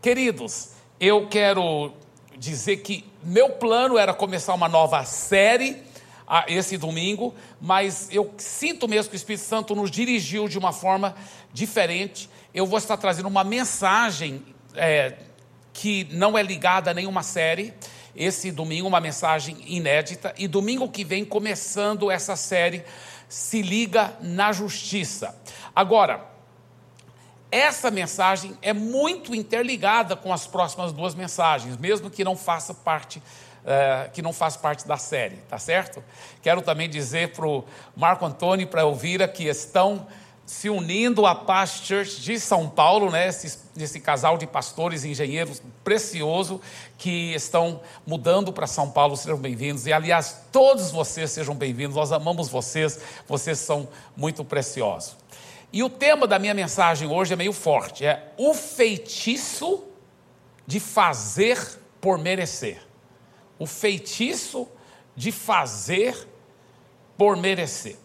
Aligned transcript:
Queridos, 0.00 0.70
eu 0.98 1.28
quero 1.28 1.92
dizer 2.38 2.78
que 2.78 3.04
meu 3.22 3.50
plano 3.50 3.98
era 3.98 4.14
começar 4.14 4.54
uma 4.54 4.66
nova 4.66 5.04
série 5.04 5.76
ah, 6.26 6.46
esse 6.48 6.78
domingo, 6.78 7.34
mas 7.60 8.08
eu 8.10 8.32
sinto 8.38 8.88
mesmo 8.88 9.10
que 9.10 9.16
o 9.16 9.18
Espírito 9.18 9.44
Santo 9.44 9.74
nos 9.74 9.90
dirigiu 9.90 10.48
de 10.48 10.58
uma 10.58 10.72
forma 10.72 11.14
diferente. 11.52 12.30
Eu 12.54 12.64
vou 12.64 12.78
estar 12.78 12.96
trazendo 12.96 13.28
uma 13.28 13.44
mensagem 13.44 14.42
é, 14.74 15.16
que 15.74 16.08
não 16.12 16.38
é 16.38 16.42
ligada 16.42 16.92
a 16.92 16.94
nenhuma 16.94 17.22
série. 17.22 17.74
Esse 18.16 18.50
domingo, 18.50 18.88
uma 18.88 19.00
mensagem 19.00 19.58
inédita. 19.66 20.34
E 20.38 20.48
domingo 20.48 20.88
que 20.88 21.04
vem, 21.04 21.26
começando 21.26 22.10
essa 22.10 22.36
série, 22.36 22.82
se 23.28 23.60
liga 23.60 24.16
na 24.22 24.50
justiça. 24.50 25.38
Agora, 25.76 26.24
essa 27.50 27.90
mensagem 27.90 28.56
é 28.62 28.72
muito 28.72 29.34
interligada 29.34 30.14
com 30.14 30.32
as 30.32 30.46
próximas 30.46 30.92
duas 30.92 31.14
mensagens, 31.14 31.76
mesmo 31.76 32.10
que 32.10 32.24
não 32.24 32.36
faça 32.36 32.74
parte 32.74 33.22
Uh, 33.60 34.10
que 34.12 34.22
não 34.22 34.32
faça 34.32 34.58
parte 34.58 34.88
da 34.88 34.96
série, 34.96 35.36
tá 35.46 35.58
certo? 35.58 36.02
Quero 36.40 36.62
também 36.62 36.88
dizer 36.88 37.34
para 37.34 37.46
o 37.46 37.62
Marco 37.94 38.24
Antônio 38.24 38.64
e 38.64 38.66
para 38.66 38.80
a 38.80 38.84
Elvira 38.84 39.28
que 39.28 39.44
estão 39.44 40.06
se 40.46 40.70
unindo 40.70 41.26
à 41.26 41.34
Paz 41.34 41.82
Church 41.84 42.22
de 42.22 42.40
São 42.40 42.70
Paulo, 42.70 43.10
né? 43.10 43.28
Esse, 43.28 43.58
esse 43.76 44.00
casal 44.00 44.38
de 44.38 44.46
pastores 44.46 45.04
e 45.04 45.10
engenheiros 45.10 45.62
precioso 45.84 46.58
que 46.96 47.34
estão 47.34 47.82
mudando 48.06 48.50
para 48.50 48.66
São 48.66 48.90
Paulo, 48.90 49.14
sejam 49.14 49.36
bem-vindos. 49.36 49.86
E 49.86 49.92
aliás, 49.92 50.46
todos 50.50 50.90
vocês 50.90 51.30
sejam 51.30 51.54
bem-vindos, 51.54 51.94
nós 51.94 52.12
amamos 52.12 52.48
vocês, 52.48 52.98
vocês 53.28 53.58
são 53.58 53.86
muito 54.16 54.42
preciosos. 54.42 55.19
E 55.72 55.82
o 55.82 55.88
tema 55.90 56.26
da 56.26 56.38
minha 56.38 56.54
mensagem 56.54 57.08
hoje 57.08 57.32
é 57.32 57.36
meio 57.36 57.52
forte: 57.52 58.04
é 58.04 58.32
o 58.36 58.52
feitiço 58.54 59.84
de 60.66 60.80
fazer 60.80 61.58
por 62.00 62.18
merecer. 62.18 62.82
O 63.58 63.66
feitiço 63.66 64.68
de 65.14 65.30
fazer 65.30 66.26
por 67.16 67.36
merecer. 67.36 67.96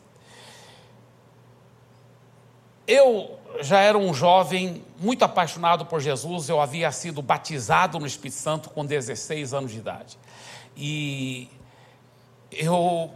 Eu 2.88 3.40
já 3.62 3.80
era 3.80 3.98
um 3.98 4.14
jovem 4.14 4.84
muito 5.00 5.24
apaixonado 5.24 5.86
por 5.86 6.02
Jesus, 6.02 6.50
eu 6.50 6.60
havia 6.60 6.92
sido 6.92 7.22
batizado 7.22 8.00
no 8.00 8.06
Espírito 8.06 8.38
Santo 8.38 8.70
com 8.70 8.86
16 8.86 9.54
anos 9.54 9.72
de 9.72 9.80
idade. 9.80 10.20
E 10.76 11.50
eu 12.52 13.12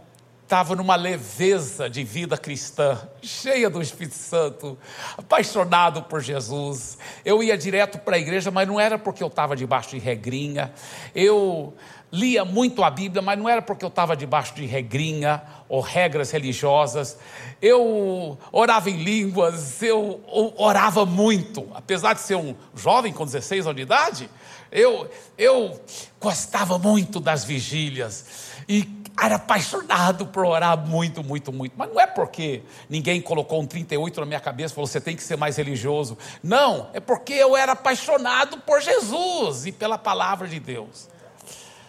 estava 0.50 0.74
numa 0.74 0.96
leveza 0.96 1.88
de 1.88 2.02
vida 2.02 2.36
cristã, 2.36 2.98
cheia 3.22 3.70
do 3.70 3.80
Espírito 3.80 4.16
Santo, 4.16 4.76
apaixonado 5.16 6.02
por 6.02 6.20
Jesus. 6.20 6.98
Eu 7.24 7.40
ia 7.40 7.56
direto 7.56 8.00
para 8.00 8.16
a 8.16 8.18
igreja, 8.18 8.50
mas 8.50 8.66
não 8.66 8.80
era 8.80 8.98
porque 8.98 9.22
eu 9.22 9.28
estava 9.28 9.54
debaixo 9.54 9.90
de 9.90 9.98
regrinha. 9.98 10.72
Eu 11.14 11.72
lia 12.10 12.44
muito 12.44 12.82
a 12.82 12.90
Bíblia, 12.90 13.22
mas 13.22 13.38
não 13.38 13.48
era 13.48 13.62
porque 13.62 13.84
eu 13.84 13.88
estava 13.90 14.16
debaixo 14.16 14.52
de 14.56 14.66
regrinha 14.66 15.40
ou 15.68 15.80
regras 15.80 16.32
religiosas. 16.32 17.16
Eu 17.62 18.36
orava 18.50 18.90
em 18.90 19.04
línguas, 19.04 19.80
eu 19.80 20.20
orava 20.56 21.06
muito, 21.06 21.68
apesar 21.72 22.14
de 22.14 22.22
ser 22.22 22.34
um 22.34 22.56
jovem 22.74 23.12
com 23.12 23.24
16 23.24 23.66
anos 23.66 23.76
de 23.76 23.82
idade. 23.82 24.28
Eu, 24.72 25.08
eu 25.38 25.80
gostava 26.20 26.76
muito 26.76 27.20
das 27.20 27.44
vigílias 27.44 28.50
e 28.68 28.99
era 29.20 29.36
apaixonado 29.36 30.26
por 30.26 30.44
orar 30.46 30.78
muito, 30.78 31.22
muito, 31.22 31.52
muito. 31.52 31.74
Mas 31.76 31.90
não 31.90 32.00
é 32.00 32.06
porque 32.06 32.62
ninguém 32.88 33.20
colocou 33.20 33.60
um 33.60 33.66
38 33.66 34.20
na 34.20 34.26
minha 34.26 34.40
cabeça 34.40 34.72
e 34.72 34.74
falou, 34.74 34.86
você 34.86 35.00
tem 35.00 35.14
que 35.14 35.22
ser 35.22 35.36
mais 35.36 35.56
religioso. 35.56 36.16
Não, 36.42 36.88
é 36.92 37.00
porque 37.00 37.34
eu 37.34 37.56
era 37.56 37.72
apaixonado 37.72 38.58
por 38.58 38.80
Jesus 38.80 39.66
e 39.66 39.72
pela 39.72 39.98
palavra 39.98 40.48
de 40.48 40.58
Deus. 40.58 41.08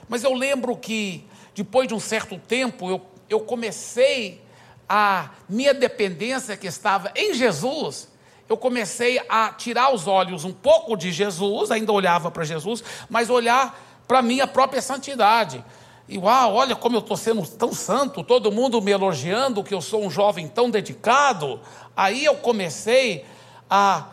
Mas 0.10 0.23
eu 0.23 0.34
lembro 0.34 0.76
que, 0.76 1.26
depois 1.56 1.88
de 1.88 1.94
um 1.94 2.00
certo 2.00 2.38
tempo, 2.38 2.90
eu, 2.90 3.02
eu 3.30 3.40
comecei 3.40 4.42
a 4.89 5.30
minha 5.48 5.73
dependência 5.73 6.58
que 6.58 6.67
estava 6.67 7.11
em 7.16 7.34
Jesus, 7.34 8.10
eu 8.50 8.58
comecei 8.58 9.22
a 9.30 9.54
tirar 9.54 9.94
os 9.94 10.05
olhos 10.05 10.44
um 10.44 10.52
pouco 10.52 10.98
de 10.98 11.14
Jesus, 11.14 11.72
ainda 11.72 11.94
olhava 11.94 12.30
para 12.30 12.44
Jesus, 12.44 12.84
mas 13.10 13.30
olhar 13.30 13.80
para 14.05 14.20
a 14.20 14.22
minha 14.22 14.45
própria 14.45 14.82
santidade. 14.82 15.64
E 16.11 16.17
uau, 16.17 16.55
olha 16.55 16.76
como 16.76 16.98
eu 16.98 16.99
estou 16.99 17.16
sendo 17.16 17.42
tão 17.48 17.73
santo, 17.73 18.22
todo 18.22 18.52
mundo 18.52 18.82
me 18.82 18.92
elogiando 18.92 19.64
que 19.64 19.73
eu 19.73 19.80
sou 19.80 20.04
um 20.04 20.10
jovem 20.10 20.45
tão 20.45 20.70
dedicado. 20.70 21.58
Aí 21.95 22.26
eu 22.26 22.36
comecei 22.36 23.23
a 23.70 24.08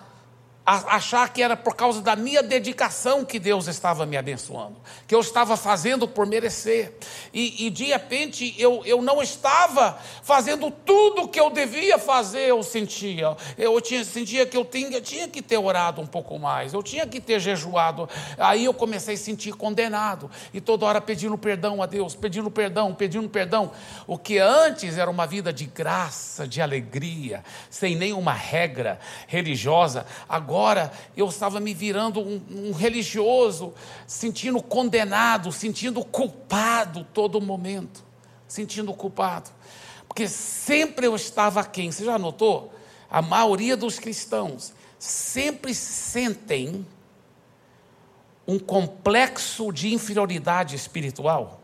achar 0.69 1.33
que 1.33 1.43
era 1.43 1.57
por 1.57 1.75
causa 1.75 2.03
da 2.03 2.15
minha 2.15 2.43
dedicação 2.43 3.25
que 3.25 3.39
Deus 3.39 3.67
estava 3.69 4.05
me 4.05 4.19
abençoando, 4.19 4.77
que 5.07 5.15
eu 5.15 5.21
estava 5.21 5.57
fazendo 5.57 6.07
por 6.07 6.27
merecer. 6.27 6.93
E, 7.33 7.67
e 7.67 7.71
de 7.71 7.85
repente 7.85 8.55
eu, 8.59 8.83
eu 8.85 9.01
não 9.01 9.23
estava 9.23 9.99
fazendo 10.23 10.71
tudo 10.71 11.23
o 11.23 11.29
que 11.29 11.41
eu 11.41 11.49
devia 11.49 11.99
fazer, 11.99 12.49
eu 12.49 12.63
sentia. 12.63 13.35
Eu 13.57 13.81
tinha, 13.81 14.05
sentia 14.05 14.45
que 14.45 14.59
eu 14.59 14.65
tinha, 14.65 15.01
tinha 15.01 15.27
que 15.27 15.41
ter 15.41 15.57
orado 15.57 16.03
um 16.03 16.07
pouco 16.07 16.39
mais, 16.39 16.75
eu 16.75 16.83
tinha 16.83 17.07
que 17.07 17.19
ter 17.19 17.41
jejuado. 17.41 18.07
Aí 18.37 18.67
eu 18.67 18.75
comecei 18.75 19.15
a 19.15 19.19
sentir 19.19 19.55
condenado, 19.55 20.31
e 20.53 20.61
toda 20.61 20.85
hora 20.85 21.01
pedindo 21.01 21.39
perdão 21.39 21.83
a 21.83 21.87
Deus, 21.87 22.15
pedindo 22.15 22.51
perdão, 22.51 22.95
pedindo 22.95 23.29
perdão. 23.29 23.71
O 24.07 24.19
que 24.19 24.39
antes 24.39 24.99
era 24.99 25.11
uma 25.11 25.27
vida 25.27 25.51
de 25.51 25.65
graça, 25.65 26.47
de 26.47 26.61
alegria, 26.61 27.43
sem 27.71 27.97
nenhuma 27.97 28.35
regra 28.35 28.99
religiosa, 29.27 30.05
agora 30.29 30.58
agora 30.59 30.93
eu 31.17 31.29
estava 31.29 31.61
me 31.61 31.73
virando 31.73 32.21
um, 32.21 32.43
um 32.51 32.73
religioso, 32.73 33.73
sentindo 34.09 34.61
condenado, 34.61 35.53
sentindo 35.53 36.05
culpado 36.05 37.07
todo 37.15 37.41
momento, 37.41 38.03
sentindo 38.49 38.93
culpado, 38.93 39.51
porque 40.09 40.27
sempre 40.27 41.07
eu 41.07 41.15
estava 41.15 41.65
quem? 41.65 41.93
Você 41.93 42.05
já 42.05 42.19
notou? 42.19 42.73
A 43.09 43.23
maioria 43.23 43.77
dos 43.77 44.01
cristãos 44.01 44.73
sempre 44.99 45.73
sentem 45.73 46.85
um 48.47 48.59
complexo 48.59 49.73
de 49.73 49.95
inferioridade 49.95 50.75
espiritual. 50.75 51.61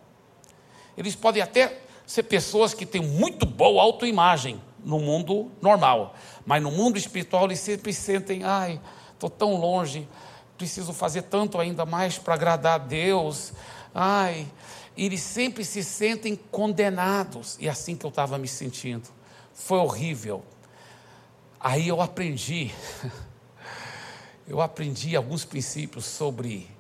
Eles 0.97 1.17
podem 1.17 1.43
até 1.43 1.81
ser 2.07 2.23
pessoas 2.25 2.73
que 2.73 2.87
têm 2.87 3.03
muito 3.03 3.45
boa 3.45 3.83
autoimagem 3.83 4.63
no 4.85 4.99
mundo 4.99 5.51
normal, 5.63 6.15
mas 6.45 6.63
no 6.63 6.71
mundo 6.71 6.99
espiritual 6.99 7.47
eles 7.47 7.61
sempre 7.61 7.93
sentem, 7.93 8.45
ai, 8.45 8.81
estou 9.15 9.31
tão 9.31 9.57
longe, 9.57 10.07
preciso 10.57 10.93
fazer 10.93 11.23
tanto 11.23 11.59
ainda 11.59 11.85
mais 11.85 12.19
para 12.19 12.35
agradar 12.35 12.75
a 12.75 12.79
Deus. 12.79 13.53
Ai, 13.95 14.47
eles 14.97 15.21
sempre 15.21 15.65
se 15.65 15.83
sentem 15.83 16.37
condenados. 16.37 17.57
E 17.61 17.67
é 17.67 17.71
assim 17.71 17.97
que 17.97 18.05
eu 18.05 18.11
estava 18.11 18.39
me 18.39 18.49
sentindo. 18.49 19.09
Foi 19.53 19.79
horrível. 19.79 20.45
Aí 21.59 21.89
eu 21.89 22.01
aprendi, 22.01 22.73
eu 24.47 24.61
aprendi 24.61 25.17
alguns 25.17 25.45
princípios 25.45 26.05
sobre 26.05 26.71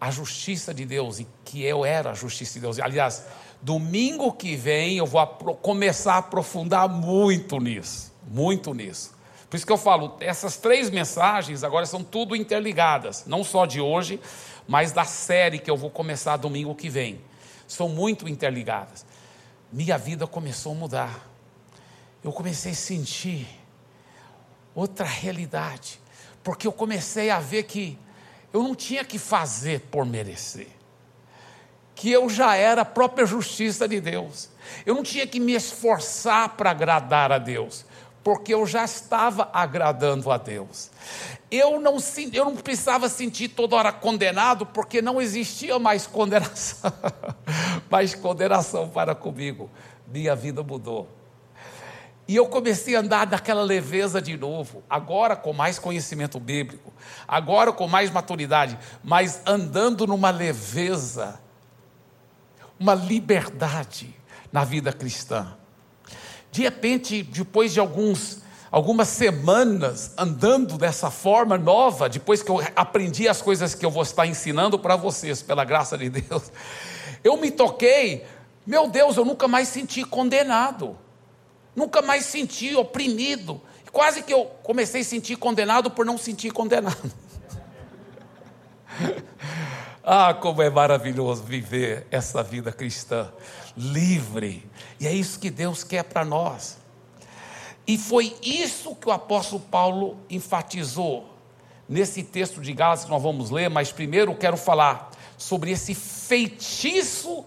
a 0.00 0.10
justiça 0.10 0.72
de 0.72 0.84
Deus 0.84 1.18
e 1.18 1.26
que 1.44 1.62
eu 1.62 1.84
era 1.84 2.10
a 2.10 2.14
justiça 2.14 2.54
de 2.54 2.60
Deus. 2.60 2.78
Aliás, 2.78 3.24
domingo 3.64 4.32
que 4.32 4.54
vem 4.54 4.98
eu 4.98 5.06
vou 5.06 5.26
começar 5.56 6.14
a 6.14 6.18
aprofundar 6.18 6.88
muito 6.88 7.58
nisso 7.58 8.14
muito 8.26 8.72
nisso. 8.72 9.12
Por 9.48 9.56
isso 9.56 9.66
que 9.66 9.72
eu 9.72 9.78
falo, 9.78 10.16
essas 10.20 10.56
três 10.56 10.90
mensagens 10.90 11.62
agora 11.62 11.86
são 11.86 12.02
tudo 12.02 12.34
interligadas, 12.34 13.24
não 13.26 13.44
só 13.44 13.66
de 13.66 13.80
hoje, 13.80 14.20
mas 14.66 14.92
da 14.92 15.04
série 15.04 15.58
que 15.58 15.70
eu 15.70 15.76
vou 15.76 15.90
começar 15.90 16.36
domingo 16.36 16.74
que 16.74 16.88
vem. 16.88 17.20
São 17.68 17.88
muito 17.88 18.28
interligadas. 18.28 19.04
Minha 19.72 19.96
vida 19.96 20.26
começou 20.26 20.72
a 20.72 20.74
mudar. 20.74 21.30
Eu 22.22 22.32
comecei 22.32 22.72
a 22.72 22.74
sentir 22.74 23.46
outra 24.74 25.06
realidade, 25.06 26.00
porque 26.42 26.66
eu 26.66 26.72
comecei 26.72 27.30
a 27.30 27.38
ver 27.38 27.64
que 27.64 27.98
eu 28.52 28.62
não 28.62 28.74
tinha 28.74 29.04
que 29.04 29.18
fazer 29.18 29.80
por 29.82 30.04
merecer, 30.06 30.68
que 31.94 32.10
eu 32.10 32.28
já 32.28 32.56
era 32.56 32.82
a 32.82 32.84
própria 32.84 33.26
justiça 33.26 33.86
de 33.86 34.00
Deus. 34.00 34.48
Eu 34.84 34.94
não 34.94 35.02
tinha 35.02 35.26
que 35.26 35.38
me 35.38 35.54
esforçar 35.54 36.50
para 36.50 36.70
agradar 36.70 37.30
a 37.30 37.38
Deus 37.38 37.84
porque 38.24 38.54
eu 38.54 38.66
já 38.66 38.82
estava 38.82 39.50
agradando 39.52 40.32
a 40.32 40.38
Deus. 40.38 40.90
Eu 41.50 41.78
não, 41.78 41.98
eu 42.32 42.46
não 42.46 42.56
precisava 42.56 43.06
sentir 43.10 43.48
toda 43.48 43.76
hora 43.76 43.92
condenado, 43.92 44.64
porque 44.64 45.02
não 45.02 45.20
existia 45.20 45.78
mais 45.78 46.06
condenação, 46.06 46.90
mais 47.90 48.14
condenação 48.14 48.88
para 48.88 49.14
comigo. 49.14 49.70
Minha 50.08 50.34
vida 50.34 50.62
mudou. 50.62 51.06
E 52.26 52.34
eu 52.34 52.46
comecei 52.46 52.96
a 52.96 53.00
andar 53.00 53.26
daquela 53.26 53.62
leveza 53.62 54.22
de 54.22 54.34
novo, 54.34 54.82
agora 54.88 55.36
com 55.36 55.52
mais 55.52 55.78
conhecimento 55.78 56.40
bíblico, 56.40 56.90
agora 57.28 57.70
com 57.70 57.86
mais 57.86 58.10
maturidade, 58.10 58.78
mas 59.02 59.42
andando 59.44 60.06
numa 60.06 60.30
leveza, 60.30 61.38
uma 62.78 62.94
liberdade 62.94 64.14
na 64.52 64.64
vida 64.64 64.92
cristã. 64.92 65.56
De 66.50 66.62
repente, 66.62 67.22
depois 67.22 67.72
de 67.72 67.80
alguns, 67.80 68.38
algumas 68.70 69.08
semanas 69.08 70.12
andando 70.16 70.78
dessa 70.78 71.10
forma 71.10 71.58
nova, 71.58 72.08
depois 72.08 72.42
que 72.42 72.50
eu 72.50 72.60
aprendi 72.76 73.28
as 73.28 73.42
coisas 73.42 73.74
que 73.74 73.84
eu 73.84 73.90
vou 73.90 74.02
estar 74.02 74.26
ensinando 74.26 74.78
para 74.78 74.94
vocês, 74.94 75.42
pela 75.42 75.64
graça 75.64 75.98
de 75.98 76.08
Deus, 76.08 76.52
eu 77.24 77.36
me 77.36 77.50
toquei, 77.50 78.24
meu 78.66 78.88
Deus, 78.88 79.16
eu 79.16 79.24
nunca 79.24 79.48
mais 79.48 79.68
senti 79.68 80.04
condenado, 80.04 80.96
nunca 81.74 82.00
mais 82.00 82.24
senti 82.24 82.74
oprimido, 82.76 83.60
quase 83.90 84.22
que 84.22 84.32
eu 84.32 84.44
comecei 84.62 85.00
a 85.00 85.04
sentir 85.04 85.36
condenado 85.36 85.90
por 85.90 86.06
não 86.06 86.18
sentir 86.18 86.52
condenado. 86.52 87.12
ah, 90.04 90.34
como 90.34 90.60
é 90.60 90.68
maravilhoso 90.68 91.42
viver 91.42 92.06
essa 92.10 92.42
vida 92.42 92.70
cristã 92.70 93.32
livre, 93.76 94.68
e 95.00 95.06
é 95.06 95.12
isso 95.12 95.40
que 95.40 95.50
Deus 95.50 95.82
quer 95.82 96.04
para 96.04 96.24
nós. 96.24 96.78
E 97.86 97.98
foi 97.98 98.36
isso 98.42 98.94
que 98.94 99.08
o 99.08 99.12
apóstolo 99.12 99.60
Paulo 99.60 100.18
enfatizou 100.28 101.34
nesse 101.88 102.22
texto 102.22 102.60
de 102.60 102.72
Gálatas 102.72 103.04
que 103.04 103.10
nós 103.10 103.22
vamos 103.22 103.50
ler, 103.50 103.68
mas 103.68 103.92
primeiro 103.92 104.34
quero 104.34 104.56
falar 104.56 105.10
sobre 105.36 105.70
esse 105.70 105.94
feitiço 105.94 107.44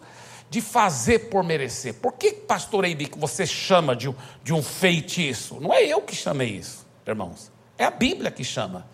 de 0.50 0.62
fazer 0.62 1.30
por 1.30 1.44
merecer. 1.44 1.96
Por 1.96 2.14
que, 2.14 2.32
pastor 2.32 2.86
Eibe, 2.86 3.08
que 3.08 3.18
você 3.18 3.46
chama 3.46 3.96
de, 3.96 4.14
de 4.44 4.54
um 4.54 4.64
feitiço? 4.64 5.60
Não 5.60 5.74
é 5.74 5.84
eu 5.84 6.02
que 6.02 6.16
chamei 6.16 6.50
isso, 6.50 6.86
irmãos. 7.06 7.52
É 7.78 7.86
a 7.86 7.92
Bíblia 7.92 8.32
que 8.32 8.44
chama. 8.44 8.88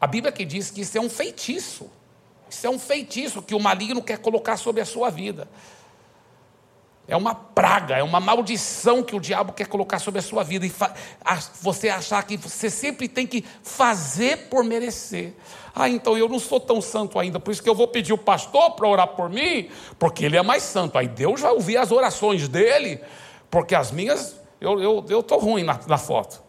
A 0.00 0.06
Bíblia 0.06 0.32
que 0.32 0.44
diz 0.44 0.70
que 0.70 0.80
isso 0.82 0.96
é 0.96 1.00
um 1.00 1.10
feitiço. 1.10 1.90
Isso 2.52 2.66
é 2.66 2.70
um 2.70 2.78
feitiço 2.78 3.40
que 3.40 3.54
o 3.54 3.58
maligno 3.58 4.02
quer 4.02 4.18
colocar 4.18 4.58
sobre 4.58 4.82
a 4.82 4.84
sua 4.84 5.08
vida. 5.08 5.48
É 7.08 7.16
uma 7.16 7.34
praga, 7.34 7.96
é 7.96 8.02
uma 8.02 8.20
maldição 8.20 9.02
que 9.02 9.16
o 9.16 9.20
diabo 9.20 9.54
quer 9.54 9.66
colocar 9.66 9.98
sobre 9.98 10.20
a 10.20 10.22
sua 10.22 10.44
vida. 10.44 10.66
E 10.66 10.72
você 11.62 11.88
achar 11.88 12.22
que 12.24 12.36
você 12.36 12.68
sempre 12.68 13.08
tem 13.08 13.26
que 13.26 13.42
fazer 13.62 14.50
por 14.50 14.62
merecer. 14.62 15.32
Ah, 15.74 15.88
então 15.88 16.16
eu 16.16 16.28
não 16.28 16.38
sou 16.38 16.60
tão 16.60 16.82
santo 16.82 17.18
ainda, 17.18 17.40
por 17.40 17.52
isso 17.52 17.62
que 17.62 17.70
eu 17.70 17.74
vou 17.74 17.88
pedir 17.88 18.12
o 18.12 18.18
pastor 18.18 18.72
para 18.72 18.86
orar 18.86 19.08
por 19.08 19.30
mim, 19.30 19.70
porque 19.98 20.26
ele 20.26 20.36
é 20.36 20.42
mais 20.42 20.62
santo. 20.62 20.98
Aí 20.98 21.08
Deus 21.08 21.40
vai 21.40 21.52
ouvir 21.52 21.78
as 21.78 21.90
orações 21.90 22.46
dele, 22.48 23.00
porque 23.50 23.74
as 23.74 23.90
minhas, 23.90 24.36
eu 24.60 25.00
estou 25.00 25.38
eu, 25.38 25.42
ruim 25.42 25.62
na, 25.62 25.80
na 25.88 25.96
foto. 25.96 26.42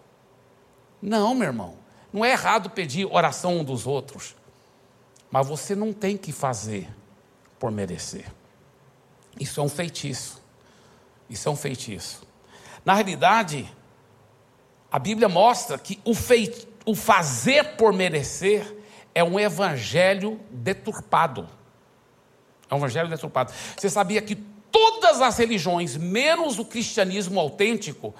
Não, 1.01 1.33
meu 1.33 1.47
irmão, 1.47 1.75
não 2.11 2.25
é 2.25 2.31
errado 2.31 2.69
pedir 2.69 3.07
oração 3.09 3.59
um 3.59 3.63
dos 3.63 3.87
outros, 3.87 4.35
mas 5.33 5.47
você 5.47 5.73
não 5.73 5.91
tem 5.91 6.15
que 6.15 6.31
fazer 6.31 6.87
por 7.57 7.71
merecer. 7.71 8.31
Isso 9.39 9.59
é 9.59 9.63
um 9.63 9.67
feitiço. 9.67 10.39
Isso 11.27 11.49
é 11.49 11.51
um 11.51 11.55
feitiço. 11.55 12.21
Na 12.85 12.93
realidade, 12.93 13.67
a 14.91 14.99
Bíblia 14.99 15.27
mostra 15.27 15.79
que 15.79 15.99
o, 16.05 16.13
feit, 16.13 16.67
o 16.85 16.93
fazer 16.93 17.75
por 17.77 17.91
merecer 17.91 18.77
é 19.15 19.23
um 19.23 19.39
evangelho 19.39 20.39
deturpado. 20.51 21.49
É 22.69 22.75
um 22.75 22.77
evangelho 22.77 23.09
deturpado. 23.09 23.51
Você 23.75 23.89
sabia 23.89 24.21
que 24.21 24.35
todas 24.35 25.19
as 25.19 25.35
religiões, 25.35 25.97
menos 25.97 26.59
o 26.59 26.65
cristianismo 26.65 27.39
autêntico, 27.39 28.13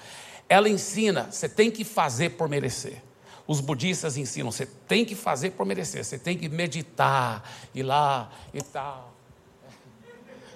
ela 0.50 0.68
ensina, 0.68 1.30
você 1.30 1.48
tem 1.48 1.69
que 1.69 1.83
fazer 1.83 2.31
por 2.31 2.50
merecer. 2.50 3.04
Os 3.45 3.60
budistas 3.60 4.16
ensinam, 4.16 4.51
você 4.51 4.66
tem 4.66 5.04
que 5.04 5.16
fazer 5.16 5.51
por 5.51 5.66
merecer, 5.66 6.04
você 6.04 6.18
tem 6.18 6.38
que 6.38 6.48
meditar, 6.48 7.44
ir 7.75 7.84
lá 7.84 8.31
e 8.54 8.62
tal 8.62 9.13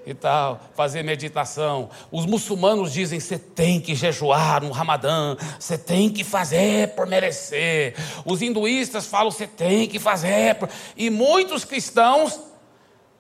e 0.08 0.14
tal, 0.14 0.62
fazer 0.74 1.04
meditação. 1.04 1.90
Os 2.10 2.26
muçulmanos 2.26 2.94
dizem: 2.94 3.20
você 3.20 3.38
tem 3.38 3.82
que 3.82 3.94
jejuar 3.94 4.64
no 4.64 4.72
Ramadã, 4.72 5.36
você 5.60 5.78
tem 5.78 6.10
que 6.10 6.24
fazer 6.24 6.96
por 6.96 7.06
merecer. 7.06 7.94
Os 8.24 8.42
hinduístas 8.42 9.06
falam: 9.06 9.30
você 9.30 9.46
tem 9.46 9.86
que 9.86 10.00
fazer. 10.00 10.56
Por... 10.56 10.70
E 10.96 11.10
muitos 11.10 11.66
cristãos 11.66 12.40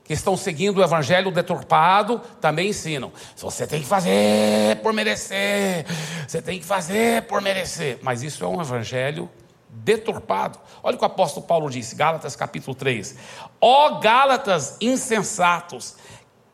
que 0.05 0.13
estão 0.13 0.37
seguindo 0.37 0.77
o 0.77 0.83
evangelho 0.83 1.29
deturpado 1.29 2.21
também 2.39 2.69
ensinam: 2.69 3.11
você 3.35 3.67
tem 3.67 3.81
que 3.81 3.87
fazer 3.87 4.77
por 4.81 4.93
merecer, 4.93 5.85
você 6.25 6.41
tem 6.41 6.57
que 6.57 6.65
fazer 6.65 7.23
por 7.23 7.41
merecer. 7.41 7.99
Mas 8.01 8.23
isso 8.23 8.45
é 8.45 8.47
um 8.47 8.61
evangelho 8.61 9.29
deturpado. 9.69 10.59
Olha 10.81 10.95
o 10.95 10.97
que 10.97 11.03
o 11.03 11.07
apóstolo 11.07 11.45
Paulo 11.45 11.69
disse, 11.69 11.95
Gálatas 11.95 12.35
capítulo 12.35 12.75
3. 12.75 13.15
Ó 13.59 13.99
Gálatas 13.99 14.77
insensatos, 14.81 15.95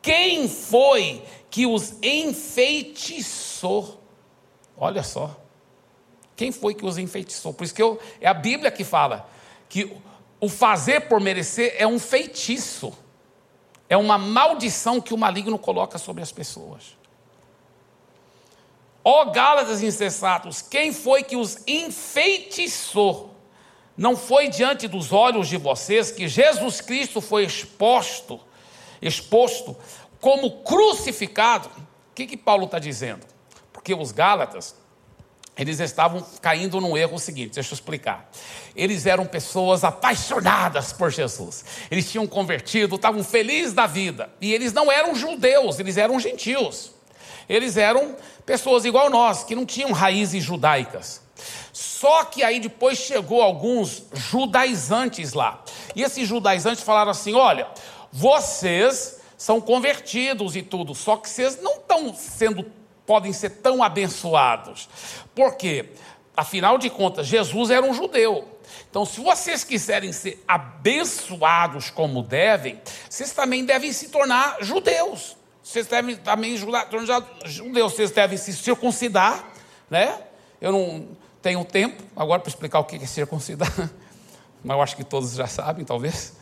quem 0.02 0.48
foi 0.48 1.22
que 1.50 1.66
os 1.66 1.94
enfeitiçou? 2.02 4.00
Olha 4.76 5.02
só. 5.02 5.36
Quem 6.36 6.50
foi 6.50 6.74
que 6.74 6.84
os 6.84 6.98
enfeitiçou? 6.98 7.54
Por 7.54 7.64
isso 7.64 7.74
que 7.74 7.82
eu, 7.82 8.00
é 8.20 8.28
a 8.28 8.34
Bíblia 8.34 8.70
que 8.70 8.84
fala 8.84 9.28
que 9.68 9.96
o 10.40 10.48
fazer 10.48 11.08
por 11.08 11.20
merecer 11.20 11.74
é 11.78 11.86
um 11.86 11.98
feitiço. 11.98 12.92
É 13.88 13.96
uma 13.96 14.18
maldição 14.18 15.00
que 15.00 15.14
o 15.14 15.18
maligno 15.18 15.58
coloca 15.58 15.98
sobre 15.98 16.22
as 16.22 16.32
pessoas. 16.32 16.96
Ó 19.04 19.26
Gálatas 19.26 19.82
insensatos, 19.82 20.62
quem 20.62 20.92
foi 20.92 21.22
que 21.22 21.36
os 21.36 21.58
enfeitiçou? 21.66 23.34
Não 23.96 24.16
foi 24.16 24.48
diante 24.48 24.88
dos 24.88 25.12
olhos 25.12 25.46
de 25.46 25.58
vocês 25.58 26.10
que 26.10 26.26
Jesus 26.26 26.80
Cristo 26.80 27.20
foi 27.20 27.44
exposto 27.44 28.40
exposto 29.06 29.76
como 30.20 30.62
crucificado. 30.62 31.68
O 31.68 32.14
que, 32.14 32.26
que 32.26 32.36
Paulo 32.36 32.64
está 32.64 32.78
dizendo? 32.78 33.26
Porque 33.72 33.94
os 33.94 34.12
Gálatas, 34.12 34.74
eles 35.56 35.78
estavam 35.78 36.24
caindo 36.40 36.80
num 36.80 36.96
erro 36.96 37.18
seguinte, 37.18 37.54
deixa 37.54 37.72
eu 37.72 37.74
explicar. 37.74 38.30
Eles 38.74 39.04
eram 39.06 39.26
pessoas 39.26 39.84
apaixonadas 39.84 40.92
por 40.92 41.10
Jesus. 41.10 41.64
Eles 41.90 42.10
tinham 42.10 42.26
convertido, 42.26 42.96
estavam 42.96 43.22
felizes 43.22 43.74
da 43.74 43.86
vida. 43.86 44.32
E 44.40 44.52
eles 44.54 44.72
não 44.72 44.90
eram 44.90 45.14
judeus, 45.14 45.78
eles 45.78 45.96
eram 45.96 46.18
gentios. 46.18 46.93
Eles 47.48 47.76
eram 47.76 48.16
pessoas 48.44 48.84
igual 48.84 49.10
nós, 49.10 49.44
que 49.44 49.54
não 49.54 49.66
tinham 49.66 49.92
raízes 49.92 50.42
judaicas. 50.42 51.22
Só 51.72 52.24
que 52.24 52.42
aí 52.42 52.60
depois 52.60 52.98
chegou 52.98 53.42
alguns 53.42 54.04
judaizantes 54.12 55.32
lá. 55.32 55.62
E 55.94 56.02
esses 56.02 56.28
judaizantes 56.28 56.82
falaram 56.82 57.10
assim: 57.10 57.34
olha, 57.34 57.66
vocês 58.12 59.20
são 59.36 59.60
convertidos 59.60 60.56
e 60.56 60.62
tudo, 60.62 60.94
só 60.94 61.16
que 61.16 61.28
vocês 61.28 61.60
não 61.60 61.74
estão 61.74 62.14
sendo, 62.14 62.64
podem 63.04 63.32
ser 63.32 63.50
tão 63.50 63.82
abençoados. 63.82 64.88
Por 65.34 65.56
quê? 65.56 65.90
Afinal 66.36 66.78
de 66.78 66.88
contas, 66.90 67.26
Jesus 67.26 67.70
era 67.70 67.84
um 67.84 67.92
judeu. 67.92 68.48
Então, 68.88 69.04
se 69.04 69.20
vocês 69.20 69.64
quiserem 69.64 70.12
ser 70.12 70.42
abençoados 70.46 71.90
como 71.90 72.22
devem, 72.22 72.80
vocês 73.08 73.32
também 73.32 73.64
devem 73.64 73.92
se 73.92 74.08
tornar 74.08 74.58
judeus. 74.60 75.36
Vocês 75.64 75.86
devem 75.86 76.14
também 76.14 76.60
tornar 76.90 77.26
judeus, 77.46 77.94
vocês 77.94 78.10
devem 78.10 78.36
se 78.36 78.52
circuncidar, 78.52 79.42
né? 79.88 80.20
Eu 80.60 80.70
não 80.70 81.08
tenho 81.40 81.64
tempo 81.64 82.02
agora 82.14 82.38
para 82.38 82.50
explicar 82.50 82.80
o 82.80 82.84
que 82.84 82.96
é 82.96 83.06
circuncidar, 83.06 83.72
mas 84.62 84.76
eu 84.76 84.82
acho 84.82 84.94
que 84.94 85.02
todos 85.02 85.32
já 85.32 85.46
sabem, 85.46 85.82
talvez. 85.82 86.34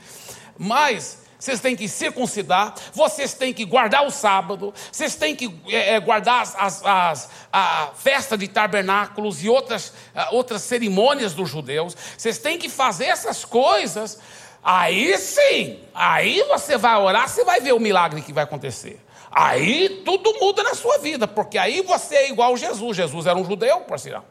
Mas 0.59 1.19
vocês 1.39 1.61
têm 1.61 1.77
que 1.77 1.87
circuncidar, 1.87 2.75
vocês 2.93 3.33
têm 3.33 3.55
que 3.55 3.65
guardar 3.65 4.05
o 4.05 4.11
sábado, 4.11 4.75
vocês 4.91 5.15
têm 5.15 5.37
que 5.37 5.57
é, 5.69 5.95
é 5.95 6.01
guardar 6.01 6.43
as, 6.43 6.57
as, 6.57 6.85
as, 6.85 7.31
a 7.53 7.91
festa 7.95 8.37
de 8.37 8.49
tabernáculos 8.49 9.45
e 9.45 9.49
outras, 9.49 9.93
outras 10.33 10.63
cerimônias 10.63 11.33
dos 11.33 11.49
judeus, 11.49 11.97
vocês 12.19 12.39
têm 12.39 12.59
que 12.59 12.69
fazer 12.69 13.05
essas 13.05 13.45
coisas, 13.45 14.19
aí 14.65 15.17
sim, 15.17 15.79
aí 15.95 16.43
você 16.49 16.77
vai 16.77 16.97
orar, 16.97 17.29
você 17.29 17.45
vai 17.45 17.61
ver 17.61 17.73
o 17.73 17.79
milagre 17.79 18.21
que 18.21 18.33
vai 18.33 18.43
acontecer. 18.43 19.01
Aí 19.33 20.03
tudo 20.05 20.35
muda 20.41 20.63
na 20.63 20.75
sua 20.75 20.99
vida, 20.99 21.27
porque 21.27 21.57
aí 21.57 21.81
você 21.81 22.17
é 22.17 22.29
igual 22.29 22.53
a 22.53 22.57
Jesus. 22.57 22.97
Jesus 22.97 23.27
era 23.27 23.39
um 23.39 23.45
judeu, 23.45 23.81
por 23.81 23.99
sinal. 23.99 24.25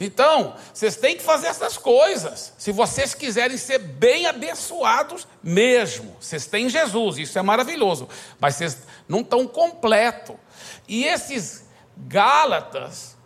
Então, 0.00 0.54
vocês 0.72 0.96
têm 0.96 1.16
que 1.16 1.22
fazer 1.22 1.48
essas 1.48 1.76
coisas. 1.76 2.52
Se 2.56 2.70
vocês 2.70 3.14
quiserem 3.14 3.56
ser 3.56 3.78
bem 3.78 4.26
abençoados 4.26 5.26
mesmo. 5.42 6.16
Vocês 6.20 6.46
têm 6.46 6.68
Jesus, 6.68 7.18
isso 7.18 7.38
é 7.38 7.42
maravilhoso. 7.42 8.08
Mas 8.38 8.54
vocês 8.54 8.78
não 9.08 9.20
estão 9.20 9.46
completo. 9.46 10.38
E 10.86 11.04
esses 11.04 11.64
Gálatas, 11.96 13.16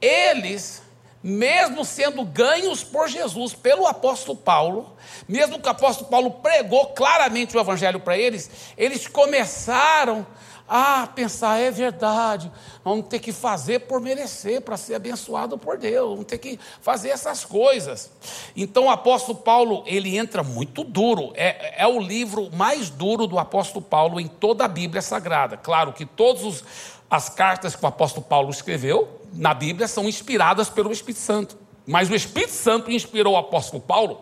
eles, 0.00 0.82
mesmo 1.22 1.84
sendo 1.84 2.24
ganhos 2.24 2.84
por 2.84 3.08
Jesus, 3.08 3.52
pelo 3.52 3.86
apóstolo 3.86 4.38
Paulo, 4.38 4.96
mesmo 5.28 5.60
que 5.60 5.66
o 5.66 5.70
apóstolo 5.70 6.08
Paulo 6.08 6.30
pregou 6.30 6.86
claramente 6.88 7.56
o 7.56 7.60
evangelho 7.60 7.98
para 7.98 8.16
eles, 8.16 8.50
eles 8.78 9.08
começaram 9.08 10.24
ah, 10.72 11.08
pensar, 11.12 11.58
é 11.58 11.68
verdade, 11.68 12.50
vamos 12.84 13.08
ter 13.08 13.18
que 13.18 13.32
fazer 13.32 13.80
por 13.80 14.00
merecer, 14.00 14.62
para 14.62 14.76
ser 14.76 14.94
abençoado 14.94 15.58
por 15.58 15.76
Deus, 15.76 16.10
vamos 16.10 16.26
ter 16.26 16.38
que 16.38 16.60
fazer 16.80 17.08
essas 17.08 17.44
coisas. 17.44 18.08
Então 18.56 18.84
o 18.84 18.90
apóstolo 18.90 19.38
Paulo, 19.38 19.82
ele 19.84 20.16
entra 20.16 20.44
muito 20.44 20.84
duro, 20.84 21.32
é, 21.34 21.82
é 21.82 21.86
o 21.88 21.98
livro 21.98 22.48
mais 22.52 22.88
duro 22.88 23.26
do 23.26 23.36
apóstolo 23.36 23.84
Paulo 23.84 24.20
em 24.20 24.28
toda 24.28 24.64
a 24.64 24.68
Bíblia 24.68 25.02
Sagrada. 25.02 25.56
Claro 25.56 25.92
que 25.92 26.06
todas 26.06 26.62
as 27.10 27.28
cartas 27.28 27.74
que 27.74 27.84
o 27.84 27.88
apóstolo 27.88 28.24
Paulo 28.24 28.50
escreveu 28.50 29.20
na 29.32 29.52
Bíblia 29.52 29.88
são 29.88 30.08
inspiradas 30.08 30.70
pelo 30.70 30.92
Espírito 30.92 31.20
Santo. 31.20 31.58
Mas 31.84 32.08
o 32.08 32.14
Espírito 32.14 32.52
Santo 32.52 32.92
inspirou 32.92 33.34
o 33.34 33.36
apóstolo 33.36 33.82
Paulo 33.82 34.20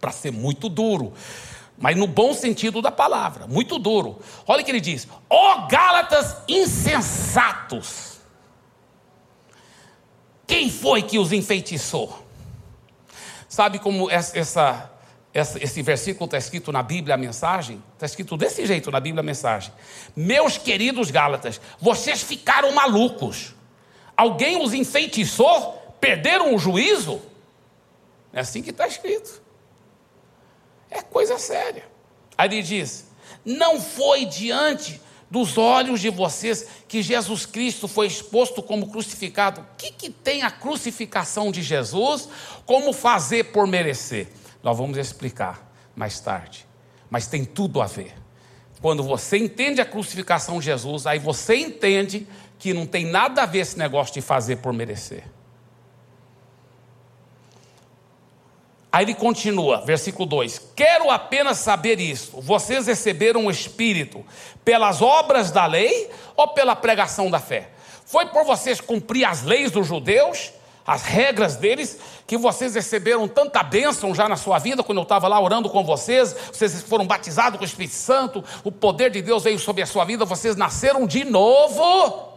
para 0.00 0.10
ser 0.10 0.32
muito 0.32 0.68
duro, 0.68 1.12
mas 1.80 1.96
no 1.96 2.06
bom 2.06 2.34
sentido 2.34 2.82
da 2.82 2.92
palavra, 2.92 3.46
muito 3.46 3.78
duro. 3.78 4.20
Olha 4.46 4.60
o 4.60 4.64
que 4.64 4.70
ele 4.70 4.82
diz: 4.82 5.08
ó 5.30 5.64
oh, 5.64 5.66
Gálatas 5.66 6.36
insensatos. 6.46 8.20
Quem 10.46 10.70
foi 10.70 11.02
que 11.02 11.18
os 11.18 11.32
enfeitiçou? 11.32 12.26
Sabe 13.48 13.78
como 13.78 14.10
essa, 14.10 14.92
essa, 15.32 15.58
esse 15.58 15.80
versículo 15.80 16.26
está 16.26 16.36
escrito 16.36 16.70
na 16.70 16.82
Bíblia, 16.82 17.14
a 17.14 17.18
mensagem? 17.18 17.82
Está 17.94 18.04
escrito 18.04 18.36
desse 18.36 18.66
jeito 18.66 18.90
na 18.90 19.00
Bíblia, 19.00 19.20
a 19.20 19.24
mensagem. 19.24 19.72
Meus 20.14 20.58
queridos 20.58 21.10
Gálatas, 21.10 21.60
vocês 21.80 22.22
ficaram 22.22 22.72
malucos. 22.72 23.54
Alguém 24.14 24.62
os 24.62 24.74
enfeitiçou? 24.74 25.96
Perderam 25.98 26.54
o 26.54 26.58
juízo? 26.58 27.22
É 28.32 28.40
assim 28.40 28.60
que 28.60 28.70
está 28.70 28.86
escrito. 28.86 29.40
É 30.90 31.00
coisa 31.02 31.38
séria. 31.38 31.84
Aí 32.36 32.48
ele 32.48 32.62
diz: 32.62 33.06
Não 33.44 33.80
foi 33.80 34.26
diante 34.26 35.00
dos 35.30 35.56
olhos 35.56 36.00
de 36.00 36.10
vocês 36.10 36.66
que 36.88 37.00
Jesus 37.02 37.46
Cristo 37.46 37.86
foi 37.86 38.08
exposto 38.08 38.62
como 38.62 38.90
crucificado. 38.90 39.60
O 39.60 39.64
que, 39.78 39.92
que 39.92 40.10
tem 40.10 40.42
a 40.42 40.50
crucificação 40.50 41.52
de 41.52 41.62
Jesus? 41.62 42.28
Como 42.66 42.92
fazer 42.92 43.44
por 43.44 43.66
merecer? 43.66 44.28
Nós 44.62 44.76
vamos 44.76 44.98
explicar 44.98 45.72
mais 45.94 46.18
tarde. 46.18 46.66
Mas 47.08 47.28
tem 47.28 47.44
tudo 47.44 47.80
a 47.80 47.86
ver. 47.86 48.14
Quando 48.82 49.02
você 49.02 49.36
entende 49.36 49.80
a 49.80 49.84
crucificação 49.84 50.58
de 50.58 50.64
Jesus, 50.64 51.06
aí 51.06 51.18
você 51.18 51.54
entende 51.56 52.26
que 52.58 52.74
não 52.74 52.86
tem 52.86 53.04
nada 53.04 53.42
a 53.42 53.46
ver 53.46 53.60
esse 53.60 53.78
negócio 53.78 54.14
de 54.14 54.20
fazer 54.20 54.56
por 54.56 54.72
merecer. 54.72 55.24
Aí 58.92 59.04
ele 59.04 59.14
continua, 59.14 59.82
versículo 59.82 60.26
2: 60.26 60.70
Quero 60.74 61.10
apenas 61.10 61.58
saber 61.58 62.00
isso. 62.00 62.40
Vocês 62.40 62.86
receberam 62.86 63.46
o 63.46 63.50
Espírito 63.50 64.24
pelas 64.64 65.00
obras 65.00 65.50
da 65.50 65.66
lei 65.66 66.10
ou 66.36 66.48
pela 66.48 66.74
pregação 66.74 67.30
da 67.30 67.38
fé? 67.38 67.68
Foi 68.04 68.26
por 68.26 68.44
vocês 68.44 68.80
cumprir 68.80 69.24
as 69.24 69.44
leis 69.44 69.70
dos 69.70 69.86
judeus, 69.86 70.52
as 70.84 71.02
regras 71.02 71.54
deles, 71.54 71.98
que 72.26 72.36
vocês 72.36 72.74
receberam 72.74 73.28
tanta 73.28 73.62
bênção 73.62 74.12
já 74.12 74.28
na 74.28 74.36
sua 74.36 74.58
vida, 74.58 74.82
quando 74.82 74.98
eu 74.98 75.04
estava 75.04 75.28
lá 75.28 75.40
orando 75.40 75.70
com 75.70 75.84
vocês, 75.84 76.34
vocês 76.52 76.82
foram 76.82 77.06
batizados 77.06 77.58
com 77.58 77.64
o 77.64 77.66
Espírito 77.66 77.94
Santo, 77.94 78.42
o 78.64 78.72
poder 78.72 79.10
de 79.10 79.22
Deus 79.22 79.44
veio 79.44 79.58
sobre 79.60 79.82
a 79.82 79.86
sua 79.86 80.04
vida, 80.04 80.24
vocês 80.24 80.56
nasceram 80.56 81.06
de 81.06 81.24
novo. 81.24 82.30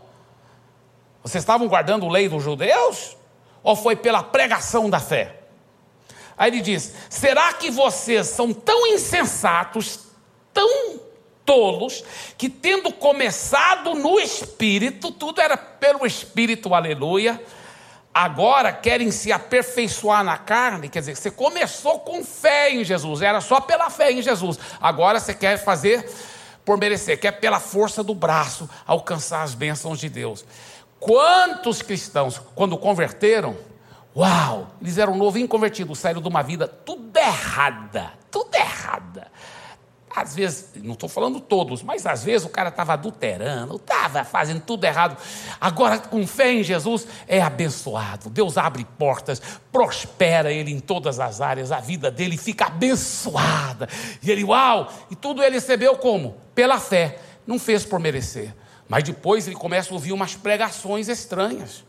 Vocês 1.23 1.41
estavam 1.41 1.67
guardando 1.67 2.05
a 2.05 2.11
lei 2.11 2.29
dos 2.29 2.43
judeus? 2.43 3.17
Ou 3.63 3.75
foi 3.75 3.95
pela 3.95 4.21
pregação 4.21 4.89
da 4.89 4.99
fé? 4.99 5.42
Aí 6.37 6.51
ele 6.51 6.61
diz: 6.61 6.93
será 7.09 7.53
que 7.53 7.69
vocês 7.69 8.27
são 8.27 8.53
tão 8.53 8.87
insensatos, 8.87 9.99
tão 10.53 10.99
tolos, 11.45 12.03
que 12.37 12.49
tendo 12.49 12.91
começado 12.91 13.93
no 13.93 14.19
espírito, 14.19 15.11
tudo 15.11 15.41
era 15.41 15.57
pelo 15.57 16.05
espírito, 16.05 16.73
aleluia, 16.73 17.41
agora 18.13 18.71
querem 18.71 19.11
se 19.11 19.31
aperfeiçoar 19.31 20.23
na 20.23 20.37
carne? 20.37 20.89
Quer 20.89 20.99
dizer, 20.99 21.15
você 21.15 21.31
começou 21.31 21.99
com 21.99 22.23
fé 22.23 22.71
em 22.71 22.83
Jesus, 22.83 23.21
era 23.21 23.41
só 23.41 23.59
pela 23.59 23.89
fé 23.89 24.11
em 24.11 24.21
Jesus, 24.21 24.57
agora 24.79 25.19
você 25.19 25.33
quer 25.33 25.57
fazer 25.57 26.09
por 26.63 26.77
merecer, 26.77 27.19
quer 27.19 27.33
pela 27.33 27.59
força 27.59 28.01
do 28.01 28.15
braço 28.15 28.69
alcançar 28.85 29.43
as 29.43 29.53
bênçãos 29.53 29.99
de 29.99 30.07
Deus. 30.07 30.45
Quantos 30.99 31.81
cristãos, 31.81 32.39
quando 32.55 32.77
converteram, 32.77 33.57
Uau! 34.15 34.75
Eles 34.81 34.97
eram 34.97 35.15
novo 35.15 35.39
inconvertidos, 35.39 35.99
saíram 35.99 36.21
de 36.21 36.27
uma 36.27 36.43
vida 36.43 36.67
tudo 36.67 37.17
errada, 37.17 38.13
tudo 38.29 38.53
errada. 38.55 39.31
Às 40.15 40.35
vezes, 40.35 40.69
não 40.75 40.93
estou 40.93 41.09
falando 41.09 41.39
todos, 41.39 41.81
mas 41.81 42.05
às 42.05 42.23
vezes 42.23 42.45
o 42.45 42.49
cara 42.49 42.69
estava 42.69 42.93
adulterando, 42.93 43.77
estava 43.77 44.23
fazendo 44.23 44.61
tudo 44.61 44.83
errado. 44.83 45.17
Agora, 45.59 45.97
com 45.97 46.27
fé 46.27 46.53
em 46.53 46.61
Jesus, 46.61 47.07
é 47.27 47.41
abençoado. 47.41 48.29
Deus 48.29 48.55
abre 48.55 48.85
portas, 48.99 49.41
prospera 49.71 50.51
ele 50.51 50.71
em 50.71 50.79
todas 50.79 51.19
as 51.19 51.41
áreas, 51.41 51.71
a 51.71 51.79
vida 51.79 52.11
dele 52.11 52.37
fica 52.37 52.67
abençoada. 52.67 53.89
E 54.21 54.29
ele, 54.29 54.43
uau! 54.43 54.93
E 55.09 55.15
tudo 55.15 55.41
ele 55.41 55.55
recebeu 55.55 55.97
como? 55.97 56.37
Pela 56.53 56.79
fé. 56.79 57.17
Não 57.47 57.57
fez 57.57 57.83
por 57.83 57.99
merecer. 57.99 58.53
Mas 58.87 59.03
depois 59.03 59.47
ele 59.47 59.55
começa 59.55 59.89
a 59.89 59.93
ouvir 59.95 60.11
umas 60.11 60.35
pregações 60.35 61.07
estranhas 61.07 61.83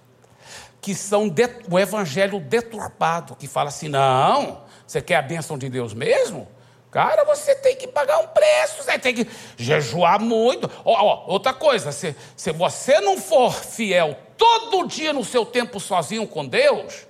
que 0.85 0.95
são 0.95 1.35
o 1.71 1.79
evangelho 1.79 2.39
deturpado, 2.39 3.35
que 3.35 3.49
fala 3.49 3.71
assim: 3.71 3.89
não, 3.89 4.65
você 4.87 5.01
quer 5.01 5.17
a 5.17 5.23
bênção 5.23 5.57
de 5.57 5.71
Deus 5.71 5.95
mesmo? 5.95 6.47
Cara, 6.91 7.25
você 7.25 7.55
tem 7.55 7.75
que 7.75 7.89
pagar 7.89 8.19
um 8.19 8.27
preço, 8.27 8.83
você 8.83 8.99
tem 8.99 9.15
que 9.15 9.27
jejuar 9.57 10.21
muito. 10.21 10.71
Outra 10.85 11.55
coisa, 11.55 11.91
se, 11.91 12.15
se 12.37 12.53
você 12.53 13.01
não 13.01 13.17
for 13.17 13.55
fiel 13.55 14.15
todo 14.37 14.87
dia 14.87 15.15
no 15.15 15.25
seu 15.25 15.47
tempo 15.47 15.81
sozinho 15.81 16.27
com 16.27 16.45
Deus, 16.45 17.07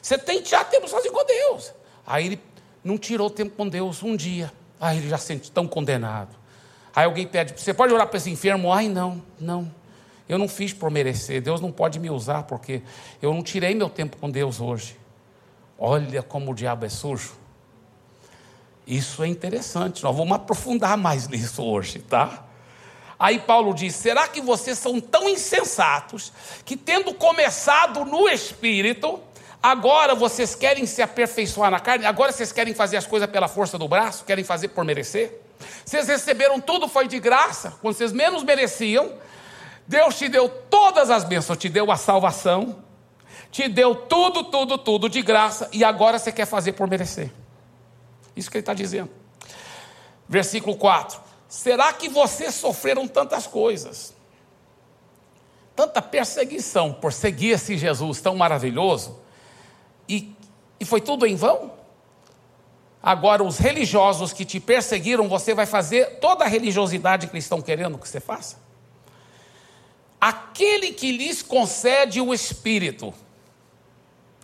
você 0.00 0.16
tem 0.16 0.38
que 0.38 0.44
tirar 0.44 0.62
tempo 0.66 0.86
sozinho 0.86 1.12
com 1.12 1.24
Deus. 1.24 1.74
Aí 2.06 2.26
ele 2.26 2.40
não 2.84 2.96
tirou 2.96 3.28
tempo 3.28 3.56
com 3.56 3.68
Deus 3.68 4.04
um 4.04 4.14
dia. 4.14 4.52
Aí 4.80 4.98
ele 4.98 5.08
já 5.08 5.18
se 5.18 5.26
sente 5.26 5.50
tão 5.50 5.66
condenado. 5.66 6.36
Aí 6.94 7.06
alguém 7.06 7.26
pede, 7.26 7.54
você 7.60 7.74
pode 7.74 7.92
orar 7.92 8.06
para 8.06 8.18
esse 8.18 8.30
enfermo? 8.30 8.72
Ai, 8.72 8.88
não, 8.88 9.20
não. 9.38 9.79
Eu 10.30 10.38
não 10.38 10.46
fiz 10.46 10.72
por 10.72 10.92
merecer. 10.92 11.42
Deus 11.42 11.60
não 11.60 11.72
pode 11.72 11.98
me 11.98 12.08
usar 12.08 12.44
porque 12.44 12.82
eu 13.20 13.34
não 13.34 13.42
tirei 13.42 13.74
meu 13.74 13.90
tempo 13.90 14.16
com 14.16 14.30
Deus 14.30 14.60
hoje. 14.60 14.96
Olha 15.76 16.22
como 16.22 16.52
o 16.52 16.54
diabo 16.54 16.86
é 16.86 16.88
sujo. 16.88 17.32
Isso 18.86 19.24
é 19.24 19.26
interessante. 19.26 20.04
Nós 20.04 20.16
vamos 20.16 20.32
aprofundar 20.32 20.96
mais 20.96 21.26
nisso 21.28 21.64
hoje, 21.64 21.98
tá? 21.98 22.44
Aí 23.18 23.40
Paulo 23.40 23.74
diz: 23.74 23.96
será 23.96 24.28
que 24.28 24.40
vocês 24.40 24.78
são 24.78 25.00
tão 25.00 25.28
insensatos 25.28 26.32
que, 26.64 26.76
tendo 26.76 27.12
começado 27.12 28.04
no 28.04 28.28
espírito, 28.28 29.18
agora 29.60 30.14
vocês 30.14 30.54
querem 30.54 30.86
se 30.86 31.02
aperfeiçoar 31.02 31.72
na 31.72 31.80
carne? 31.80 32.06
Agora 32.06 32.30
vocês 32.30 32.52
querem 32.52 32.72
fazer 32.72 32.98
as 32.98 33.04
coisas 33.04 33.28
pela 33.28 33.48
força 33.48 33.76
do 33.76 33.88
braço? 33.88 34.24
Querem 34.24 34.44
fazer 34.44 34.68
por 34.68 34.84
merecer? 34.84 35.40
Vocês 35.84 36.06
receberam 36.06 36.60
tudo, 36.60 36.86
foi 36.86 37.08
de 37.08 37.18
graça, 37.18 37.74
quando 37.82 37.96
vocês 37.96 38.12
menos 38.12 38.44
mereciam. 38.44 39.12
Deus 39.90 40.16
te 40.16 40.28
deu 40.28 40.48
todas 40.48 41.10
as 41.10 41.24
bênçãos, 41.24 41.58
te 41.58 41.68
deu 41.68 41.90
a 41.90 41.96
salvação, 41.96 42.76
te 43.50 43.68
deu 43.68 43.92
tudo, 43.92 44.44
tudo, 44.44 44.78
tudo 44.78 45.08
de 45.08 45.20
graça, 45.20 45.68
e 45.72 45.82
agora 45.82 46.16
você 46.16 46.30
quer 46.30 46.46
fazer 46.46 46.74
por 46.74 46.88
merecer. 46.88 47.28
Isso 48.36 48.48
que 48.48 48.56
ele 48.56 48.62
está 48.62 48.72
dizendo. 48.72 49.10
Versículo 50.28 50.76
4: 50.76 51.20
Será 51.48 51.92
que 51.92 52.08
vocês 52.08 52.54
sofreram 52.54 53.08
tantas 53.08 53.48
coisas, 53.48 54.14
tanta 55.74 56.00
perseguição 56.00 56.92
por 56.92 57.12
seguir 57.12 57.50
esse 57.50 57.76
Jesus 57.76 58.20
tão 58.20 58.36
maravilhoso, 58.36 59.18
e, 60.08 60.32
e 60.78 60.84
foi 60.84 61.00
tudo 61.00 61.26
em 61.26 61.34
vão? 61.34 61.72
Agora, 63.02 63.42
os 63.42 63.58
religiosos 63.58 64.32
que 64.32 64.44
te 64.44 64.60
perseguiram, 64.60 65.28
você 65.28 65.52
vai 65.52 65.66
fazer 65.66 66.20
toda 66.20 66.44
a 66.44 66.46
religiosidade 66.46 67.26
que 67.26 67.32
eles 67.32 67.44
estão 67.44 67.60
querendo 67.60 67.98
que 67.98 68.08
você 68.08 68.20
faça? 68.20 68.59
Aquele 70.20 70.92
que 70.92 71.10
lhes 71.12 71.42
concede 71.42 72.20
o 72.20 72.34
Espírito. 72.34 73.14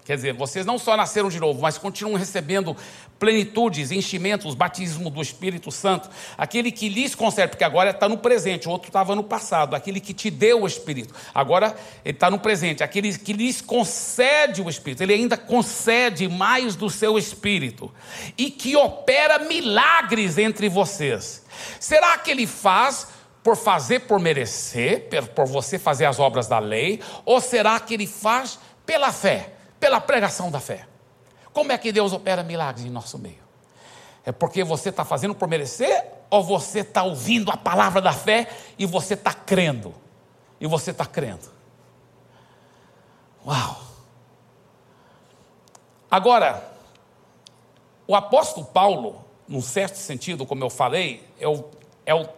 Quer 0.06 0.14
dizer, 0.14 0.34
vocês 0.34 0.64
não 0.64 0.78
só 0.78 0.96
nasceram 0.96 1.28
de 1.28 1.40
novo, 1.40 1.60
mas 1.60 1.76
continuam 1.76 2.16
recebendo 2.16 2.76
plenitudes, 3.18 3.90
enchimentos, 3.90 4.54
batismo 4.54 5.10
do 5.10 5.20
Espírito 5.20 5.72
Santo. 5.72 6.08
Aquele 6.38 6.70
que 6.70 6.88
lhes 6.88 7.12
concede, 7.12 7.48
porque 7.48 7.64
agora 7.64 7.90
está 7.90 8.08
no 8.08 8.16
presente, 8.16 8.68
o 8.68 8.70
outro 8.70 8.88
estava 8.88 9.16
no 9.16 9.24
passado. 9.24 9.74
Aquele 9.74 9.98
que 9.98 10.14
te 10.14 10.30
deu 10.30 10.62
o 10.62 10.66
Espírito, 10.66 11.12
agora 11.34 11.74
ele 12.04 12.14
está 12.14 12.30
no 12.30 12.38
presente. 12.38 12.84
Aquele 12.84 13.18
que 13.18 13.32
lhes 13.32 13.60
concede 13.60 14.62
o 14.62 14.70
Espírito, 14.70 15.02
ele 15.02 15.12
ainda 15.12 15.36
concede 15.36 16.28
mais 16.28 16.76
do 16.76 16.88
seu 16.88 17.18
Espírito 17.18 17.92
e 18.38 18.48
que 18.48 18.76
opera 18.76 19.40
milagres 19.40 20.38
entre 20.38 20.68
vocês. 20.68 21.44
Será 21.80 22.16
que 22.16 22.30
ele 22.30 22.46
faz 22.46 23.08
por 23.46 23.56
fazer 23.56 24.00
por 24.00 24.18
merecer, 24.18 25.08
por 25.32 25.46
você 25.46 25.78
fazer 25.78 26.04
as 26.04 26.18
obras 26.18 26.48
da 26.48 26.58
lei, 26.58 27.00
ou 27.24 27.40
será 27.40 27.78
que 27.78 27.94
ele 27.94 28.04
faz 28.04 28.58
pela 28.84 29.12
fé, 29.12 29.52
pela 29.78 30.00
pregação 30.00 30.50
da 30.50 30.58
fé? 30.58 30.84
Como 31.52 31.70
é 31.70 31.78
que 31.78 31.92
Deus 31.92 32.12
opera 32.12 32.42
milagres 32.42 32.84
em 32.84 32.90
nosso 32.90 33.16
meio? 33.16 33.44
É 34.24 34.32
porque 34.32 34.64
você 34.64 34.88
está 34.88 35.04
fazendo 35.04 35.32
por 35.32 35.46
merecer, 35.46 36.06
ou 36.28 36.42
você 36.42 36.80
está 36.80 37.04
ouvindo 37.04 37.48
a 37.52 37.56
palavra 37.56 38.02
da 38.02 38.12
fé 38.12 38.48
e 38.76 38.84
você 38.84 39.14
está 39.14 39.32
crendo? 39.32 39.94
E 40.60 40.66
você 40.66 40.90
está 40.90 41.06
crendo. 41.06 41.48
Uau! 43.46 43.80
Agora, 46.10 46.68
o 48.08 48.16
apóstolo 48.16 48.66
Paulo, 48.66 49.24
num 49.46 49.62
certo 49.62 49.98
sentido, 49.98 50.44
como 50.44 50.64
eu 50.64 50.68
falei, 50.68 51.24
é 51.38 51.46
o, 51.46 51.64
é 52.04 52.12
o 52.12 52.28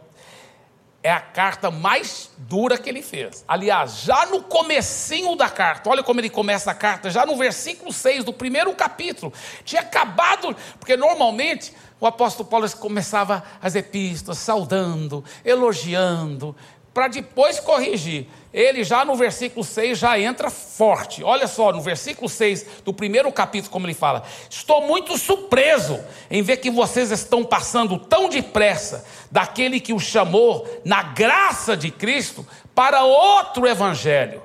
é 1.08 1.12
a 1.12 1.20
carta 1.20 1.70
mais 1.70 2.30
dura 2.36 2.76
que 2.76 2.86
ele 2.86 3.00
fez. 3.00 3.42
Aliás, 3.48 4.02
já 4.02 4.26
no 4.26 4.42
comecinho 4.42 5.34
da 5.36 5.48
carta, 5.48 5.88
olha 5.88 6.02
como 6.02 6.20
ele 6.20 6.28
começa 6.28 6.70
a 6.70 6.74
carta, 6.74 7.08
já 7.08 7.24
no 7.24 7.34
versículo 7.34 7.90
6 7.90 8.24
do 8.24 8.32
primeiro 8.32 8.74
capítulo, 8.74 9.32
tinha 9.64 9.80
acabado, 9.80 10.54
porque 10.78 10.98
normalmente 10.98 11.72
o 11.98 12.06
apóstolo 12.06 12.46
Paulo 12.46 12.68
começava 12.76 13.42
as 13.62 13.74
epístolas 13.74 14.36
saudando, 14.36 15.24
elogiando, 15.42 16.54
para 16.98 17.06
depois 17.06 17.60
corrigir. 17.60 18.26
Ele 18.52 18.82
já 18.82 19.04
no 19.04 19.14
versículo 19.14 19.64
6 19.64 19.96
já 19.96 20.18
entra 20.18 20.50
forte. 20.50 21.22
Olha 21.22 21.46
só, 21.46 21.70
no 21.72 21.80
versículo 21.80 22.28
6 22.28 22.82
do 22.84 22.92
primeiro 22.92 23.30
capítulo, 23.30 23.70
como 23.70 23.86
ele 23.86 23.94
fala: 23.94 24.24
Estou 24.50 24.84
muito 24.84 25.16
surpreso 25.16 26.00
em 26.28 26.42
ver 26.42 26.56
que 26.56 26.72
vocês 26.72 27.12
estão 27.12 27.44
passando 27.44 28.00
tão 28.00 28.28
depressa 28.28 29.04
daquele 29.30 29.78
que 29.78 29.92
o 29.92 30.00
chamou 30.00 30.66
na 30.84 31.04
graça 31.04 31.76
de 31.76 31.88
Cristo 31.92 32.44
para 32.74 33.04
outro 33.04 33.64
evangelho, 33.68 34.42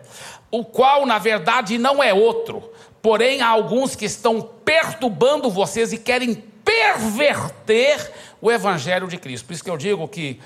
o 0.52 0.64
qual 0.64 1.08
na 1.08 1.18
verdade 1.18 1.80
não 1.80 2.04
é 2.04 2.14
outro. 2.14 2.72
Porém, 3.02 3.42
há 3.42 3.48
alguns 3.48 3.96
que 3.96 4.06
estão 4.06 4.48
perturbando 4.64 5.50
vocês 5.50 5.92
e 5.92 5.98
querem 5.98 6.36
perverter 6.64 8.12
o 8.40 8.52
evangelho 8.52 9.08
de 9.08 9.18
Cristo. 9.18 9.48
Por 9.48 9.54
isso 9.54 9.64
que 9.64 9.72
eu 9.72 9.78
digo 9.78 10.08
que 10.08 10.40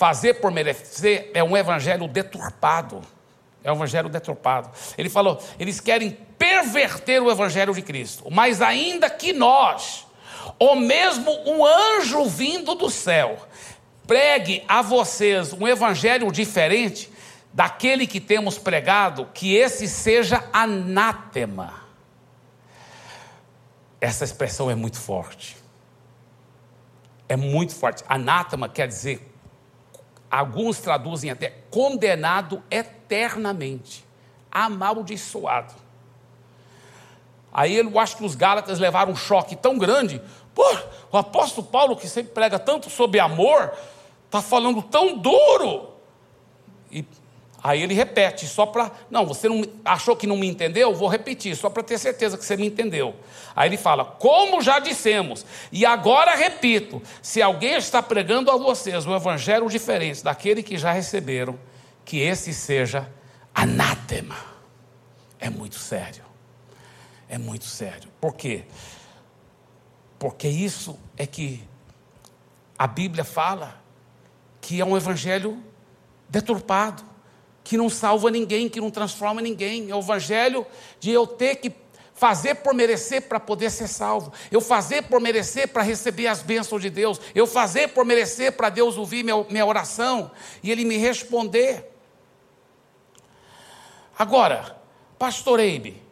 Fazer 0.00 0.40
por 0.40 0.50
merecer 0.50 1.30
é 1.34 1.44
um 1.44 1.54
evangelho 1.54 2.08
deturpado. 2.08 3.02
É 3.62 3.70
um 3.70 3.74
evangelho 3.74 4.08
deturpado. 4.08 4.70
Ele 4.96 5.10
falou: 5.10 5.38
eles 5.58 5.78
querem 5.78 6.16
perverter 6.38 7.22
o 7.22 7.30
evangelho 7.30 7.74
de 7.74 7.82
Cristo. 7.82 8.24
Mas 8.30 8.62
ainda 8.62 9.10
que 9.10 9.34
nós, 9.34 10.06
ou 10.58 10.74
mesmo 10.74 11.30
um 11.44 11.66
anjo 11.66 12.24
vindo 12.24 12.74
do 12.74 12.88
céu, 12.88 13.46
pregue 14.06 14.64
a 14.66 14.80
vocês 14.80 15.52
um 15.52 15.68
evangelho 15.68 16.32
diferente 16.32 17.12
daquele 17.52 18.06
que 18.06 18.22
temos 18.22 18.56
pregado, 18.56 19.28
que 19.34 19.54
esse 19.54 19.86
seja 19.86 20.42
anátema. 20.50 21.74
Essa 24.00 24.24
expressão 24.24 24.70
é 24.70 24.74
muito 24.74 24.98
forte. 24.98 25.58
É 27.28 27.36
muito 27.36 27.74
forte. 27.74 28.02
Anátema 28.08 28.66
quer 28.66 28.88
dizer 28.88 29.29
Alguns 30.30 30.78
traduzem 30.78 31.30
até 31.30 31.50
condenado 31.70 32.62
eternamente, 32.70 34.04
amaldiçoado. 34.50 35.74
Aí 37.52 37.76
eu 37.76 37.98
acho 37.98 38.16
que 38.16 38.24
os 38.24 38.36
Gálatas 38.36 38.78
levaram 38.78 39.12
um 39.12 39.16
choque 39.16 39.56
tão 39.56 39.76
grande. 39.76 40.22
Pô, 40.54 40.64
o 41.10 41.16
apóstolo 41.18 41.66
Paulo, 41.66 41.96
que 41.96 42.08
sempre 42.08 42.32
prega 42.32 42.58
tanto 42.58 42.88
sobre 42.88 43.18
amor, 43.18 43.72
está 44.26 44.40
falando 44.40 44.80
tão 44.82 45.18
duro. 45.18 45.90
E 46.92 47.04
Aí 47.62 47.82
ele 47.82 47.92
repete, 47.92 48.46
só 48.46 48.64
para. 48.64 48.90
Não, 49.10 49.26
você 49.26 49.48
não 49.48 49.62
achou 49.84 50.16
que 50.16 50.26
não 50.26 50.36
me 50.36 50.46
entendeu? 50.46 50.94
Vou 50.94 51.08
repetir, 51.08 51.54
só 51.54 51.68
para 51.68 51.82
ter 51.82 51.98
certeza 51.98 52.38
que 52.38 52.44
você 52.44 52.56
me 52.56 52.66
entendeu. 52.66 53.14
Aí 53.54 53.68
ele 53.68 53.76
fala: 53.76 54.04
Como 54.04 54.62
já 54.62 54.78
dissemos, 54.78 55.44
e 55.70 55.84
agora 55.84 56.34
repito: 56.34 57.02
se 57.20 57.42
alguém 57.42 57.76
está 57.76 58.02
pregando 58.02 58.50
a 58.50 58.56
vocês 58.56 59.04
um 59.04 59.14
evangelho 59.14 59.68
diferente 59.68 60.24
daquele 60.24 60.62
que 60.62 60.78
já 60.78 60.90
receberam, 60.90 61.58
que 62.04 62.18
esse 62.18 62.54
seja 62.54 63.06
anátema. 63.54 64.36
É 65.38 65.50
muito 65.50 65.78
sério. 65.78 66.24
É 67.28 67.36
muito 67.36 67.66
sério. 67.66 68.08
Por 68.20 68.34
quê? 68.34 68.64
Porque 70.18 70.48
isso 70.48 70.98
é 71.16 71.26
que 71.26 71.62
a 72.78 72.86
Bíblia 72.86 73.24
fala 73.24 73.80
que 74.60 74.80
é 74.80 74.84
um 74.84 74.96
evangelho 74.96 75.62
deturpado 76.28 77.09
que 77.62 77.76
não 77.76 77.88
salva 77.88 78.30
ninguém, 78.30 78.68
que 78.68 78.80
não 78.80 78.90
transforma 78.90 79.40
ninguém. 79.40 79.90
É 79.90 79.94
o 79.94 80.00
evangelho 80.00 80.66
de 80.98 81.10
eu 81.10 81.26
ter 81.26 81.56
que 81.56 81.72
fazer 82.20 82.56
por 82.56 82.74
merecer 82.74 83.22
para 83.22 83.40
poder 83.40 83.70
ser 83.70 83.88
salvo, 83.88 84.30
eu 84.52 84.60
fazer 84.60 85.04
por 85.04 85.18
merecer 85.22 85.68
para 85.68 85.82
receber 85.82 86.26
as 86.26 86.42
bênçãos 86.42 86.82
de 86.82 86.90
Deus, 86.90 87.18
eu 87.34 87.46
fazer 87.46 87.88
por 87.88 88.04
merecer 88.04 88.52
para 88.52 88.68
Deus 88.68 88.98
ouvir 88.98 89.24
minha, 89.24 89.64
oração 89.64 90.30
e 90.62 90.70
Ele 90.70 90.84
me 90.84 90.98
responder. 90.98 91.90
Agora, 94.18 94.78
pastor 95.18 95.60
Eibe, 95.60 96.02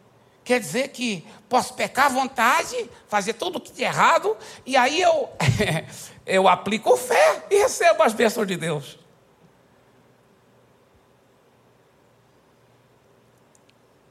quer 0.43 0.59
dizer 0.59 0.87
que 0.87 1.23
posso 1.47 1.75
pecar 1.75 2.07
à 2.07 2.09
vontade, 2.09 2.89
fazer 3.07 3.33
tudo 3.33 3.57
o 3.57 3.61
que 3.61 3.71
de 3.71 3.83
errado, 3.83 4.35
e 4.65 4.75
aí 4.75 4.99
eu, 4.99 5.29
eu 6.25 6.47
aplico 6.47 6.97
fé 6.97 7.45
e 7.51 7.57
recebo 7.59 8.01
as 8.01 8.13
bênçãos 8.13 8.47
de 8.47 8.57
Deus. 8.57 8.97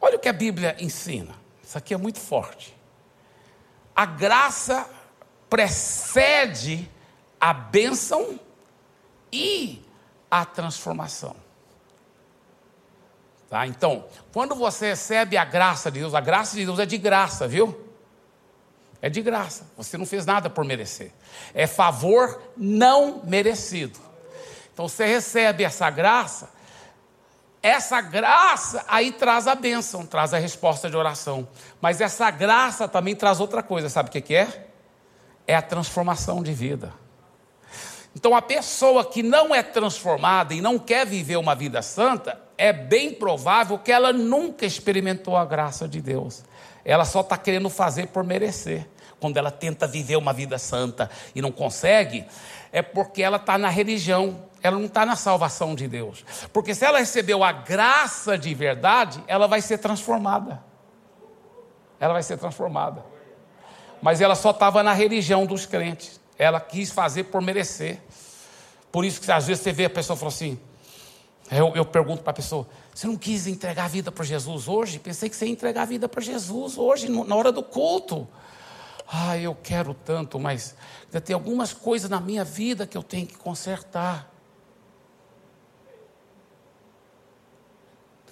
Olha 0.01 0.17
o 0.17 0.19
que 0.19 0.29
a 0.29 0.33
Bíblia 0.33 0.77
ensina. 0.79 1.35
Isso 1.63 1.77
aqui 1.77 1.93
é 1.93 1.97
muito 1.97 2.19
forte. 2.19 2.77
A 3.95 4.07
graça 4.07 4.89
precede 5.51 6.89
a 7.41 7.53
bênção 7.53 8.39
e 9.33 9.85
a 10.31 10.45
transformação. 10.45 11.35
Tá? 13.49 13.67
Então, 13.67 14.07
quando 14.33 14.55
você 14.55 14.89
recebe 14.91 15.37
a 15.37 15.45
graça 15.45 15.91
de 15.91 16.01
Deus, 16.01 16.15
a 16.15 16.21
graça 16.21 16.57
de 16.57 16.65
Deus 16.65 16.79
é 16.79 16.87
de 16.87 16.99
graça, 16.99 17.49
viu? 17.49 17.89
É 19.01 19.09
de 19.09 19.23
graça. 19.23 19.67
Você 19.77 19.97
não 19.97 20.05
fez 20.05 20.27
nada 20.27 20.51
por 20.51 20.65
merecer. 20.65 21.13
É 21.55 21.67
favor 21.67 22.43
não 22.57 23.23
merecido. 23.25 23.99
Então 24.73 24.89
você 24.89 25.07
recebe 25.07 25.65
essa 25.65 25.89
graça 25.91 26.51
essa 27.63 28.01
graça 28.01 28.85
aí 28.89 29.11
traz 29.11 29.47
a 29.47 29.55
bênção, 29.55 30.07
traz 30.07 30.33
a 30.33 30.39
resposta 30.39 30.89
de 30.89 30.97
oração. 30.97 31.49
Mas 31.81 32.01
essa 32.01 32.31
graça 32.31 32.87
também 32.87 33.17
traz 33.17 33.41
outra 33.41 33.63
coisa, 33.63 33.89
sabe 33.89 34.09
o 34.09 34.13
que, 34.13 34.35
é? 34.35 34.67
É 35.47 35.55
a 35.55 35.63
transformação 35.63 36.43
de 36.43 36.53
vida. 36.53 36.93
Então, 38.15 38.35
a 38.35 38.43
pessoa 38.43 39.05
que 39.05 39.23
não 39.23 39.55
é 39.55 39.63
transformada 39.63 40.55
e 40.55 40.61
não 40.61 40.79
quer 40.79 41.07
viver 41.07 41.37
uma 41.37 41.55
vida 41.55 41.83
santa, 41.83 42.41
é 42.57 42.73
bem 42.73 43.13
provável 43.13 43.79
que 43.79 43.93
ela 43.93 44.13
nunca 44.13 44.67
experimentou 44.67 45.37
a 45.37 45.45
graça 45.45 45.87
de 45.87 46.01
Deus. 46.01 46.45
Ela 46.85 47.05
só 47.05 47.21
está 47.21 47.37
querendo 47.37 47.69
fazer 47.71 48.09
por 48.09 48.25
merecer. 48.25 48.89
Quando 49.21 49.37
ela 49.37 49.51
tenta 49.51 49.87
viver 49.87 50.17
uma 50.17 50.33
vida 50.33 50.59
santa 50.59 51.11
e 51.35 51.43
não 51.43 51.53
consegue, 51.53 52.25
é 52.73 52.83
porque 52.83 53.23
ela 53.23 53.37
está 53.37 53.59
na 53.59 53.69
religião, 53.69 54.48
ela 54.63 54.77
não 54.77 54.87
está 54.87 55.07
na 55.07 55.17
salvação 55.17 55.75
de 55.75 55.87
Deus. 55.87 56.25
Porque 56.53 56.75
se 56.75 56.85
ela 56.85 56.99
recebeu 56.99 57.45
a 57.45 57.53
graça 57.53 58.37
de 58.37 58.55
verdade, 58.55 59.23
ela 59.27 59.47
vai 59.47 59.61
ser 59.61 59.79
transformada. 59.79 60.63
Ela 62.01 62.13
vai 62.13 62.23
ser 62.23 62.39
transformada. 62.39 63.05
Mas 64.01 64.21
ela 64.21 64.35
só 64.35 64.51
estava 64.51 64.83
na 64.83 64.93
religião 64.93 65.47
dos 65.47 65.67
crentes. 65.67 66.21
Ela 66.39 66.61
quis 66.61 66.91
fazer 66.91 67.25
por 67.25 67.41
merecer. 67.43 68.01
Por 68.93 69.05
isso 69.05 69.21
que 69.21 69.31
às 69.31 69.47
vezes 69.47 69.63
você 69.63 69.73
vê 69.73 69.87
a 69.87 69.91
pessoa 69.91 70.17
falando 70.17 70.35
assim. 70.35 70.61
Eu, 71.51 71.75
eu 71.75 71.85
pergunto 71.85 72.23
para 72.23 72.31
a 72.31 72.35
pessoa: 72.35 72.67
você 72.95 73.07
não 73.07 73.17
quis 73.17 73.47
entregar 73.47 73.85
a 73.85 73.89
vida 73.89 74.13
para 74.13 74.25
Jesus 74.25 74.69
hoje? 74.69 74.99
Pensei 74.99 75.29
que 75.29 75.37
você 75.37 75.47
ia 75.47 75.53
entregar 75.53 75.83
a 75.83 75.87
vida 75.87 76.09
para 76.09 76.23
Jesus 76.23 76.79
hoje, 76.79 77.09
na 77.09 77.35
hora 77.35 77.51
do 77.51 77.63
culto. 77.63 78.29
Ah, 79.11 79.39
eu 79.39 79.55
quero 79.55 79.95
tanto, 79.95 80.39
mas 80.39 80.77
ainda 81.07 81.21
tem 81.21 81.33
algumas 81.33 81.73
coisas 81.73 82.11
na 82.11 82.21
minha 82.21 82.45
vida 82.45 82.87
que 82.87 82.97
eu 82.97 83.03
tenho 83.03 83.27
que 83.27 83.37
consertar. 83.37 84.38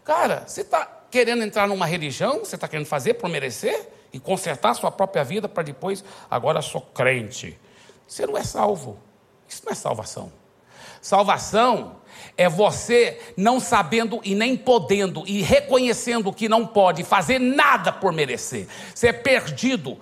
Cara, 0.06 0.44
você 0.46 0.60
está 0.60 0.86
querendo 1.10 1.42
entrar 1.42 1.66
numa 1.66 1.84
religião, 1.84 2.38
você 2.38 2.54
está 2.54 2.68
querendo 2.68 2.86
fazer 2.86 3.14
por 3.14 3.28
merecer 3.28 3.88
e 4.12 4.20
consertar 4.20 4.70
a 4.70 4.74
sua 4.74 4.90
própria 4.90 5.24
vida 5.24 5.48
para 5.48 5.64
depois, 5.64 6.04
agora 6.30 6.62
sou 6.62 6.80
crente. 6.80 7.58
Você 8.06 8.24
não 8.24 8.38
é 8.38 8.44
salvo. 8.44 8.96
Isso 9.48 9.62
não 9.64 9.72
é 9.72 9.74
salvação. 9.74 10.32
Salvação 11.02 11.96
é 12.36 12.48
você 12.48 13.20
não 13.36 13.58
sabendo 13.58 14.20
e 14.22 14.36
nem 14.36 14.56
podendo 14.56 15.24
e 15.26 15.42
reconhecendo 15.42 16.32
que 16.32 16.48
não 16.48 16.64
pode 16.64 17.02
fazer 17.02 17.40
nada 17.40 17.92
por 17.92 18.12
merecer. 18.12 18.68
Você 18.94 19.08
é 19.08 19.12
perdido 19.12 19.98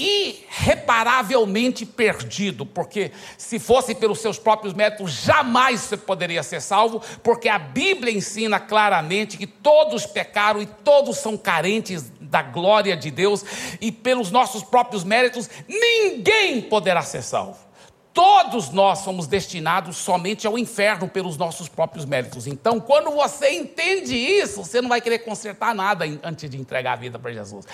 irreparavelmente 0.00 1.84
perdido, 1.84 2.64
porque 2.64 3.12
se 3.36 3.58
fosse 3.58 3.94
pelos 3.94 4.20
seus 4.20 4.38
próprios 4.38 4.72
métodos, 4.72 5.12
jamais 5.12 5.80
você 5.80 5.96
poderia 5.96 6.42
ser 6.42 6.62
salvo, 6.62 7.02
porque 7.22 7.48
a 7.48 7.58
Bíblia 7.58 8.12
ensina 8.12 8.58
claramente 8.58 9.36
que 9.36 9.46
todos 9.46 10.06
pecaram 10.06 10.62
e 10.62 10.66
todos 10.66 11.18
são 11.18 11.36
carentes 11.36 12.10
da 12.20 12.42
glória 12.42 12.96
de 12.96 13.10
Deus, 13.10 13.44
e 13.80 13.92
pelos 13.92 14.30
nossos 14.30 14.62
próprios 14.62 15.04
méritos, 15.04 15.50
ninguém 15.68 16.62
poderá 16.62 17.02
ser 17.02 17.22
salvo. 17.22 17.69
Todos 18.12 18.70
nós 18.70 19.00
somos 19.00 19.26
destinados 19.26 19.96
somente 19.96 20.46
ao 20.46 20.58
inferno 20.58 21.08
pelos 21.08 21.36
nossos 21.36 21.68
próprios 21.68 22.04
méritos. 22.04 22.46
Então, 22.46 22.80
quando 22.80 23.10
você 23.12 23.50
entende 23.50 24.16
isso, 24.16 24.64
você 24.64 24.80
não 24.80 24.88
vai 24.88 25.00
querer 25.00 25.20
consertar 25.20 25.74
nada 25.74 26.04
antes 26.22 26.50
de 26.50 26.58
entregar 26.58 26.94
a 26.94 26.96
vida 26.96 27.18
para 27.18 27.32
Jesus, 27.32 27.66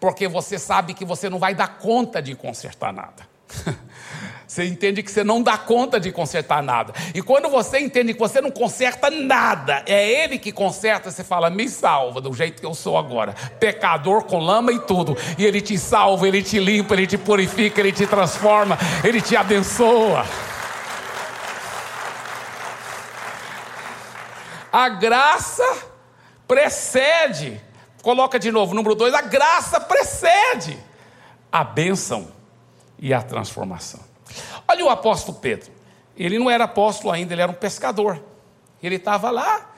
porque 0.00 0.26
você 0.26 0.58
sabe 0.58 0.94
que 0.94 1.04
você 1.04 1.30
não 1.30 1.38
vai 1.38 1.54
dar 1.54 1.78
conta 1.78 2.20
de 2.20 2.34
consertar 2.34 2.92
nada. 2.92 3.28
Você 4.54 4.66
entende 4.66 5.02
que 5.02 5.10
você 5.10 5.24
não 5.24 5.42
dá 5.42 5.58
conta 5.58 5.98
de 5.98 6.12
consertar 6.12 6.62
nada. 6.62 6.94
E 7.12 7.20
quando 7.20 7.48
você 7.48 7.80
entende 7.80 8.14
que 8.14 8.20
você 8.20 8.40
não 8.40 8.52
conserta 8.52 9.10
nada, 9.10 9.82
é 9.84 10.08
Ele 10.08 10.38
que 10.38 10.52
conserta, 10.52 11.10
você 11.10 11.24
fala: 11.24 11.50
me 11.50 11.68
salva 11.68 12.20
do 12.20 12.32
jeito 12.32 12.60
que 12.60 12.66
eu 12.66 12.72
sou 12.72 12.96
agora. 12.96 13.34
Pecador 13.58 14.22
com 14.22 14.38
lama 14.38 14.70
e 14.70 14.78
tudo. 14.78 15.16
E 15.36 15.44
Ele 15.44 15.60
te 15.60 15.76
salva, 15.76 16.28
Ele 16.28 16.40
te 16.40 16.60
limpa, 16.60 16.94
Ele 16.94 17.04
te 17.04 17.18
purifica, 17.18 17.80
Ele 17.80 17.90
te 17.90 18.06
transforma, 18.06 18.78
Ele 19.02 19.20
te 19.20 19.34
abençoa. 19.34 20.24
A 24.72 24.88
graça 24.88 25.78
precede. 26.46 27.60
Coloca 28.02 28.38
de 28.38 28.52
novo, 28.52 28.72
número 28.72 28.94
dois: 28.94 29.14
a 29.14 29.22
graça 29.22 29.80
precede 29.80 30.78
a 31.50 31.64
bênção 31.64 32.28
e 33.00 33.12
a 33.12 33.20
transformação. 33.20 34.13
Olha 34.66 34.84
o 34.84 34.88
apóstolo 34.88 35.38
Pedro. 35.38 35.70
Ele 36.16 36.38
não 36.38 36.50
era 36.50 36.64
apóstolo 36.64 37.12
ainda, 37.12 37.34
ele 37.34 37.42
era 37.42 37.50
um 37.50 37.56
pescador. 37.56 38.22
Ele 38.82 38.96
estava 38.96 39.30
lá 39.30 39.74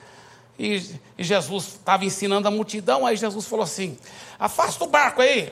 e, 0.59 0.95
e 1.17 1.23
Jesus 1.23 1.67
estava 1.67 2.05
ensinando 2.05 2.47
a 2.47 2.51
multidão. 2.51 3.05
Aí 3.05 3.15
Jesus 3.15 3.45
falou 3.47 3.63
assim: 3.63 3.97
Afasta 4.39 4.83
o 4.83 4.87
barco 4.87 5.21
aí 5.21 5.51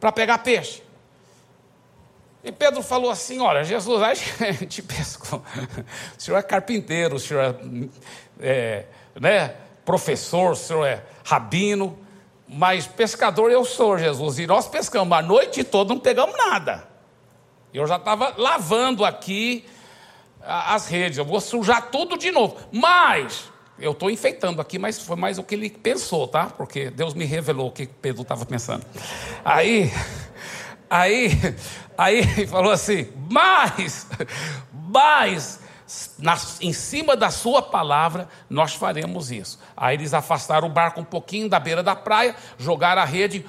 para 0.00 0.12
pegar 0.12 0.38
peixe. 0.38 0.82
E 2.44 2.50
Pedro 2.50 2.82
falou 2.82 3.10
assim: 3.10 3.40
Olha, 3.40 3.64
Jesus, 3.64 4.02
a 4.02 4.14
gente 4.14 4.82
pescou. 4.82 5.42
O 6.18 6.20
senhor 6.20 6.38
é 6.38 6.42
carpinteiro, 6.42 7.16
o 7.16 7.20
senhor 7.20 7.56
é, 8.40 8.86
é 9.14 9.20
né, 9.20 9.54
professor, 9.84 10.52
o 10.52 10.56
senhor 10.56 10.84
é 10.86 11.02
rabino, 11.24 11.98
mas 12.48 12.86
pescador 12.86 13.50
eu 13.50 13.64
sou, 13.64 13.96
Jesus. 13.98 14.38
E 14.38 14.46
nós 14.46 14.66
pescamos 14.68 15.16
a 15.16 15.22
noite 15.22 15.62
toda, 15.64 15.94
não 15.94 16.00
pegamos 16.00 16.36
nada. 16.36 16.91
Eu 17.72 17.86
já 17.86 17.96
estava 17.96 18.34
lavando 18.36 19.04
aqui 19.04 19.64
as 20.44 20.88
redes, 20.88 21.18
eu 21.18 21.24
vou 21.24 21.40
sujar 21.40 21.90
tudo 21.90 22.18
de 22.18 22.30
novo. 22.30 22.56
Mas, 22.70 23.50
eu 23.78 23.92
estou 23.92 24.10
enfeitando 24.10 24.60
aqui, 24.60 24.78
mas 24.78 25.00
foi 25.00 25.16
mais 25.16 25.38
o 25.38 25.42
que 25.42 25.54
ele 25.54 25.70
pensou, 25.70 26.28
tá? 26.28 26.46
Porque 26.46 26.90
Deus 26.90 27.14
me 27.14 27.24
revelou 27.24 27.68
o 27.68 27.72
que 27.72 27.86
Pedro 27.86 28.22
estava 28.22 28.44
pensando. 28.44 28.84
Aí, 29.44 29.90
aí, 30.90 31.30
aí 31.96 32.18
ele 32.18 32.46
falou 32.46 32.72
assim: 32.72 33.08
mas, 33.30 34.06
mas, 34.72 35.60
na, 36.18 36.36
em 36.60 36.72
cima 36.72 37.16
da 37.16 37.30
sua 37.30 37.62
palavra, 37.62 38.28
nós 38.50 38.74
faremos 38.74 39.30
isso. 39.30 39.58
Aí 39.76 39.96
eles 39.96 40.12
afastaram 40.12 40.68
o 40.68 40.70
barco 40.70 41.00
um 41.00 41.04
pouquinho 41.04 41.48
da 41.48 41.58
beira 41.58 41.82
da 41.82 41.96
praia, 41.96 42.36
jogaram 42.58 43.00
a 43.00 43.06
rede, 43.06 43.46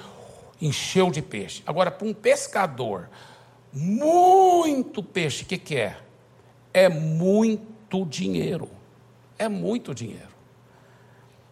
encheu 0.60 1.10
de 1.10 1.20
peixe. 1.20 1.62
Agora, 1.66 1.90
para 1.90 2.06
um 2.06 2.14
pescador 2.14 3.08
muito 3.74 5.02
peixe, 5.02 5.42
o 5.42 5.46
que, 5.46 5.58
que 5.58 5.76
é? 5.76 5.98
É 6.72 6.88
muito 6.88 8.04
dinheiro. 8.06 8.70
É 9.36 9.48
muito 9.48 9.92
dinheiro. 9.92 10.32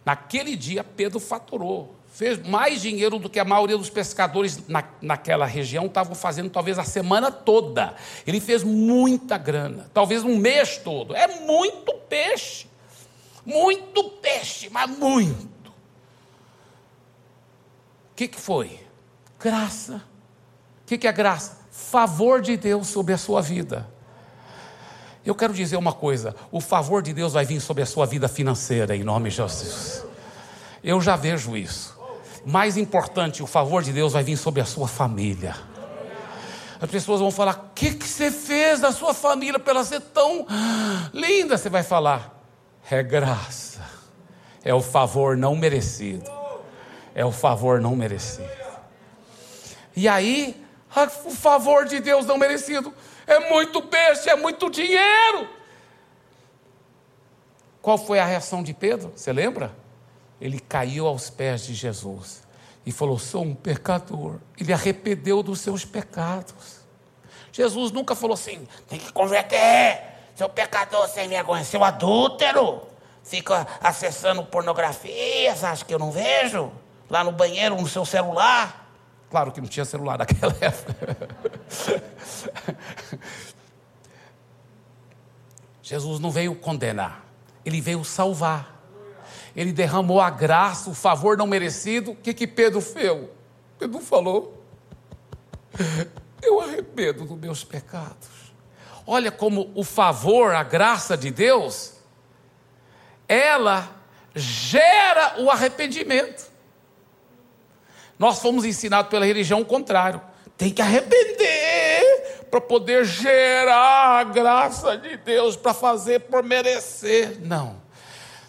Naquele 0.05 0.55
dia, 0.55 0.83
Pedro 0.83 1.19
faturou. 1.19 1.95
Fez 2.07 2.37
mais 2.47 2.81
dinheiro 2.81 3.17
do 3.17 3.29
que 3.29 3.39
a 3.39 3.45
maioria 3.45 3.77
dos 3.77 3.89
pescadores 3.89 4.67
na, 4.67 4.83
naquela 5.01 5.45
região 5.45 5.87
estavam 5.87 6.13
fazendo, 6.13 6.49
talvez 6.49 6.77
a 6.77 6.83
semana 6.83 7.31
toda. 7.31 7.95
Ele 8.25 8.39
fez 8.39 8.63
muita 8.63 9.37
grana, 9.37 9.89
talvez 9.93 10.23
um 10.23 10.37
mês 10.37 10.77
todo. 10.77 11.15
É 11.15 11.27
muito 11.41 11.93
peixe. 12.07 12.67
Muito 13.45 14.03
peixe, 14.21 14.69
mas 14.69 14.89
muito. 14.89 15.69
O 18.11 18.15
que, 18.15 18.27
que 18.27 18.39
foi? 18.39 18.79
Graça. 19.39 19.95
O 20.83 20.85
que, 20.85 20.97
que 20.97 21.07
é 21.07 21.11
graça? 21.11 21.62
Favor 21.73 22.39
de 22.39 22.55
Deus 22.55 22.87
sobre 22.87 23.13
a 23.13 23.17
sua 23.17 23.41
vida. 23.41 23.87
Eu 25.25 25.33
quero 25.33 25.53
dizer 25.53 25.75
uma 25.75 25.91
coisa: 25.91 26.35
o 26.51 26.61
favor 26.61 27.01
de 27.01 27.13
Deus 27.13 27.33
vai 27.33 27.43
vir 27.43 27.59
sobre 27.59 27.81
a 27.81 27.85
sua 27.85 28.05
vida 28.05 28.27
financeira, 28.27 28.95
em 28.95 29.03
nome 29.03 29.31
de 29.31 29.37
Jesus. 29.37 30.05
Eu 30.83 31.01
já 31.01 31.15
vejo 31.15 31.57
isso. 31.57 31.97
Mais 32.45 32.77
importante, 32.77 33.41
o 33.41 33.47
favor 33.47 33.81
de 33.81 33.91
Deus 33.91 34.13
vai 34.13 34.21
vir 34.23 34.37
sobre 34.37 34.61
a 34.61 34.65
sua 34.65 34.87
família. 34.87 35.55
As 36.79 36.89
pessoas 36.89 37.19
vão 37.19 37.31
falar: 37.31 37.55
o 37.55 37.73
que, 37.73 37.95
que 37.95 38.07
você 38.07 38.29
fez 38.29 38.79
da 38.79 38.91
sua 38.91 39.13
família 39.13 39.57
para 39.57 39.73
ela 39.73 39.83
ser 39.83 40.01
tão 40.01 40.45
linda? 41.11 41.57
Você 41.57 41.69
vai 41.69 41.81
falar: 41.81 42.39
é 42.91 43.01
graça, 43.01 43.81
é 44.63 44.73
o 44.73 44.81
favor 44.81 45.35
não 45.35 45.55
merecido. 45.55 46.29
É 47.15 47.25
o 47.25 47.31
favor 47.31 47.79
não 47.81 47.95
merecido. 47.95 48.49
E 49.95 50.07
aí, 50.07 50.62
o 51.25 51.31
favor 51.31 51.85
de 51.85 51.99
Deus 51.99 52.25
não 52.25 52.37
merecido. 52.37 52.93
É 53.25 53.49
muito 53.49 53.81
peixe, 53.81 54.29
é 54.29 54.35
muito 54.35 54.69
dinheiro. 54.69 55.49
Qual 57.81 57.97
foi 57.97 58.19
a 58.19 58.25
reação 58.25 58.63
de 58.63 58.73
Pedro? 58.73 59.11
Você 59.15 59.31
lembra? 59.33 59.75
Ele 60.39 60.59
caiu 60.59 61.07
aos 61.07 61.29
pés 61.29 61.65
de 61.65 61.73
Jesus 61.73 62.43
e 62.85 62.91
falou: 62.91 63.17
Sou 63.17 63.43
um 63.43 63.55
pecador. 63.55 64.39
Ele 64.59 64.71
arrependeu 64.73 65.41
dos 65.41 65.59
seus 65.59 65.83
pecados. 65.85 66.83
Jesus 67.53 67.91
nunca 67.91 68.15
falou 68.15 68.33
assim: 68.33 68.67
tem 68.89 68.99
que 68.99 69.13
converter, 69.13 70.01
seu 70.35 70.49
pecador 70.49 71.07
sem 71.07 71.29
vergonha, 71.29 71.63
seu 71.63 71.83
adúltero. 71.83 72.81
Fica 73.23 73.65
acessando 73.79 74.43
pornografias, 74.43 75.63
acha 75.63 75.85
que 75.85 75.93
eu 75.93 75.99
não 75.99 76.11
vejo? 76.11 76.71
Lá 77.09 77.23
no 77.23 77.31
banheiro, 77.31 77.79
no 77.79 77.87
seu 77.87 78.03
celular. 78.03 78.82
Claro 79.33 79.51
que 79.51 79.59
não 79.59 79.67
tinha 79.67 79.83
celular 79.83 80.19
naquela 80.19 80.55
época. 80.61 81.17
Jesus 85.81 86.19
não 86.19 86.29
veio 86.29 86.53
condenar, 86.53 87.25
ele 87.65 87.81
veio 87.81 88.03
salvar. 88.03 88.79
Ele 89.55 89.73
derramou 89.73 90.21
a 90.21 90.29
graça, 90.29 90.87
o 90.87 90.93
favor 90.93 91.35
não 91.35 91.47
merecido. 91.47 92.11
O 92.11 92.15
que, 92.15 92.31
que 92.31 92.45
Pedro 92.45 92.79
fez? 92.79 93.27
Pedro 93.79 93.99
falou: 94.01 94.63
Eu 96.39 96.61
arrependo 96.61 97.25
dos 97.25 97.39
meus 97.39 97.63
pecados. 97.63 98.53
Olha 99.03 99.31
como 99.31 99.71
o 99.73 99.83
favor, 99.83 100.53
a 100.53 100.61
graça 100.61 101.17
de 101.17 101.31
Deus, 101.31 101.95
ela 103.27 103.89
gera 104.35 105.41
o 105.41 105.49
arrependimento. 105.49 106.52
Nós 108.17 108.39
fomos 108.39 108.65
ensinados 108.65 109.09
pela 109.09 109.25
religião 109.25 109.61
o 109.61 109.65
contrário. 109.65 110.21
Tem 110.57 110.69
que 110.69 110.81
arrepender 110.81 112.47
para 112.49 112.61
poder 112.61 113.03
gerar 113.03 114.19
a 114.19 114.23
graça 114.23 114.95
de 114.95 115.17
Deus, 115.17 115.55
para 115.55 115.73
fazer 115.73 116.19
por 116.21 116.43
merecer. 116.43 117.39
Não. 117.41 117.81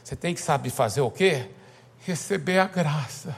Você 0.02 0.14
tem 0.14 0.34
que 0.34 0.40
saber 0.40 0.70
fazer 0.70 1.00
o 1.00 1.10
quê? 1.10 1.48
Receber 2.00 2.58
a 2.58 2.66
graça. 2.66 3.34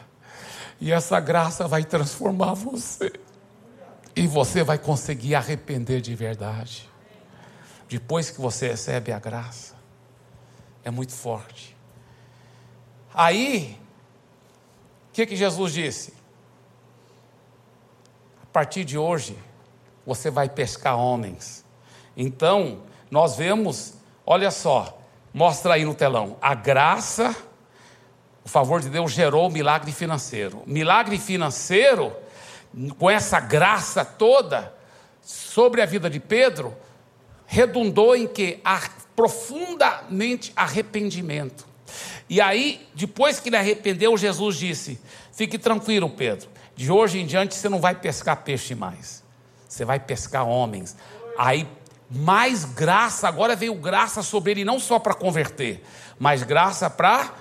E 0.80 0.92
essa 0.92 1.20
graça 1.20 1.68
vai 1.68 1.84
transformar 1.84 2.54
você. 2.54 3.12
E 4.14 4.26
você 4.26 4.64
vai 4.64 4.78
conseguir 4.78 5.36
arrepender 5.36 6.00
de 6.00 6.14
verdade. 6.14 6.90
Depois 7.88 8.30
que 8.30 8.40
você 8.40 8.68
recebe 8.68 9.12
a 9.12 9.18
graça. 9.18 9.76
É 10.82 10.90
muito 10.90 11.12
forte. 11.12 11.76
Aí, 13.14 13.78
que, 15.16 15.24
que 15.24 15.36
Jesus 15.36 15.72
disse? 15.72 16.12
partir 18.52 18.84
de 18.84 18.96
hoje, 18.96 19.36
você 20.06 20.30
vai 20.30 20.48
pescar 20.48 20.98
homens. 20.98 21.62
Então, 22.16 22.80
nós 23.10 23.36
vemos, 23.36 23.94
olha 24.24 24.50
só, 24.50 24.98
mostra 25.32 25.74
aí 25.74 25.84
no 25.84 25.94
telão, 25.94 26.38
a 26.40 26.54
graça, 26.54 27.36
o 28.42 28.48
favor 28.48 28.80
de 28.80 28.88
Deus 28.88 29.12
gerou 29.12 29.48
o 29.48 29.50
milagre 29.50 29.92
financeiro. 29.92 30.62
Milagre 30.66 31.18
financeiro, 31.18 32.16
com 32.98 33.10
essa 33.10 33.40
graça 33.40 34.06
toda 34.06 34.74
sobre 35.20 35.82
a 35.82 35.86
vida 35.86 36.08
de 36.08 36.18
Pedro, 36.18 36.74
redundou 37.46 38.16
em 38.16 38.26
que? 38.26 38.62
profundamente 39.14 40.50
arrependimento. 40.56 41.66
E 42.28 42.40
aí, 42.40 42.86
depois 42.94 43.38
que 43.38 43.48
ele 43.48 43.56
arrependeu, 43.56 44.16
Jesus 44.16 44.56
disse: 44.56 45.00
Fique 45.32 45.58
tranquilo, 45.58 46.10
Pedro, 46.10 46.48
de 46.74 46.90
hoje 46.90 47.18
em 47.18 47.26
diante 47.26 47.54
você 47.54 47.68
não 47.68 47.80
vai 47.80 47.94
pescar 47.94 48.42
peixe 48.42 48.74
mais. 48.74 49.22
Você 49.68 49.84
vai 49.84 50.00
pescar 50.00 50.46
homens. 50.46 50.96
Aí 51.38 51.68
mais 52.10 52.64
graça, 52.64 53.26
agora 53.26 53.56
veio 53.56 53.74
graça 53.74 54.22
sobre 54.22 54.52
ele 54.52 54.64
não 54.64 54.78
só 54.78 54.98
para 54.98 55.14
converter, 55.14 55.84
mas 56.18 56.42
graça 56.42 56.88
para 56.88 57.34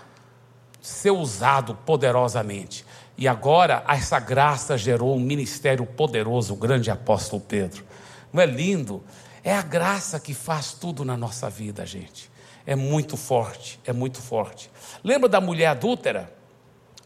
ser 0.82 1.12
usado 1.12 1.76
poderosamente. 1.86 2.86
E 3.17 3.28
agora 3.28 3.84
essa 3.88 4.19
graça 4.19 4.78
gerou 4.78 5.15
um 5.15 5.19
ministério 5.19 5.86
poderoso, 5.86 6.54
o 6.54 6.58
grande 6.58 6.91
apóstolo 6.91 7.41
Pedro. 7.41 7.86
Não 8.34 8.41
é 8.41 8.45
lindo? 8.45 9.04
É 9.43 9.54
a 9.54 9.62
graça 9.62 10.19
que 10.19 10.34
faz 10.34 10.74
tudo 10.74 11.06
na 11.06 11.15
nossa 11.15 11.50
vida, 11.50 11.86
gente. 11.86 12.30
É 12.65 12.75
muito 12.75 13.15
forte, 13.15 13.80
é 13.86 13.93
muito 13.93 14.21
forte. 14.21 14.69
Lembra 15.04 15.30
da 15.30 15.39
mulher 15.39 15.67
adúltera? 15.67 16.34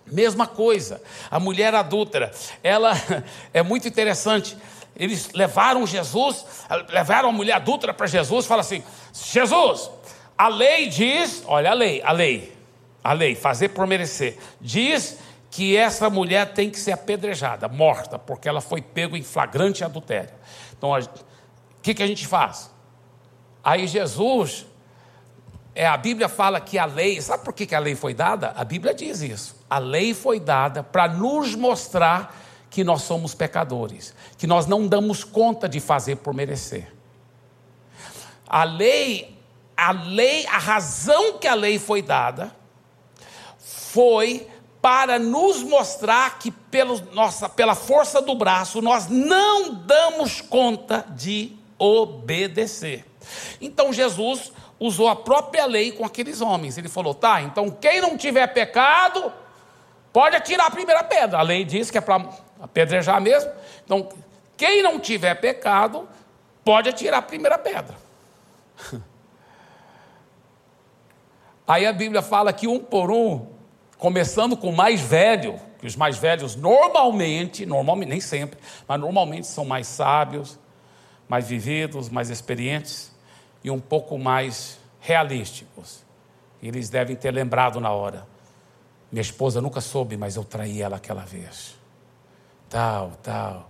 Mesma 0.06 0.48
coisa, 0.48 1.02
a 1.30 1.40
mulher 1.40 1.76
adúltera, 1.76 2.32
ela 2.64 2.94
é 3.54 3.62
muito 3.62 3.88
interessante. 3.88 4.58
eles 4.96 5.32
levaram 5.34 5.86
Jesus, 5.86 6.46
levaram 6.90 7.30
a 7.30 7.32
mulher 7.32 7.54
adulta 7.54 7.94
para 7.94 8.08
Jesus, 8.08 8.46
fala 8.46 8.62
assim: 8.62 8.84
Jesus, 9.14 9.92
a 10.38 10.48
lei 10.48 10.88
diz, 10.88 11.44
olha 11.46 11.72
a 11.72 11.74
lei, 11.74 12.02
a 12.04 12.12
lei, 12.12 12.54
a 13.04 13.14
lei, 13.14 13.36
fazer 13.36 13.70
por 13.70 13.86
merecer, 13.86 14.38
diz 14.60 15.18
que 15.52 15.76
essa 15.76 16.10
mulher 16.10 16.54
tem 16.54 16.70
que 16.70 16.80
ser 16.80 16.92
apedrejada, 16.92 17.68
morta, 17.68 18.18
porque 18.18 18.48
ela 18.48 18.62
foi 18.62 18.82
pego 18.82 19.18
em 19.18 19.24
flagrante 19.24 19.84
adultério. 19.84 20.34
Então, 20.78 20.92
o 20.92 21.82
que, 21.82 21.94
que 21.94 22.04
a 22.04 22.08
gente 22.08 22.26
faz? 22.26 22.72
Aí 23.64 23.88
Jesus, 23.88 24.66
é, 25.80 25.88
a 25.88 25.96
Bíblia 25.96 26.28
fala 26.28 26.60
que 26.60 26.78
a 26.78 26.84
lei, 26.84 27.22
sabe 27.22 27.46
por 27.46 27.54
que, 27.54 27.74
a 27.74 27.80
lei 27.80 27.96
foi 27.96 28.14
dada? 28.14 28.54
A 28.58 28.66
Bíblia 28.66 28.94
diz 28.94 29.22
isso. 29.22 29.56
A 29.70 29.78
lei 29.78 30.14
foi 30.14 30.38
dada 30.38 30.84
para 30.84 31.08
nos 31.08 31.56
mostrar 31.56 32.38
que 32.70 32.84
nós 32.84 33.04
somos 33.04 33.34
pecadores, 33.34 34.14
que 34.38 34.46
nós 34.46 34.66
não 34.66 34.86
damos 34.86 35.24
conta 35.24 35.70
de 35.70 35.80
fazer 35.80 36.18
por 36.18 36.34
merecer. 36.34 36.94
A 38.46 38.66
lei, 38.66 39.40
a 39.78 39.94
lei, 39.94 40.46
a 40.48 40.58
razão 40.58 41.38
que 41.38 41.48
a 41.48 41.54
lei 41.54 41.80
foi 41.80 42.02
dada 42.02 42.54
foi 43.58 44.50
para 44.82 45.18
nos 45.18 45.64
mostrar 45.64 46.40
que 46.40 46.52
pelo 46.52 47.00
nossa, 47.14 47.48
pela 47.48 47.74
força 47.74 48.22
do 48.22 48.36
braço 48.36 48.82
nós 48.82 49.08
não 49.08 49.74
damos 49.76 50.42
conta 50.42 51.06
de 51.16 51.56
obedecer. 51.78 53.06
Então 53.62 53.94
Jesus 53.94 54.52
usou 54.80 55.08
a 55.10 55.16
própria 55.16 55.66
lei 55.66 55.92
com 55.92 56.06
aqueles 56.06 56.42
homens. 56.42 56.78
Ele 56.78 56.88
falou: 56.88 57.14
"Tá, 57.14 57.42
então 57.42 57.70
quem 57.70 58.00
não 58.00 58.18
tiver 58.18 58.48
pecado, 58.48 59.32
pode 60.14 60.36
atirar 60.36 60.68
a 60.68 60.72
primeira 60.72 61.04
pedra". 61.04 61.40
A 61.40 61.42
lei 61.42 61.66
diz 61.66 61.92
que 61.92 61.98
é 61.98 62.02
para 62.02 62.24
apedrejar 62.62 63.20
mesmo. 63.20 63.52
Então, 63.84 64.08
quem 64.56 64.82
não 64.82 65.00
tiver 65.00 65.36
pecado, 65.36 66.08
pode 66.64 66.90
atirar 66.90 67.20
a 67.20 67.22
primeira 67.22 67.58
pedra. 67.58 67.96
Aí 71.68 71.86
a 71.86 71.94
Bíblia 71.94 72.22
fala 72.22 72.52
que 72.52 72.68
um 72.68 72.80
por 72.80 73.12
um, 73.12 73.48
começando 73.98 74.58
com 74.58 74.70
o 74.70 74.76
mais 74.76 75.00
velho, 75.02 75.60
que 75.80 75.86
os 75.86 75.96
mais 75.96 76.18
velhos 76.18 76.56
normalmente, 76.56 77.66
normalmente, 77.66 78.10
nem 78.10 78.20
sempre, 78.20 78.60
mas 78.88 79.00
normalmente 79.00 79.48
são 79.48 79.64
mais 79.64 79.88
sábios, 79.88 80.60
mais 81.28 81.48
vividos, 81.48 82.10
mais 82.10 82.30
experientes 82.30 83.09
e 83.64 83.72
um 83.72 83.80
pouco 83.80 84.18
mais 84.18 84.80
realísticos. 85.00 86.04
Eles 86.62 86.90
devem 86.90 87.16
ter 87.16 87.32
lembrado 87.32 87.80
na 87.80 87.92
hora. 87.92 88.28
Minha 89.12 89.22
esposa 89.22 89.62
nunca 89.62 89.82
soube, 89.82 90.18
mas 90.18 90.36
eu 90.36 90.44
traí 90.44 90.82
ela 90.82 90.98
aquela 90.98 91.24
vez. 91.24 91.76
Tal, 92.70 93.12
tal. 93.24 93.70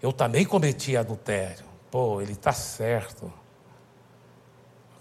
Eu 0.00 0.12
também 0.12 0.44
cometi 0.44 0.96
adultério. 0.96 1.64
Pô, 1.90 2.20
ele 2.20 2.32
está 2.32 2.52
certo. 2.52 3.32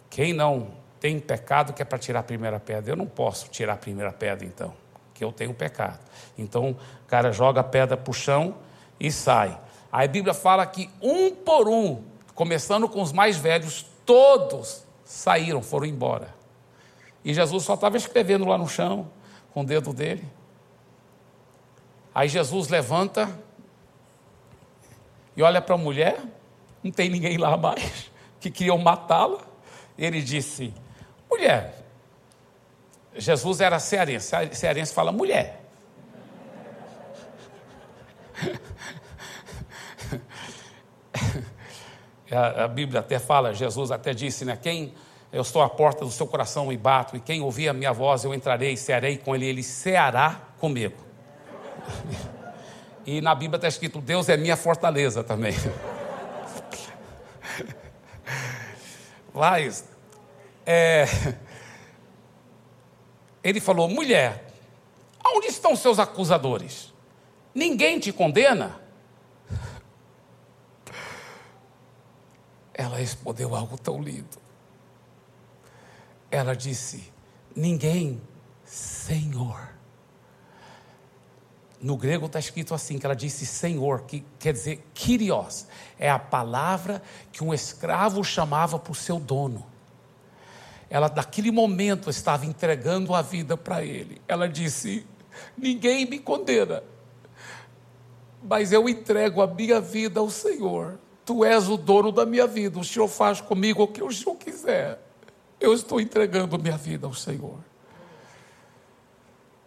Quem 0.09 0.33
não 0.33 0.79
tem 0.99 1.19
pecado 1.19 1.73
que 1.73 1.81
é 1.81 1.85
para 1.85 1.97
tirar 1.97 2.19
a 2.19 2.23
primeira 2.23 2.59
pedra. 2.59 2.91
Eu 2.91 2.95
não 2.97 3.07
posso 3.07 3.47
tirar 3.49 3.73
a 3.73 3.77
primeira 3.77 4.11
pedra, 4.11 4.45
então, 4.45 4.73
que 5.13 5.23
eu 5.23 5.31
tenho 5.31 5.53
pecado. 5.53 5.99
Então, 6.37 6.71
o 6.71 7.07
cara 7.07 7.31
joga 7.31 7.61
a 7.61 7.63
pedra 7.63 7.95
para 7.95 8.11
o 8.11 8.13
chão 8.13 8.55
e 8.99 9.11
sai. 9.11 9.57
Aí 9.91 10.05
a 10.05 10.11
Bíblia 10.11 10.33
fala 10.33 10.65
que 10.65 10.89
um 11.01 11.31
por 11.31 11.67
um, 11.67 12.03
começando 12.35 12.87
com 12.87 13.01
os 13.01 13.11
mais 13.11 13.37
velhos, 13.37 13.85
todos 14.09 14.83
saíram, 15.03 15.61
foram 15.61 15.85
embora. 15.85 16.33
E 17.23 17.31
Jesus 17.31 17.63
só 17.63 17.75
estava 17.75 17.95
escrevendo 17.95 18.43
lá 18.43 18.57
no 18.57 18.67
chão, 18.67 19.07
com 19.53 19.61
o 19.61 19.63
dedo 19.63 19.93
dele. 19.93 20.27
Aí 22.13 22.27
Jesus 22.27 22.69
levanta 22.69 23.29
e 25.37 25.43
olha 25.43 25.61
para 25.61 25.75
a 25.75 25.77
mulher, 25.77 26.19
não 26.83 26.91
tem 26.91 27.07
ninguém 27.07 27.37
lá 27.37 27.55
mais, 27.55 28.09
que 28.39 28.49
queriam 28.49 28.79
matá-la. 28.79 29.41
Ele 29.95 30.23
disse: 30.23 30.73
Mulher. 31.29 31.75
Jesus 33.15 33.61
era 33.61 33.77
cearense. 33.77 34.31
Cearense 34.53 34.91
fala 34.91 35.11
mulher. 35.11 35.58
A, 42.31 42.65
a, 42.65 42.67
Bíblia 42.67 42.99
até 42.99 43.19
fala, 43.19 43.53
Jesus 43.53 43.91
até 43.91 44.13
disse, 44.13 44.45
né? 44.45 44.57
Quem 44.61 44.93
eu 45.31 45.41
estou 45.41 45.61
à 45.61 45.69
porta 45.69 46.05
do 46.05 46.11
seu 46.11 46.27
coração 46.27 46.71
e 46.71 46.77
bato, 46.77 47.15
e 47.15 47.19
quem 47.19 47.41
ouvir 47.41 47.69
a 47.69 47.73
minha 47.73 47.93
voz, 47.93 48.23
eu 48.23 48.33
entrarei 48.33 48.73
e 48.73 48.77
cearei 48.77 49.17
com 49.17 49.35
ele, 49.35 49.45
ele 49.45 49.63
ceará 49.63 50.41
comigo. 50.59 50.97
E 53.05 53.21
na 53.21 53.33
Bíblia 53.33 53.57
está 53.57 53.67
escrito: 53.67 53.99
Deus 53.99 54.29
é 54.29 54.37
minha 54.37 54.55
fortaleza 54.55 55.23
também. 55.23 55.53
Mas 59.33 59.85
é, 60.65 61.05
ele 63.43 63.59
falou: 63.59 63.87
mulher, 63.87 64.45
onde 65.25 65.47
estão 65.47 65.75
seus 65.75 65.97
acusadores? 65.97 66.93
Ninguém 67.53 67.99
te 67.99 68.11
condena? 68.11 68.79
Ela 72.79 72.97
respondeu 72.97 73.53
algo 73.53 73.77
tão 73.77 74.01
lindo. 74.01 74.37
Ela 76.31 76.55
disse: 76.55 77.11
Ninguém, 77.55 78.21
Senhor. 78.63 79.69
No 81.81 81.97
grego 81.97 82.25
está 82.25 82.39
escrito 82.39 82.73
assim, 82.73 82.99
que 82.99 83.05
ela 83.05 83.15
disse 83.15 83.45
Senhor, 83.45 84.01
que 84.03 84.23
quer 84.37 84.53
dizer 84.53 84.85
Kyrios. 84.93 85.65
É 85.97 86.09
a 86.09 86.19
palavra 86.19 87.01
que 87.31 87.43
um 87.43 87.53
escravo 87.53 88.23
chamava 88.23 88.79
para 88.79 88.91
o 88.91 88.95
seu 88.95 89.19
dono 89.19 89.65
ela 90.89 91.11
naquele 91.15 91.51
momento 91.51 92.09
estava 92.09 92.45
entregando 92.45 93.13
a 93.13 93.21
vida 93.21 93.55
para 93.55 93.83
ele. 93.83 94.19
Ela 94.27 94.49
disse: 94.49 95.05
Ninguém 95.55 96.09
me 96.09 96.17
condena, 96.17 96.83
mas 98.41 98.71
eu 98.71 98.89
entrego 98.89 99.41
a 99.41 99.47
minha 99.47 99.79
vida 99.79 100.19
ao 100.19 100.29
Senhor. 100.29 100.97
Tu 101.29 101.45
és 101.45 101.69
o 101.69 101.77
dono 101.77 102.11
da 102.11 102.25
minha 102.25 102.47
vida, 102.47 102.79
o 102.79 102.83
Senhor 102.83 103.07
faz 103.07 103.39
comigo 103.39 103.83
o 103.83 103.87
que 103.87 104.01
o 104.01 104.11
Senhor 104.11 104.35
quiser. 104.35 104.99
Eu 105.59 105.75
estou 105.75 106.01
entregando 106.01 106.57
minha 106.57 106.75
vida 106.75 107.05
ao 107.05 107.13
Senhor. 107.13 107.59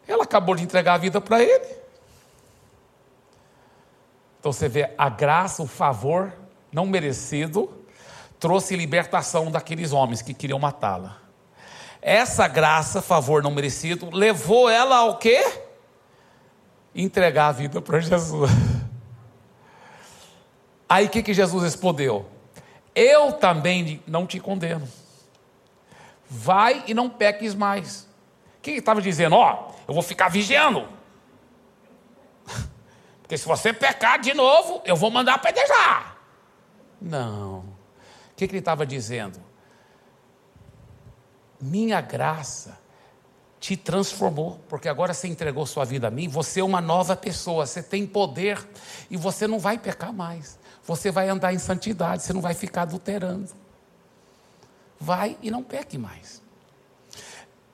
Ela 0.05 0.25
acabou 0.25 0.57
de 0.57 0.65
entregar 0.65 0.95
a 0.95 0.99
vida 0.99 1.21
para 1.21 1.41
ele. 1.41 1.69
Então 4.41 4.53
você 4.53 4.69
vê 4.69 4.93
a 4.99 5.09
graça, 5.09 5.63
o 5.63 5.69
favor 5.69 6.33
não 6.73 6.85
merecido 6.85 7.73
trouxe 8.41 8.75
libertação 8.75 9.49
daqueles 9.49 9.93
homens 9.93 10.21
que 10.21 10.35
queriam 10.35 10.59
matá-la. 10.59 11.19
Essa 12.01 12.49
graça, 12.49 13.01
favor 13.01 13.41
não 13.41 13.53
merecido, 13.53 14.11
levou 14.11 14.69
ela 14.69 14.97
ao 14.97 15.17
quê? 15.17 15.45
Entregar 16.93 17.47
a 17.47 17.53
vida 17.53 17.81
para 17.81 18.01
Jesus. 18.01 18.51
Aí 20.93 21.07
o 21.07 21.09
que, 21.09 21.23
que 21.23 21.33
Jesus 21.33 21.63
respondeu? 21.63 22.29
Eu 22.95 23.33
também 23.33 24.03
não 24.07 24.27
te 24.27 24.39
condeno. 24.39 24.87
Vai 26.29 26.85
e 26.87 26.95
não 26.95 27.09
peques 27.09 27.55
mais. 27.55 28.09
O 28.59 28.63
que 28.63 28.71
ele 28.71 28.79
estava 28.79 29.01
dizendo? 29.01 29.37
Ó, 29.37 29.73
eu 29.89 29.95
vou 29.95 30.03
ficar 30.03 30.29
vigiando. 30.29 30.87
Porque 33.23 33.39
se 33.39 33.47
você 33.47 33.73
pecar 33.73 34.21
de 34.21 34.35
novo, 34.35 34.83
eu 34.85 34.97
vou 34.97 35.11
mandar 35.11 35.35
apedrejar. 35.35 36.19
Não 37.01 37.73
que, 38.43 38.49
que 38.49 38.55
ele 38.55 38.59
estava 38.59 38.85
dizendo? 38.85 39.39
Minha 41.61 42.01
graça 42.01 42.79
te 43.61 43.77
transformou, 43.77 44.61
porque 44.69 44.89
agora 44.89 45.15
você 45.15 45.29
entregou 45.29 45.65
sua 45.65 45.85
vida 45.85 46.09
a 46.09 46.11
mim, 46.11 46.27
você 46.27 46.59
é 46.59 46.65
uma 46.65 46.81
nova 46.81 47.15
pessoa, 47.15 47.65
você 47.65 47.81
tem 47.81 48.05
poder 48.05 48.59
e 49.09 49.17
você 49.17 49.47
não 49.47 49.61
vai 49.61 49.79
pecar 49.79 50.13
mais. 50.13 50.59
Você 50.87 51.11
vai 51.11 51.29
andar 51.29 51.53
em 51.55 51.59
santidade, 51.59 52.23
você 52.23 52.33
não 52.33 52.41
vai 52.41 52.55
ficar 52.55 52.83
adulterando. 52.83 53.49
Vai 54.99 55.37
e 55.43 55.51
não 55.51 55.63
peque 55.63 55.97
mais. 55.97 56.43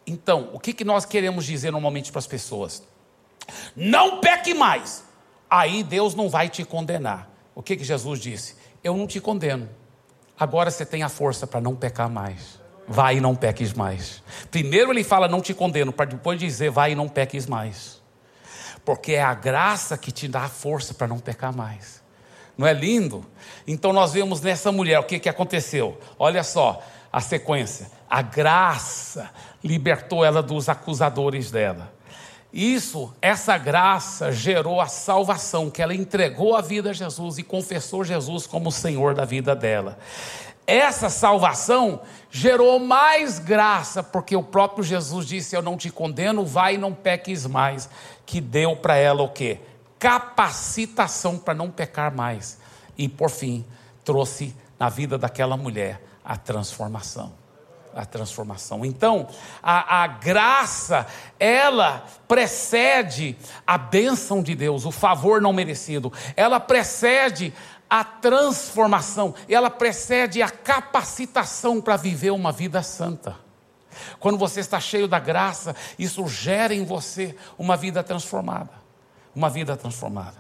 Então, 0.07 0.51
o 0.53 0.59
que, 0.59 0.73
que 0.73 0.85
nós 0.85 1.05
queremos 1.05 1.44
dizer 1.44 1.71
normalmente 1.71 2.11
para 2.11 2.18
as 2.18 2.27
pessoas? 2.27 2.83
Não 3.77 4.21
peque 4.21 4.55
mais. 4.55 5.05
Aí 5.51 5.83
Deus 5.83 6.14
não 6.14 6.29
vai 6.29 6.49
te 6.49 6.64
condenar. 6.64 7.31
O 7.55 7.62
que, 7.62 7.77
que 7.77 7.85
Jesus 7.85 8.21
disse? 8.21 8.57
Eu 8.83 8.97
não 8.97 9.07
te 9.07 9.21
condeno. 9.21 9.68
Agora 10.38 10.71
você 10.71 10.87
tem 10.87 11.03
a 11.03 11.09
força 11.09 11.47
para 11.47 11.61
não 11.61 11.75
pecar 11.75 12.09
mais. 12.09 12.61
Vai 12.87 13.16
e 13.16 13.21
não 13.21 13.35
peques 13.35 13.75
mais. 13.75 14.23
Primeiro 14.51 14.90
ele 14.90 15.05
fala 15.05 15.29
não 15.29 15.42
te 15.42 15.53
condeno, 15.53 15.92
para 15.92 16.07
depois 16.07 16.38
dizer 16.38 16.71
vai 16.71 16.92
e 16.92 16.94
não 16.94 17.09
peques 17.09 17.47
mais. 17.47 18.01
Porque 18.85 19.12
é 19.12 19.23
a 19.23 19.35
graça 19.35 19.99
que 19.99 20.11
te 20.11 20.27
dá 20.27 20.44
a 20.44 20.49
força 20.49 20.94
para 20.94 21.07
não 21.07 21.18
pecar 21.18 21.55
mais. 21.55 21.98
Não 22.59 22.66
é 22.66 22.73
lindo? 22.73 23.25
Então 23.64 23.92
nós 23.92 24.12
vemos 24.12 24.40
nessa 24.40 24.73
mulher 24.73 24.99
o 24.99 25.05
que, 25.05 25.21
que 25.21 25.29
aconteceu. 25.29 25.97
Olha 26.18 26.42
só 26.42 26.83
a 27.12 27.21
sequência. 27.21 27.88
A 28.11 28.21
graça 28.21 29.31
libertou 29.62 30.25
ela 30.25 30.42
dos 30.42 30.68
acusadores 30.68 31.53
dela. 31.53 31.92
Isso, 32.53 33.14
essa 33.23 33.57
graça 33.59 34.33
gerou 34.33 34.81
a 34.81 34.87
salvação, 34.87 35.71
que 35.71 35.83
ela 35.83 35.94
entregou 35.94 36.57
a 36.57 36.61
vida 36.61 36.90
a 36.90 36.94
Jesus 36.94 37.38
e 37.38 37.42
confessou 37.42 38.03
Jesus 38.03 38.47
como 38.47 38.71
o 38.71 38.73
Senhor 38.73 39.14
da 39.14 39.25
vida 39.25 39.55
dela. 39.55 39.99
Essa 40.66 41.09
salvação 41.09 42.01
gerou 42.31 42.79
mais 42.79 43.38
graça, 43.38 44.03
porque 44.03 44.35
o 44.35 44.42
próprio 44.42 44.83
Jesus 44.83 45.27
disse: 45.27 45.55
Eu 45.55 45.62
não 45.62 45.77
te 45.77 45.90
condeno, 45.90 46.44
vai 46.44 46.75
e 46.75 46.79
não 46.79 46.92
peques 46.92 47.47
mais. 47.47 47.88
Que 48.27 48.40
deu 48.40 48.77
para 48.77 48.97
ela 48.97 49.23
o 49.23 49.29
quê? 49.29 49.61
Capacitação 49.99 51.39
para 51.39 51.55
não 51.55 51.71
pecar 51.71 52.15
mais. 52.15 52.59
E 52.97 53.09
por 53.09 53.31
fim, 53.31 53.65
trouxe 54.05 54.55
na 54.79 54.89
vida 54.89 55.19
daquela 55.19 55.57
mulher 55.57 56.03
a 56.25 56.37
transformação 56.37 57.33
a 57.95 58.05
transformação. 58.05 58.85
Então, 58.85 59.27
a, 59.61 60.05
a, 60.05 60.07
graça, 60.07 61.07
ela 61.39 62.05
precede 62.29 63.37
a 63.67 63.77
bênção 63.77 64.41
de 64.41 64.55
Deus, 64.55 64.85
o 64.85 64.93
favor 64.93 65.41
não 65.41 65.53
merecido. 65.53 66.13
Ela 66.37 66.61
precede 66.61 67.53
a 67.91 68.05
transformação, 68.05 69.35
ela 69.49 69.71
precede 69.71 70.43
a 70.43 70.51
capacitação 70.51 71.81
para 71.81 71.97
viver 71.97 72.31
uma 72.31 72.53
vida 72.53 72.83
santa. 72.83 73.37
Quando 74.21 74.39
você 74.39 74.61
está 74.61 74.79
cheio 74.79 75.09
da 75.09 75.19
graça, 75.19 75.75
isso 75.99 76.27
gera 76.29 76.75
em 76.75 76.85
você 76.85 77.35
uma 77.59 77.77
vida 77.77 78.03
transformada. 78.05 78.71
Uma 79.38 79.48
vida 79.48 79.77
transformada. 79.77 80.35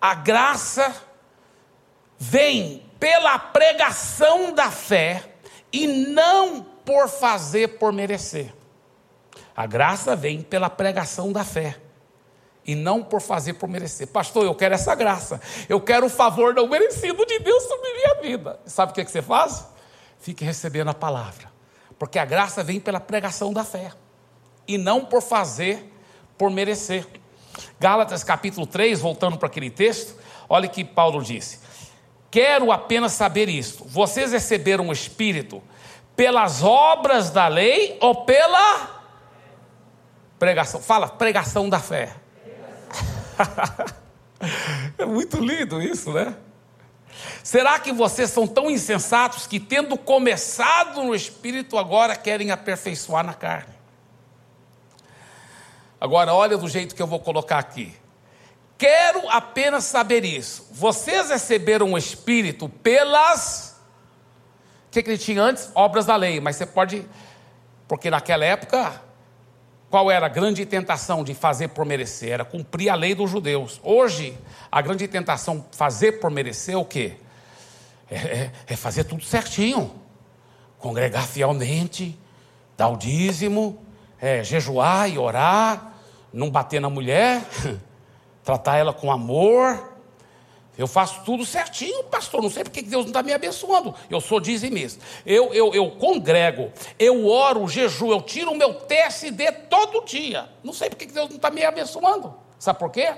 A 0.00 0.14
graça 0.14 0.94
vem 2.16 2.88
pela 3.00 3.36
pregação 3.40 4.54
da 4.54 4.70
fé 4.70 5.34
e 5.72 5.88
não 5.88 6.62
por 6.62 7.08
fazer 7.08 7.76
por 7.76 7.92
merecer. 7.92 8.54
A 9.56 9.66
graça 9.66 10.14
vem 10.14 10.42
pela 10.42 10.70
pregação 10.70 11.32
da 11.32 11.42
fé 11.42 11.76
e 12.64 12.76
não 12.76 13.02
por 13.02 13.20
fazer 13.20 13.54
por 13.54 13.68
merecer. 13.68 14.06
Pastor, 14.06 14.44
eu 14.44 14.54
quero 14.54 14.76
essa 14.76 14.94
graça. 14.94 15.40
Eu 15.68 15.80
quero 15.80 16.06
o 16.06 16.08
favor 16.08 16.54
não 16.54 16.68
merecido 16.68 17.26
de 17.26 17.40
Deus 17.40 17.64
sobre 17.64 17.92
minha 17.94 18.14
vida. 18.22 18.60
Sabe 18.64 18.92
o 18.92 18.94
que, 18.94 19.04
que 19.04 19.10
você 19.10 19.22
faz? 19.22 19.66
Fique 20.20 20.44
recebendo 20.44 20.90
a 20.90 20.94
palavra. 20.94 21.50
Porque 21.98 22.20
a 22.20 22.24
graça 22.24 22.62
vem 22.62 22.78
pela 22.78 23.00
pregação 23.00 23.52
da 23.52 23.64
fé 23.64 23.90
e 24.68 24.78
não 24.78 25.04
por 25.04 25.20
fazer 25.20 25.92
por 26.38 26.48
merecer. 26.48 27.04
Gálatas 27.78 28.24
capítulo 28.24 28.66
3, 28.66 29.00
voltando 29.00 29.36
para 29.36 29.48
aquele 29.48 29.70
texto, 29.70 30.16
olha 30.48 30.68
que 30.68 30.84
Paulo 30.84 31.22
disse: 31.22 31.60
Quero 32.30 32.72
apenas 32.72 33.12
saber 33.12 33.48
isto: 33.48 33.84
vocês 33.84 34.32
receberam 34.32 34.88
o 34.88 34.92
Espírito 34.92 35.62
pelas 36.16 36.62
obras 36.62 37.30
da 37.30 37.48
lei 37.48 37.98
ou 38.00 38.24
pela 38.24 39.02
pregação? 40.38 40.80
Fala, 40.80 41.08
pregação 41.08 41.68
da 41.68 41.78
fé. 41.78 42.14
é 44.98 45.04
muito 45.04 45.38
lindo 45.38 45.82
isso, 45.82 46.12
né? 46.12 46.36
Será 47.42 47.78
que 47.78 47.92
vocês 47.92 48.30
são 48.30 48.46
tão 48.46 48.70
insensatos 48.70 49.46
que, 49.46 49.60
tendo 49.60 49.96
começado 49.96 51.02
no 51.02 51.14
espírito, 51.14 51.78
agora 51.78 52.16
querem 52.16 52.50
aperfeiçoar 52.50 53.24
na 53.24 53.34
carne? 53.34 53.73
Agora, 56.04 56.34
olha 56.34 56.58
do 56.58 56.68
jeito 56.68 56.94
que 56.94 57.00
eu 57.00 57.06
vou 57.06 57.18
colocar 57.18 57.58
aqui. 57.58 57.96
Quero 58.76 59.26
apenas 59.30 59.84
saber 59.84 60.22
isso. 60.22 60.68
Vocês 60.70 61.30
receberam 61.30 61.94
o 61.94 61.96
Espírito 61.96 62.68
pelas. 62.68 63.80
O 64.86 64.90
que, 64.90 65.02
que 65.02 65.08
ele 65.08 65.16
tinha 65.16 65.42
antes? 65.42 65.70
Obras 65.74 66.04
da 66.04 66.14
lei. 66.14 66.40
Mas 66.40 66.56
você 66.56 66.66
pode. 66.66 67.06
Porque 67.88 68.10
naquela 68.10 68.44
época, 68.44 69.00
qual 69.88 70.10
era 70.10 70.26
a 70.26 70.28
grande 70.28 70.66
tentação 70.66 71.24
de 71.24 71.32
fazer 71.32 71.68
por 71.68 71.86
merecer? 71.86 72.32
Era 72.32 72.44
cumprir 72.44 72.90
a 72.90 72.94
lei 72.94 73.14
dos 73.14 73.30
judeus. 73.30 73.80
Hoje, 73.82 74.36
a 74.70 74.82
grande 74.82 75.08
tentação 75.08 75.64
fazer 75.72 76.20
por 76.20 76.30
merecer 76.30 76.74
é 76.74 76.76
o 76.76 76.84
quê? 76.84 77.14
É, 78.10 78.16
é, 78.16 78.52
é 78.66 78.76
fazer 78.76 79.04
tudo 79.04 79.24
certinho. 79.24 79.90
Congregar 80.78 81.26
fielmente, 81.26 82.14
dar 82.76 82.88
o 82.88 82.96
dízimo, 82.98 83.82
é, 84.20 84.44
jejuar 84.44 85.08
e 85.08 85.16
orar, 85.18 85.93
não 86.34 86.50
bater 86.50 86.80
na 86.80 86.90
mulher. 86.90 87.42
tratar 88.44 88.76
ela 88.76 88.92
com 88.92 89.10
amor. 89.10 89.92
Eu 90.76 90.88
faço 90.88 91.22
tudo 91.24 91.46
certinho, 91.46 92.02
pastor. 92.04 92.42
Não 92.42 92.50
sei 92.50 92.64
porque 92.64 92.82
Deus 92.82 93.04
não 93.04 93.10
está 93.10 93.22
me 93.22 93.32
abençoando. 93.32 93.94
Eu 94.10 94.20
sou 94.20 94.40
dizimista. 94.40 95.02
Eu, 95.24 95.54
eu, 95.54 95.72
eu 95.72 95.92
congrego, 95.92 96.72
eu 96.98 97.26
oro, 97.26 97.66
jejuo, 97.68 98.10
eu 98.10 98.20
tiro 98.20 98.50
o 98.50 98.56
meu 98.56 98.74
TSD 98.74 99.52
todo 99.70 100.04
dia. 100.04 100.48
Não 100.62 100.72
sei 100.72 100.90
porque 100.90 101.06
Deus 101.06 101.28
não 101.28 101.36
está 101.36 101.50
me 101.50 101.64
abençoando. 101.64 102.34
Sabe 102.58 102.78
por 102.78 102.90
quê? 102.90 103.14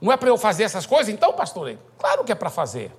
Não 0.00 0.12
é 0.12 0.16
para 0.16 0.28
eu 0.28 0.36
fazer 0.36 0.64
essas 0.64 0.84
coisas? 0.84 1.12
Então, 1.12 1.32
pastor, 1.32 1.76
claro 1.98 2.24
que 2.24 2.32
é 2.32 2.34
para 2.34 2.50
fazer. 2.50 2.92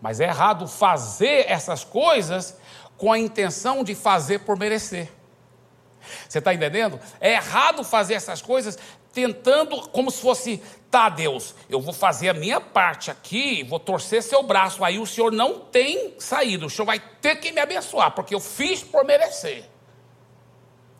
Mas 0.00 0.20
é 0.20 0.24
errado 0.24 0.66
fazer 0.66 1.48
essas 1.48 1.84
coisas 1.84 2.56
com 2.96 3.12
a 3.12 3.18
intenção 3.18 3.82
de 3.82 3.94
fazer 3.94 4.40
por 4.40 4.58
merecer. 4.58 5.10
Você 6.28 6.38
está 6.38 6.52
entendendo? 6.52 6.98
É 7.20 7.34
errado 7.34 7.84
fazer 7.84 8.14
essas 8.14 8.42
coisas 8.42 8.78
tentando 9.12 9.88
como 9.88 10.10
se 10.10 10.20
fosse, 10.20 10.62
tá, 10.90 11.08
Deus, 11.08 11.54
eu 11.68 11.80
vou 11.80 11.92
fazer 11.92 12.30
a 12.30 12.34
minha 12.34 12.60
parte 12.60 13.10
aqui, 13.10 13.62
vou 13.62 13.78
torcer 13.78 14.22
seu 14.22 14.42
braço, 14.42 14.82
aí 14.82 14.98
o 14.98 15.06
Senhor 15.06 15.30
não 15.30 15.60
tem 15.60 16.14
saído, 16.18 16.66
o 16.66 16.70
Senhor 16.70 16.86
vai 16.86 16.98
ter 17.20 17.36
que 17.36 17.52
me 17.52 17.60
abençoar, 17.60 18.12
porque 18.12 18.34
eu 18.34 18.40
fiz 18.40 18.82
por 18.82 19.04
merecer. 19.04 19.64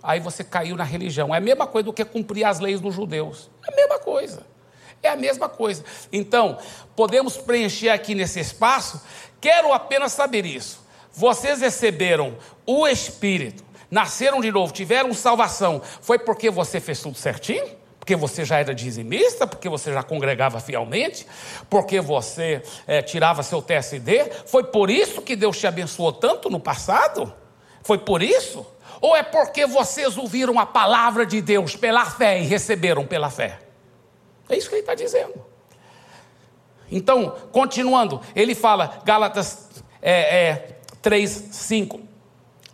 Aí 0.02 0.18
você 0.18 0.42
caiu 0.42 0.76
na 0.76 0.82
religião. 0.82 1.32
É 1.32 1.38
a 1.38 1.40
mesma 1.40 1.66
coisa 1.66 1.84
do 1.84 1.92
que 1.92 2.04
cumprir 2.04 2.44
as 2.44 2.58
leis 2.58 2.80
dos 2.80 2.92
judeus. 2.92 3.48
É 3.64 3.72
a 3.72 3.76
mesma 3.76 3.98
coisa. 4.00 4.44
É 5.00 5.08
a 5.08 5.16
mesma 5.16 5.48
coisa. 5.48 5.84
Então, 6.12 6.58
podemos 6.96 7.36
preencher 7.36 7.90
aqui 7.90 8.12
nesse 8.12 8.40
espaço. 8.40 9.00
Quero 9.40 9.72
apenas 9.72 10.12
saber 10.12 10.44
isso. 10.44 10.81
Vocês 11.12 11.60
receberam 11.60 12.36
o 12.66 12.86
Espírito 12.86 13.72
nasceram 13.92 14.40
de 14.40 14.50
novo, 14.50 14.72
tiveram 14.72 15.12
salvação, 15.12 15.82
foi 16.00 16.18
porque 16.18 16.48
você 16.48 16.80
fez 16.80 16.98
tudo 17.02 17.18
certinho? 17.18 17.76
Porque 17.98 18.16
você 18.16 18.42
já 18.42 18.58
era 18.58 18.74
dizimista, 18.74 19.46
porque 19.46 19.68
você 19.68 19.92
já 19.92 20.02
congregava 20.02 20.58
fielmente, 20.58 21.26
porque 21.68 22.00
você 22.00 22.62
é, 22.86 23.02
tirava 23.02 23.42
seu 23.42 23.60
TSD? 23.60 24.30
Foi 24.46 24.64
por 24.64 24.88
isso 24.88 25.20
que 25.20 25.36
Deus 25.36 25.58
te 25.58 25.66
abençoou 25.66 26.10
tanto 26.10 26.48
no 26.48 26.58
passado? 26.58 27.32
Foi 27.82 27.98
por 27.98 28.22
isso? 28.22 28.66
Ou 28.98 29.14
é 29.14 29.22
porque 29.22 29.66
vocês 29.66 30.16
ouviram 30.16 30.58
a 30.58 30.64
palavra 30.64 31.26
de 31.26 31.42
Deus 31.42 31.76
pela 31.76 32.06
fé 32.06 32.40
e 32.40 32.44
receberam 32.44 33.06
pela 33.06 33.28
fé? 33.28 33.58
É 34.48 34.56
isso 34.56 34.70
que 34.70 34.76
ele 34.76 34.82
está 34.82 34.94
dizendo. 34.94 35.34
Então, 36.90 37.36
continuando, 37.52 38.22
ele 38.34 38.54
fala, 38.54 39.00
Gálatas 39.04 39.68
é, 40.00 40.46
é, 40.46 40.71
3, 41.02 41.30
5 41.50 42.12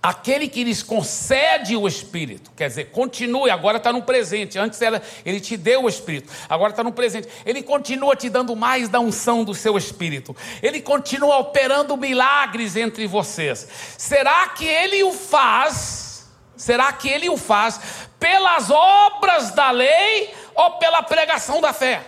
aquele 0.02 0.48
que 0.48 0.64
lhes 0.64 0.82
concede 0.82 1.76
o 1.76 1.86
Espírito, 1.86 2.50
quer 2.56 2.68
dizer, 2.68 2.90
continue, 2.90 3.50
agora 3.50 3.78
está 3.78 3.92
no 3.92 4.02
presente, 4.02 4.58
antes 4.58 4.80
ela, 4.80 5.02
ele 5.24 5.40
te 5.40 5.56
deu 5.56 5.84
o 5.84 5.88
Espírito, 5.88 6.32
agora 6.48 6.70
está 6.70 6.84
no 6.84 6.92
presente, 6.92 7.28
ele 7.44 7.62
continua 7.62 8.14
te 8.14 8.30
dando 8.30 8.54
mais 8.54 8.88
da 8.88 9.00
unção 9.00 9.44
do 9.44 9.54
seu 9.54 9.76
Espírito, 9.76 10.36
ele 10.62 10.80
continua 10.80 11.38
operando 11.38 11.96
milagres 11.96 12.76
entre 12.76 13.06
vocês. 13.06 13.68
Será 13.98 14.48
que 14.48 14.66
ele 14.66 15.02
o 15.02 15.12
faz? 15.12 16.28
Será 16.56 16.92
que 16.92 17.08
ele 17.08 17.28
o 17.28 17.36
faz 17.36 18.08
pelas 18.18 18.70
obras 18.70 19.52
da 19.52 19.70
lei 19.70 20.34
ou 20.54 20.72
pela 20.72 21.02
pregação 21.02 21.60
da 21.60 21.72
fé? 21.72 22.04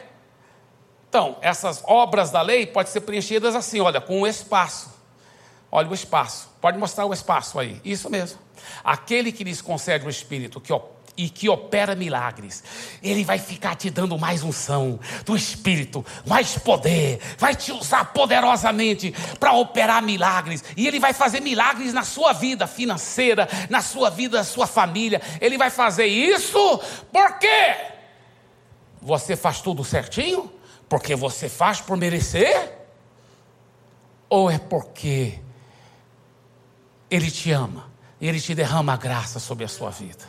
Então, 1.09 1.37
essas 1.40 1.83
obras 1.87 2.30
da 2.30 2.40
lei 2.40 2.66
podem 2.66 2.92
ser 2.92 3.00
preenchidas 3.00 3.54
assim, 3.54 3.80
olha, 3.80 4.00
com 4.00 4.22
o 4.22 4.26
espaço. 4.26 4.89
Olha 5.72 5.88
o 5.88 5.94
espaço. 5.94 6.50
Pode 6.61 6.78
mostrar 6.78 7.06
o 7.06 7.12
espaço 7.12 7.59
aí. 7.59 7.80
Isso 7.85 8.11
mesmo. 8.11 8.38
Aquele 8.83 9.30
que 9.30 9.44
lhes 9.44 9.62
concede 9.62 10.06
o 10.06 10.11
Espírito 10.11 10.61
que 10.61 10.72
e 11.16 11.28
que 11.28 11.50
opera 11.50 11.94
milagres, 11.94 12.64
ele 13.02 13.24
vai 13.24 13.38
ficar 13.38 13.74
te 13.74 13.90
dando 13.90 14.18
mais 14.18 14.42
unção 14.42 14.98
do 15.26 15.37
Espírito, 15.37 16.04
mais 16.26 16.56
poder, 16.56 17.20
vai 17.37 17.54
te 17.54 17.72
usar 17.72 18.06
poderosamente 18.12 19.12
para 19.38 19.52
operar 19.52 20.02
milagres, 20.02 20.64
e 20.74 20.87
ele 20.87 20.98
vai 20.98 21.12
fazer 21.12 21.40
milagres 21.40 21.92
na 21.92 22.04
sua 22.04 22.33
vida 22.33 22.66
financeira, 22.66 23.46
na 23.68 23.83
sua 23.83 24.09
vida, 24.09 24.38
na 24.38 24.44
sua 24.44 24.66
família. 24.66 25.20
Ele 25.42 25.59
vai 25.59 25.68
fazer 25.68 26.07
isso 26.07 26.80
porque 27.12 27.76
você 29.03 29.36
faz 29.36 29.61
tudo 29.61 29.84
certinho? 29.84 30.51
Porque 30.88 31.14
você 31.14 31.51
faz 31.51 31.82
por 31.82 31.99
merecer? 31.99 32.78
Ou 34.28 34.51
é 34.51 34.59
porque 34.59 35.38
ele 37.11 37.30
te 37.30 37.50
ama. 37.50 37.90
E 38.20 38.28
Ele 38.28 38.40
te 38.40 38.54
derrama 38.54 38.92
a 38.92 38.96
graça 38.96 39.40
sobre 39.40 39.64
a 39.64 39.68
sua 39.68 39.90
vida. 39.90 40.24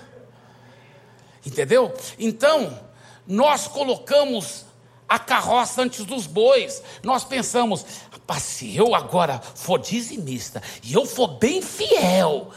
Entendeu? 1.46 1.94
Então, 2.18 2.80
nós 3.28 3.68
colocamos 3.68 4.66
a 5.10 5.20
carroça 5.20 5.82
antes 5.82 6.06
dos 6.06 6.26
bois. 6.26 6.82
Nós 7.04 7.26
pensamos, 7.26 7.86
se 8.40 8.76
eu 8.76 8.96
agora 8.96 9.40
for 9.40 9.78
dizimista 9.78 10.64
e 10.82 10.94
eu 10.94 11.06
for 11.06 11.28
bem 11.28 11.62
fiel, 11.62 12.52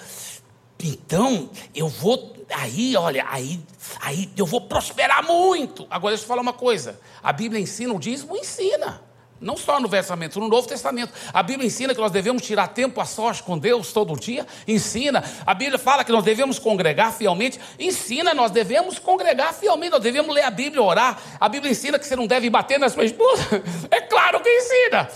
então 0.79 1.51
eu 1.75 1.89
vou, 1.89 2.37
aí, 2.51 2.95
olha, 2.97 3.27
aí, 3.29 3.61
aí 4.01 4.31
eu 4.37 4.47
vou 4.47 4.61
prosperar 4.61 5.27
muito. 5.27 5.85
Agora 5.91 6.13
deixa 6.13 6.25
eu 6.25 6.29
falar 6.29 6.43
uma 6.43 6.53
coisa: 6.53 7.01
a 7.21 7.33
Bíblia 7.33 7.61
ensina, 7.61 7.93
o 7.93 7.99
dízimo 7.99 8.37
ensina. 8.37 9.03
Não 9.45 9.59
só 9.59 9.79
no 9.79 9.87
Velho 9.87 10.03
Testamento, 10.03 10.41
no 10.41 10.49
Novo 10.49 10.67
Testamento. 10.67 11.13
A 11.33 11.43
Bíblia 11.43 11.67
ensina 11.67 11.95
que 11.95 12.01
nós 12.01 12.11
devemos 12.11 12.43
tirar 12.43 12.69
tempo 12.69 12.99
a 13.01 13.05
sós 13.05 13.43
com 13.43 13.59
Deus 13.59 13.93
todo 13.93 14.19
dia. 14.19 14.47
Ensina. 14.67 15.23
A 15.47 15.53
Bíblia 15.53 15.79
fala 15.79 16.03
que 16.03 16.11
nós 16.11 16.25
devemos 16.25 16.59
congregar 16.59 17.13
fielmente. 17.13 17.61
Ensina, 17.79 18.33
nós 18.33 18.51
devemos 18.51 18.99
congregar 18.99 19.53
fielmente. 19.53 19.93
Nós 19.93 20.03
devemos 20.03 20.35
ler 20.35 20.45
a 20.45 20.51
Bíblia, 20.51 20.83
orar. 20.83 21.21
A 21.39 21.49
Bíblia 21.49 21.71
ensina 21.71 21.99
que 21.99 22.07
você 22.07 22.17
não 22.17 22.27
deve 22.27 22.49
bater 22.49 22.79
na 22.79 22.89
sua 22.89 23.05
esposa. 23.05 23.63
É 23.91 24.01
claro 24.01 24.41
que 24.41 24.49
ensina. 24.49 25.09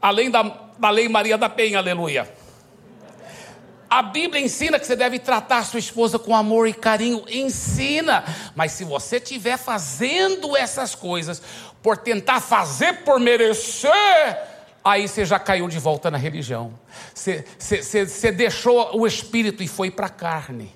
Além 0.00 0.30
da, 0.30 0.42
da 0.78 0.90
lei 0.90 1.08
Maria 1.08 1.36
da 1.36 1.48
Penha, 1.48 1.78
aleluia. 1.78 2.45
A 3.96 4.02
Bíblia 4.02 4.44
ensina 4.44 4.78
que 4.78 4.86
você 4.86 4.94
deve 4.94 5.18
tratar 5.18 5.64
sua 5.64 5.78
esposa 5.78 6.18
com 6.18 6.36
amor 6.36 6.68
e 6.68 6.74
carinho. 6.74 7.24
Ensina. 7.30 8.24
Mas 8.54 8.72
se 8.72 8.84
você 8.84 9.16
estiver 9.16 9.56
fazendo 9.56 10.54
essas 10.54 10.94
coisas 10.94 11.40
por 11.82 11.96
tentar 11.96 12.40
fazer 12.40 13.04
por 13.04 13.18
merecer, 13.18 13.90
aí 14.84 15.08
você 15.08 15.24
já 15.24 15.38
caiu 15.38 15.66
de 15.66 15.78
volta 15.78 16.10
na 16.10 16.18
religião. 16.18 16.78
Você, 17.14 17.42
você, 17.58 18.06
você 18.06 18.30
deixou 18.30 19.00
o 19.00 19.06
espírito 19.06 19.62
e 19.62 19.66
foi 19.66 19.90
para 19.90 20.08
a 20.08 20.10
carne. 20.10 20.70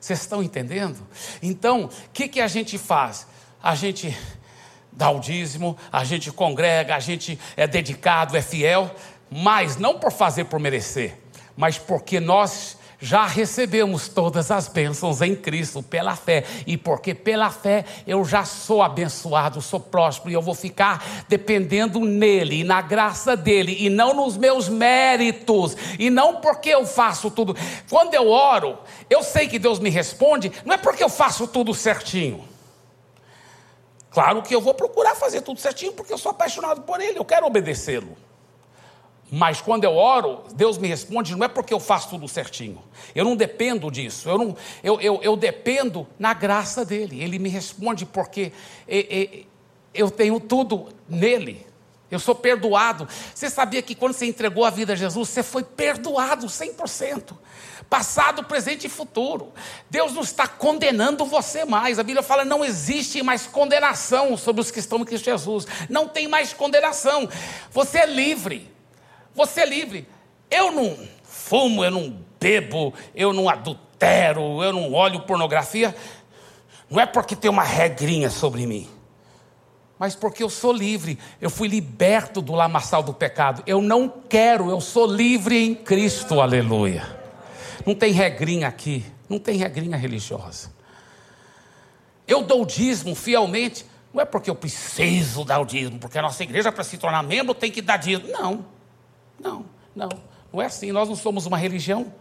Vocês 0.00 0.20
estão 0.20 0.42
entendendo? 0.42 1.06
Então, 1.42 1.84
o 1.84 2.10
que, 2.10 2.26
que 2.26 2.40
a 2.40 2.48
gente 2.48 2.78
faz? 2.78 3.26
A 3.62 3.74
gente 3.74 4.18
dá 4.90 5.10
o 5.10 5.20
dízimo, 5.20 5.76
a 5.92 6.04
gente 6.04 6.32
congrega, 6.32 6.96
a 6.96 7.00
gente 7.00 7.38
é 7.54 7.66
dedicado, 7.66 8.34
é 8.34 8.40
fiel, 8.40 8.90
mas 9.30 9.76
não 9.76 9.98
por 9.98 10.10
fazer 10.10 10.44
por 10.44 10.58
merecer 10.58 11.21
mas 11.62 11.78
porque 11.78 12.18
nós 12.18 12.76
já 12.98 13.24
recebemos 13.24 14.08
todas 14.08 14.50
as 14.50 14.66
bênçãos 14.66 15.22
em 15.22 15.32
Cristo 15.36 15.80
pela 15.80 16.16
fé, 16.16 16.42
e 16.66 16.76
porque 16.76 17.14
pela 17.14 17.50
fé 17.50 17.84
eu 18.04 18.24
já 18.24 18.44
sou 18.44 18.82
abençoado, 18.82 19.62
sou 19.62 19.78
próspero, 19.78 20.32
e 20.32 20.34
eu 20.34 20.42
vou 20.42 20.56
ficar 20.56 21.24
dependendo 21.28 22.00
nele 22.00 22.62
e 22.62 22.64
na 22.64 22.82
graça 22.82 23.36
dele, 23.36 23.76
e 23.78 23.88
não 23.88 24.12
nos 24.12 24.36
meus 24.36 24.68
méritos, 24.68 25.76
e 26.00 26.10
não 26.10 26.40
porque 26.40 26.70
eu 26.70 26.84
faço 26.84 27.30
tudo. 27.30 27.56
Quando 27.88 28.12
eu 28.14 28.28
oro, 28.28 28.76
eu 29.08 29.22
sei 29.22 29.46
que 29.46 29.60
Deus 29.60 29.78
me 29.78 29.88
responde, 29.88 30.50
não 30.64 30.74
é 30.74 30.78
porque 30.78 31.04
eu 31.04 31.08
faço 31.08 31.46
tudo 31.46 31.72
certinho. 31.72 32.42
Claro 34.10 34.42
que 34.42 34.52
eu 34.52 34.60
vou 34.60 34.74
procurar 34.74 35.14
fazer 35.14 35.42
tudo 35.42 35.60
certinho, 35.60 35.92
porque 35.92 36.12
eu 36.12 36.18
sou 36.18 36.30
apaixonado 36.32 36.82
por 36.82 37.00
ele, 37.00 37.20
eu 37.20 37.24
quero 37.24 37.46
obedecê-lo. 37.46 38.16
Mas 39.34 39.62
quando 39.62 39.84
eu 39.84 39.96
oro, 39.96 40.44
Deus 40.54 40.76
me 40.76 40.86
responde, 40.86 41.34
não 41.34 41.46
é 41.46 41.48
porque 41.48 41.72
eu 41.72 41.80
faço 41.80 42.10
tudo 42.10 42.28
certinho. 42.28 42.82
Eu 43.14 43.24
não 43.24 43.34
dependo 43.34 43.90
disso. 43.90 44.28
Eu, 44.28 44.36
não, 44.36 44.56
eu, 44.84 45.00
eu, 45.00 45.20
eu 45.22 45.34
dependo 45.36 46.06
na 46.18 46.34
graça 46.34 46.84
dele. 46.84 47.22
Ele 47.24 47.38
me 47.38 47.48
responde 47.48 48.04
porque 48.04 48.52
eu 49.94 50.10
tenho 50.10 50.38
tudo 50.38 50.90
nele. 51.08 51.66
Eu 52.10 52.18
sou 52.18 52.34
perdoado. 52.34 53.08
Você 53.34 53.48
sabia 53.48 53.80
que 53.80 53.94
quando 53.94 54.12
você 54.12 54.26
entregou 54.26 54.66
a 54.66 54.70
vida 54.70 54.92
a 54.92 54.96
Jesus, 54.96 55.30
você 55.30 55.42
foi 55.42 55.64
perdoado 55.64 56.46
100%. 56.46 57.32
Passado, 57.88 58.44
presente 58.44 58.86
e 58.86 58.90
futuro. 58.90 59.50
Deus 59.88 60.12
não 60.12 60.20
está 60.20 60.46
condenando 60.46 61.24
você 61.24 61.64
mais. 61.64 61.98
A 61.98 62.02
Bíblia 62.02 62.22
fala: 62.22 62.44
não 62.44 62.62
existe 62.62 63.22
mais 63.22 63.46
condenação 63.46 64.36
sobre 64.36 64.60
os 64.60 64.70
que 64.70 64.78
estão 64.78 64.98
em 64.98 65.04
Cristo 65.06 65.24
Jesus. 65.24 65.66
Não 65.88 66.06
tem 66.06 66.28
mais 66.28 66.52
condenação. 66.52 67.26
Você 67.70 68.00
é 68.00 68.06
livre. 68.06 68.71
Você 69.34 69.60
é 69.60 69.66
livre. 69.66 70.08
Eu 70.50 70.70
não 70.72 70.96
fumo, 71.22 71.84
eu 71.84 71.90
não 71.90 72.16
bebo, 72.38 72.92
eu 73.14 73.32
não 73.32 73.48
adultero, 73.48 74.62
eu 74.62 74.72
não 74.72 74.92
olho 74.92 75.20
pornografia. 75.20 75.94
Não 76.90 77.00
é 77.00 77.06
porque 77.06 77.34
tem 77.34 77.50
uma 77.50 77.62
regrinha 77.62 78.28
sobre 78.28 78.66
mim, 78.66 78.86
mas 79.98 80.14
porque 80.14 80.42
eu 80.42 80.50
sou 80.50 80.72
livre. 80.72 81.18
Eu 81.40 81.48
fui 81.48 81.68
liberto 81.68 82.42
do 82.42 82.52
lamaçal 82.52 83.02
do 83.02 83.14
pecado. 83.14 83.62
Eu 83.66 83.80
não 83.80 84.08
quero, 84.08 84.68
eu 84.68 84.80
sou 84.80 85.06
livre 85.06 85.56
em 85.56 85.74
Cristo, 85.74 86.40
aleluia. 86.40 87.18
Não 87.86 87.94
tem 87.94 88.12
regrinha 88.12 88.68
aqui, 88.68 89.04
não 89.28 89.38
tem 89.38 89.56
regrinha 89.56 89.96
religiosa. 89.96 90.70
Eu 92.26 92.42
dou 92.42 92.66
dízimo 92.66 93.14
fielmente, 93.14 93.86
não 94.12 94.20
é 94.20 94.24
porque 94.24 94.50
eu 94.50 94.54
preciso 94.54 95.44
dar 95.44 95.60
o 95.60 95.64
dízimo, 95.64 95.98
porque 95.98 96.18
a 96.18 96.22
nossa 96.22 96.42
igreja, 96.42 96.70
para 96.70 96.84
se 96.84 96.98
tornar 96.98 97.22
membro, 97.22 97.54
tem 97.54 97.70
que 97.70 97.80
dar 97.80 97.96
dízimo. 97.96 98.28
Não. 98.28 98.64
Não, 99.42 99.66
não, 99.94 100.08
não 100.52 100.62
é 100.62 100.66
assim. 100.66 100.92
Nós 100.92 101.08
não 101.08 101.16
somos 101.16 101.46
uma 101.46 101.58
religião. 101.58 102.14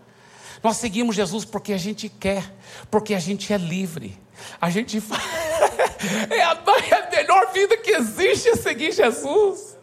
Nós 0.64 0.78
seguimos 0.78 1.16
Jesus 1.16 1.46
porque 1.46 1.74
a 1.74 1.78
gente 1.78 2.10
quer, 2.10 2.44
porque 2.90 3.14
a 3.14 3.20
gente 3.20 3.54
é 3.54 3.58
livre. 3.58 4.20
A 4.60 4.70
gente 4.70 5.00
faz... 5.00 5.22
é, 6.30 6.42
a, 6.42 6.58
é 6.90 6.96
a 6.96 7.12
melhor 7.12 7.52
vida 7.54 7.78
que 7.78 7.92
existe 7.92 8.50
é 8.50 8.56
seguir 8.56 8.92
Jesus. 8.92 9.78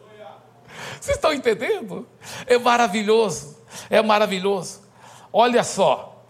Vocês 1.00 1.16
estão 1.16 1.32
entendendo? 1.32 2.08
É 2.46 2.58
maravilhoso, 2.58 3.56
é 3.88 4.02
maravilhoso. 4.02 4.82
Olha 5.32 5.62
só, 5.62 6.24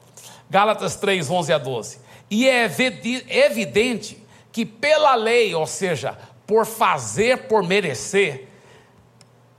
Gálatas 0.51 0.97
3, 0.97 1.31
11 1.31 1.53
a 1.53 1.59
12. 1.59 2.01
E 2.31 2.47
é 2.49 2.65
evidente 2.65 4.23
que 4.53 4.67
pela 4.67 5.15
lei, 5.15 5.55
ou 5.55 5.67
seja, 5.67 6.19
por 6.47 6.67
fazer, 6.67 7.49
por 7.49 7.63
merecer, 7.63 8.49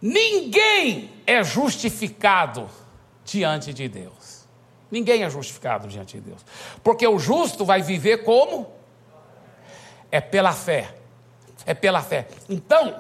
Ninguém 0.02 1.12
é 1.30 1.44
justificado 1.44 2.68
diante 3.24 3.72
de 3.72 3.88
Deus. 3.88 4.48
Ninguém 4.90 5.22
é 5.22 5.30
justificado 5.30 5.88
diante 5.88 6.20
de 6.20 6.22
Deus. 6.22 6.44
Porque 6.84 7.08
o 7.08 7.20
justo 7.20 7.64
vai 7.64 7.84
viver 7.84 8.24
como? 8.24 8.68
É 10.12 10.20
pela 10.20 10.52
fé. 10.54 10.90
É 11.68 11.76
pela 11.76 12.02
fé. 12.02 12.28
Então, 12.50 13.00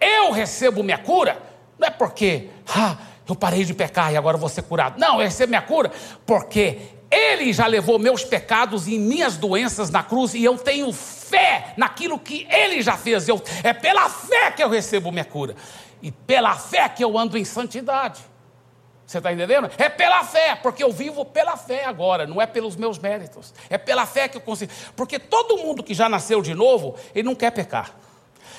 eu 0.00 0.32
recebo 0.32 0.82
minha 0.82 0.96
cura, 0.96 1.42
não 1.78 1.88
é 1.88 1.90
porque 1.90 2.48
ah, 2.74 2.96
eu 3.28 3.36
parei 3.36 3.64
de 3.64 3.74
pecar 3.74 4.10
e 4.14 4.16
agora 4.16 4.38
vou 4.38 4.48
ser 4.48 4.62
curado. 4.62 4.98
Não, 4.98 5.20
eu 5.20 5.26
recebo 5.26 5.50
minha 5.50 5.60
cura 5.60 5.92
porque 6.24 6.78
Ele 7.10 7.52
já 7.52 7.66
levou 7.66 7.98
meus 7.98 8.24
pecados 8.24 8.88
e 8.88 8.98
minhas 8.98 9.36
doenças 9.36 9.90
na 9.90 10.02
cruz 10.02 10.32
e 10.32 10.42
eu 10.42 10.56
tenho 10.56 10.90
fé 10.90 11.74
naquilo 11.76 12.18
que 12.18 12.46
Ele 12.50 12.80
já 12.80 12.96
fez. 12.96 13.28
Eu, 13.28 13.42
é 13.62 13.74
pela 13.74 14.08
fé 14.08 14.52
que 14.52 14.62
eu 14.62 14.70
recebo 14.70 15.12
minha 15.12 15.26
cura 15.26 15.54
e 16.02 16.10
pela 16.10 16.54
fé 16.56 16.88
que 16.88 17.02
eu 17.02 17.18
ando 17.18 17.36
em 17.36 17.44
santidade. 17.44 18.20
Você 19.06 19.18
está 19.18 19.32
entendendo? 19.32 19.70
É 19.78 19.88
pela 19.88 20.22
fé, 20.22 20.54
porque 20.54 20.84
eu 20.84 20.92
vivo 20.92 21.24
pela 21.24 21.56
fé 21.56 21.86
agora, 21.86 22.26
não 22.26 22.42
é 22.42 22.46
pelos 22.46 22.76
meus 22.76 22.98
méritos. 22.98 23.54
É 23.70 23.78
pela 23.78 24.04
fé 24.04 24.28
que 24.28 24.36
eu 24.36 24.40
consigo. 24.40 24.70
Porque 24.94 25.18
todo 25.18 25.56
mundo 25.56 25.82
que 25.82 25.94
já 25.94 26.10
nasceu 26.10 26.42
de 26.42 26.54
novo, 26.54 26.94
ele 27.14 27.26
não 27.26 27.34
quer 27.34 27.50
pecar. 27.50 27.94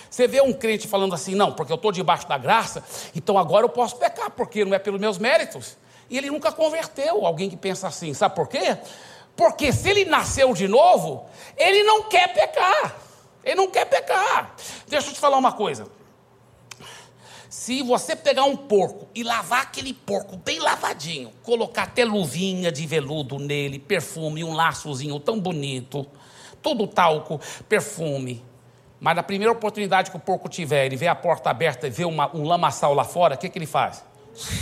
Você 0.10 0.28
vê 0.28 0.42
um 0.42 0.52
crente 0.52 0.88
falando 0.88 1.14
assim, 1.14 1.36
não, 1.36 1.52
porque 1.52 1.72
eu 1.72 1.76
estou 1.76 1.92
debaixo 1.92 2.28
da 2.28 2.36
graça, 2.36 2.84
então 3.16 3.38
agora 3.38 3.66
eu 3.66 3.70
posso 3.70 3.98
pecar, 3.98 4.32
porque 4.32 4.66
não 4.66 4.74
é 4.74 4.80
pelos 4.80 5.00
meus 5.00 5.20
méritos. 5.20 5.78
E 6.10 6.18
ele 6.18 6.32
nunca 6.32 6.52
converteu 6.52 7.28
alguém 7.28 7.48
que 7.48 7.56
pensa 7.56 7.88
assim. 7.88 8.12
Sabe 8.16 8.34
por 8.34 8.48
quê? 8.48 8.76
Porque 9.36 9.72
se 9.72 9.88
ele 9.88 10.06
nasceu 10.06 10.52
de 10.56 10.68
novo, 10.68 11.28
ele 11.56 11.84
não 11.84 12.10
quer 12.10 12.34
pecar. 12.34 12.96
Ele 13.44 13.56
não 13.56 13.70
quer 13.70 13.86
pecar. 13.86 14.56
Deixa 14.88 15.10
eu 15.10 15.14
te 15.14 15.20
falar 15.20 15.38
uma 15.38 15.52
coisa. 15.52 15.99
Se 17.50 17.82
você 17.82 18.16
pegar 18.16 18.44
um 18.44 18.56
porco 18.56 19.08
e 19.16 19.24
lavar 19.24 19.64
aquele 19.64 19.92
porco 19.92 20.38
bem 20.38 20.60
lavadinho, 20.60 21.32
colocar 21.42 21.84
até 21.84 22.06
luvinha 22.06 22.72
de 22.72 22.86
veludo 22.86 23.40
nele, 23.40 23.80
perfume, 23.80 24.44
um 24.44 24.54
laçozinho 24.54 25.20
tão 25.20 25.40
bonito, 25.40 26.06
tudo 26.62 26.86
talco, 26.86 27.42
perfume. 27.68 28.46
Mas 29.00 29.16
na 29.16 29.24
primeira 29.24 29.52
oportunidade 29.52 30.12
que 30.12 30.18
o 30.18 30.20
porco 30.20 30.48
tiver, 30.48 30.86
ele 30.86 30.96
vê 30.96 31.08
a 31.08 31.16
porta 31.16 31.50
aberta 31.50 31.88
e 31.88 31.90
vê 31.90 32.06
uma, 32.06 32.30
um 32.36 32.44
lamaçal 32.44 32.94
lá 32.94 33.04
fora, 33.04 33.34
o 33.34 33.38
que, 33.40 33.50
que 33.50 33.58
ele 33.58 33.66
faz? 33.66 34.06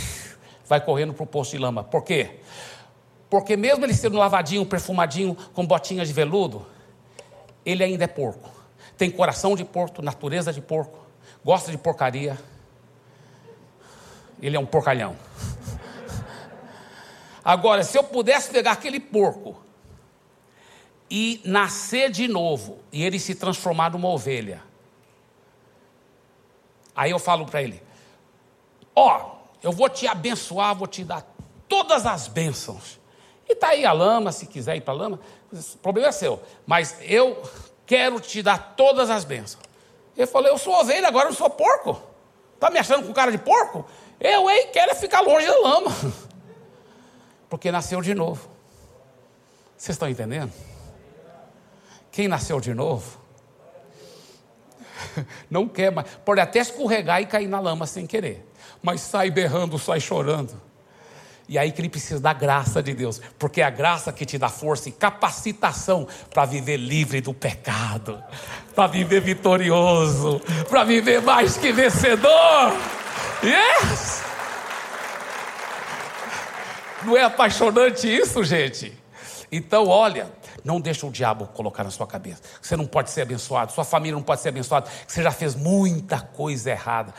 Vai 0.66 0.80
correndo 0.80 1.12
para 1.12 1.24
o 1.24 1.26
posto 1.26 1.50
de 1.50 1.58
lama. 1.58 1.84
Por 1.84 2.02
quê? 2.02 2.40
Porque 3.28 3.54
mesmo 3.54 3.84
ele 3.84 3.92
sendo 3.92 4.16
lavadinho, 4.16 4.64
perfumadinho, 4.64 5.36
com 5.52 5.66
botinhas 5.66 6.08
de 6.08 6.14
veludo, 6.14 6.64
ele 7.66 7.84
ainda 7.84 8.04
é 8.04 8.08
porco. 8.08 8.50
Tem 8.96 9.10
coração 9.10 9.54
de 9.54 9.64
porco, 9.64 10.00
natureza 10.00 10.54
de 10.54 10.62
porco, 10.62 11.06
gosta 11.44 11.70
de 11.70 11.76
porcaria 11.76 12.38
ele 14.40 14.56
é 14.56 14.60
um 14.60 14.66
porcalhão. 14.66 15.16
Agora, 17.44 17.82
se 17.82 17.96
eu 17.96 18.04
pudesse 18.04 18.50
pegar 18.50 18.72
aquele 18.72 19.00
porco 19.00 19.56
e 21.10 21.40
nascer 21.44 22.10
de 22.10 22.28
novo, 22.28 22.78
e 22.92 23.02
ele 23.02 23.18
se 23.18 23.34
transformar 23.34 23.90
numa 23.90 24.08
ovelha, 24.08 24.62
aí 26.94 27.10
eu 27.10 27.18
falo 27.18 27.46
para 27.46 27.62
ele: 27.62 27.82
Ó, 28.94 29.16
oh, 29.16 29.38
eu 29.62 29.72
vou 29.72 29.88
te 29.88 30.06
abençoar, 30.06 30.74
vou 30.74 30.86
te 30.86 31.04
dar 31.04 31.24
todas 31.66 32.04
as 32.04 32.28
bênçãos. 32.28 32.98
E 33.48 33.54
está 33.54 33.68
aí 33.68 33.86
a 33.86 33.92
lama, 33.92 34.30
se 34.30 34.46
quiser 34.46 34.76
ir 34.76 34.82
para 34.82 34.92
a 34.92 34.96
lama, 34.96 35.20
o 35.50 35.78
problema 35.78 36.08
é 36.08 36.12
seu. 36.12 36.42
Mas 36.66 36.96
eu 37.00 37.42
quero 37.86 38.20
te 38.20 38.42
dar 38.42 38.74
todas 38.76 39.08
as 39.08 39.24
bênçãos. 39.24 39.64
Ele 40.16 40.26
falou: 40.26 40.48
Eu 40.48 40.58
sou 40.58 40.74
ovelha, 40.74 41.08
agora 41.08 41.30
eu 41.30 41.34
sou 41.34 41.48
porco. 41.48 42.02
Está 42.54 42.68
me 42.70 42.78
achando 42.78 43.06
com 43.06 43.12
cara 43.12 43.30
de 43.30 43.38
porco? 43.38 43.86
Eu, 44.20 44.50
hein, 44.50 44.68
quero 44.72 44.92
é 44.92 44.94
ficar 44.94 45.20
longe 45.20 45.46
da 45.46 45.58
lama. 45.58 45.90
Porque 47.48 47.70
nasceu 47.70 48.00
de 48.00 48.14
novo. 48.14 48.48
Vocês 49.76 49.94
estão 49.94 50.08
entendendo? 50.08 50.52
Quem 52.10 52.26
nasceu 52.26 52.60
de 52.60 52.74
novo 52.74 53.18
não 55.50 55.68
quer 55.68 55.92
mais, 55.92 56.08
pode 56.24 56.40
até 56.40 56.58
escorregar 56.60 57.20
e 57.20 57.26
cair 57.26 57.48
na 57.48 57.60
lama 57.60 57.86
sem 57.86 58.06
querer, 58.06 58.44
mas 58.82 59.00
sai 59.00 59.30
berrando, 59.30 59.78
sai 59.78 60.00
chorando. 60.00 60.60
E 61.48 61.58
aí 61.58 61.72
que 61.72 61.80
ele 61.80 61.88
precisa 61.88 62.20
da 62.20 62.34
graça 62.34 62.82
de 62.82 62.92
Deus, 62.92 63.22
porque 63.38 63.62
é 63.62 63.64
a 63.64 63.70
graça 63.70 64.12
que 64.12 64.26
te 64.26 64.36
dá 64.36 64.50
força 64.50 64.90
e 64.90 64.92
capacitação 64.92 66.06
para 66.28 66.44
viver 66.44 66.76
livre 66.76 67.22
do 67.22 67.32
pecado, 67.32 68.22
para 68.74 68.86
viver 68.86 69.22
vitorioso, 69.22 70.42
para 70.68 70.84
viver 70.84 71.22
mais 71.22 71.56
que 71.56 71.72
vencedor. 71.72 72.74
Yes! 73.42 74.22
Não 77.04 77.16
é 77.16 77.22
apaixonante 77.22 78.08
isso, 78.08 78.42
gente? 78.42 78.92
Então, 79.50 79.86
olha, 79.86 80.30
não 80.64 80.80
deixa 80.80 81.06
o 81.06 81.10
diabo 81.10 81.46
colocar 81.46 81.84
na 81.84 81.90
sua 81.90 82.06
cabeça. 82.06 82.42
Você 82.60 82.76
não 82.76 82.86
pode 82.86 83.10
ser 83.10 83.22
abençoado, 83.22 83.72
sua 83.72 83.84
família 83.84 84.14
não 84.14 84.22
pode 84.22 84.40
ser 84.40 84.48
abençoada, 84.48 84.90
você 85.06 85.22
já 85.22 85.30
fez 85.30 85.54
muita 85.54 86.20
coisa 86.20 86.70
errada. 86.70 87.14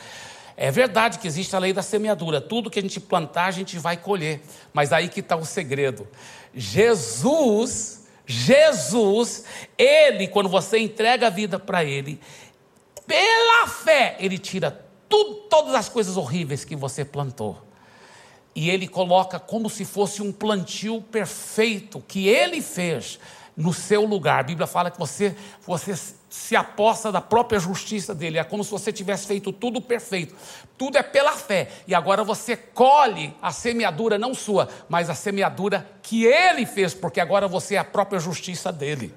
É 0.56 0.70
verdade 0.70 1.18
que 1.18 1.26
existe 1.26 1.56
a 1.56 1.58
lei 1.58 1.72
da 1.72 1.82
semeadura. 1.82 2.38
Tudo 2.38 2.68
que 2.68 2.78
a 2.78 2.82
gente 2.82 3.00
plantar, 3.00 3.46
a 3.46 3.50
gente 3.50 3.78
vai 3.78 3.96
colher. 3.96 4.42
Mas 4.74 4.92
aí 4.92 5.08
que 5.08 5.20
está 5.20 5.34
o 5.34 5.44
segredo. 5.46 6.06
Jesus, 6.54 8.06
Jesus, 8.26 9.44
Ele, 9.78 10.28
quando 10.28 10.50
você 10.50 10.78
entrega 10.78 11.28
a 11.28 11.30
vida 11.30 11.58
para 11.58 11.82
Ele, 11.82 12.20
pela 13.06 13.68
fé, 13.68 14.16
Ele 14.20 14.36
tira 14.36 14.89
tudo, 15.10 15.34
todas 15.50 15.74
as 15.74 15.88
coisas 15.88 16.16
horríveis 16.16 16.64
que 16.64 16.76
você 16.76 17.04
plantou. 17.04 17.60
E 18.54 18.70
Ele 18.70 18.88
coloca 18.88 19.38
como 19.38 19.68
se 19.68 19.84
fosse 19.84 20.22
um 20.22 20.32
plantio 20.32 21.02
perfeito 21.02 22.02
que 22.06 22.28
Ele 22.28 22.62
fez 22.62 23.18
no 23.56 23.74
seu 23.74 24.04
lugar. 24.04 24.40
A 24.40 24.44
Bíblia 24.44 24.66
fala 24.66 24.90
que 24.90 24.98
você, 24.98 25.36
você 25.66 25.94
se 26.30 26.54
aposta 26.54 27.10
da 27.10 27.20
própria 27.20 27.58
justiça 27.58 28.14
dele. 28.14 28.38
É 28.38 28.44
como 28.44 28.62
se 28.62 28.70
você 28.70 28.92
tivesse 28.92 29.26
feito 29.26 29.52
tudo 29.52 29.80
perfeito. 29.80 30.34
Tudo 30.78 30.96
é 30.96 31.02
pela 31.02 31.32
fé. 31.32 31.68
E 31.86 31.94
agora 31.94 32.24
você 32.24 32.56
colhe 32.56 33.36
a 33.42 33.52
semeadura, 33.52 34.16
não 34.16 34.32
sua, 34.32 34.68
mas 34.88 35.10
a 35.10 35.14
semeadura 35.14 35.86
que 36.02 36.24
ele 36.24 36.64
fez, 36.64 36.94
porque 36.94 37.20
agora 37.20 37.48
você 37.48 37.74
é 37.74 37.78
a 37.78 37.84
própria 37.84 38.20
justiça 38.20 38.72
dele. 38.72 39.12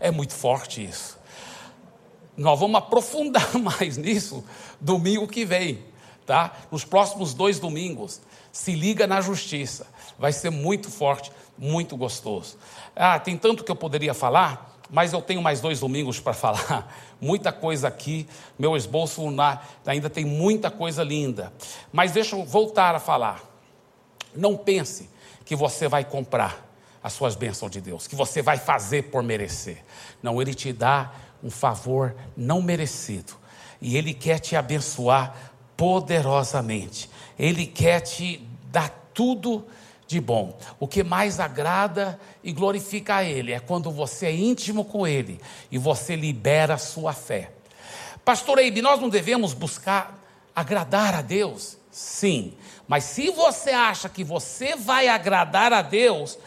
É 0.00 0.10
muito 0.10 0.32
forte 0.32 0.84
isso. 0.84 1.21
Nós 2.36 2.58
vamos 2.58 2.76
aprofundar 2.76 3.54
mais 3.58 3.96
nisso 3.96 4.44
domingo 4.80 5.26
que 5.26 5.44
vem, 5.44 5.84
tá? 6.26 6.52
Nos 6.70 6.84
próximos 6.84 7.34
dois 7.34 7.58
domingos. 7.58 8.20
Se 8.50 8.72
liga 8.74 9.06
na 9.06 9.20
justiça. 9.20 9.86
Vai 10.18 10.32
ser 10.32 10.50
muito 10.50 10.90
forte, 10.90 11.32
muito 11.56 11.96
gostoso. 11.96 12.56
Ah, 12.94 13.18
tem 13.18 13.36
tanto 13.36 13.64
que 13.64 13.70
eu 13.70 13.76
poderia 13.76 14.14
falar 14.14 14.72
mas 14.92 15.14
eu 15.14 15.22
tenho 15.22 15.40
mais 15.40 15.58
dois 15.58 15.80
domingos 15.80 16.20
para 16.20 16.34
falar. 16.34 16.94
Muita 17.18 17.50
coisa 17.50 17.88
aqui, 17.88 18.28
meu 18.58 18.76
esboço 18.76 19.30
na, 19.30 19.62
ainda 19.86 20.10
tem 20.10 20.24
muita 20.24 20.70
coisa 20.70 21.02
linda. 21.02 21.50
Mas 21.90 22.12
deixa 22.12 22.36
eu 22.36 22.44
voltar 22.44 22.94
a 22.94 22.98
falar. 22.98 23.42
Não 24.34 24.54
pense 24.54 25.08
que 25.46 25.56
você 25.56 25.88
vai 25.88 26.04
comprar 26.04 26.68
as 27.02 27.12
suas 27.14 27.34
bênçãos 27.34 27.70
de 27.70 27.80
Deus, 27.80 28.06
que 28.06 28.14
você 28.14 28.42
vai 28.42 28.58
fazer 28.58 29.04
por 29.04 29.22
merecer. 29.22 29.82
Não, 30.22 30.42
Ele 30.42 30.52
te 30.52 30.72
dá 30.72 31.12
um 31.42 31.50
favor 31.50 32.14
não 32.36 32.62
merecido. 32.62 33.34
E 33.80 33.96
Ele 33.96 34.14
quer 34.14 34.38
te 34.38 34.54
abençoar 34.54 35.52
poderosamente. 35.76 37.10
Ele 37.38 37.66
quer 37.66 38.00
te 38.00 38.46
dar 38.70 38.88
tudo 39.12 39.66
de 40.06 40.20
bom. 40.20 40.56
O 40.78 40.86
que 40.86 41.02
mais 41.02 41.40
agrada 41.40 42.20
e 42.44 42.52
glorifica 42.52 43.16
a 43.16 43.24
Ele 43.24 43.52
é 43.52 43.58
quando 43.58 43.90
você 43.90 44.26
é 44.26 44.34
íntimo 44.34 44.84
com 44.84 45.06
Ele 45.06 45.40
e 45.70 45.78
você 45.78 46.14
libera 46.14 46.74
a 46.74 46.78
sua 46.78 47.12
fé. 47.12 47.50
Pastor 48.24 48.58
Eibe, 48.58 48.82
nós 48.82 49.00
não 49.00 49.08
devemos 49.08 49.52
buscar 49.52 50.18
agradar 50.54 51.14
a 51.14 51.22
Deus? 51.22 51.76
Sim, 51.90 52.54
mas 52.86 53.04
se 53.04 53.30
você 53.30 53.70
acha 53.70 54.08
que 54.08 54.22
você 54.22 54.76
vai 54.76 55.08
agradar 55.08 55.72
a 55.72 55.82
Deus 55.82 56.38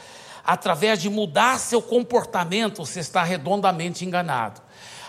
através 0.44 1.02
de 1.02 1.10
mudar 1.10 1.60
seu 1.60 1.82
comportamento, 1.82 2.86
você 2.86 3.00
está 3.00 3.24
redondamente 3.24 4.06
enganado. 4.06 4.62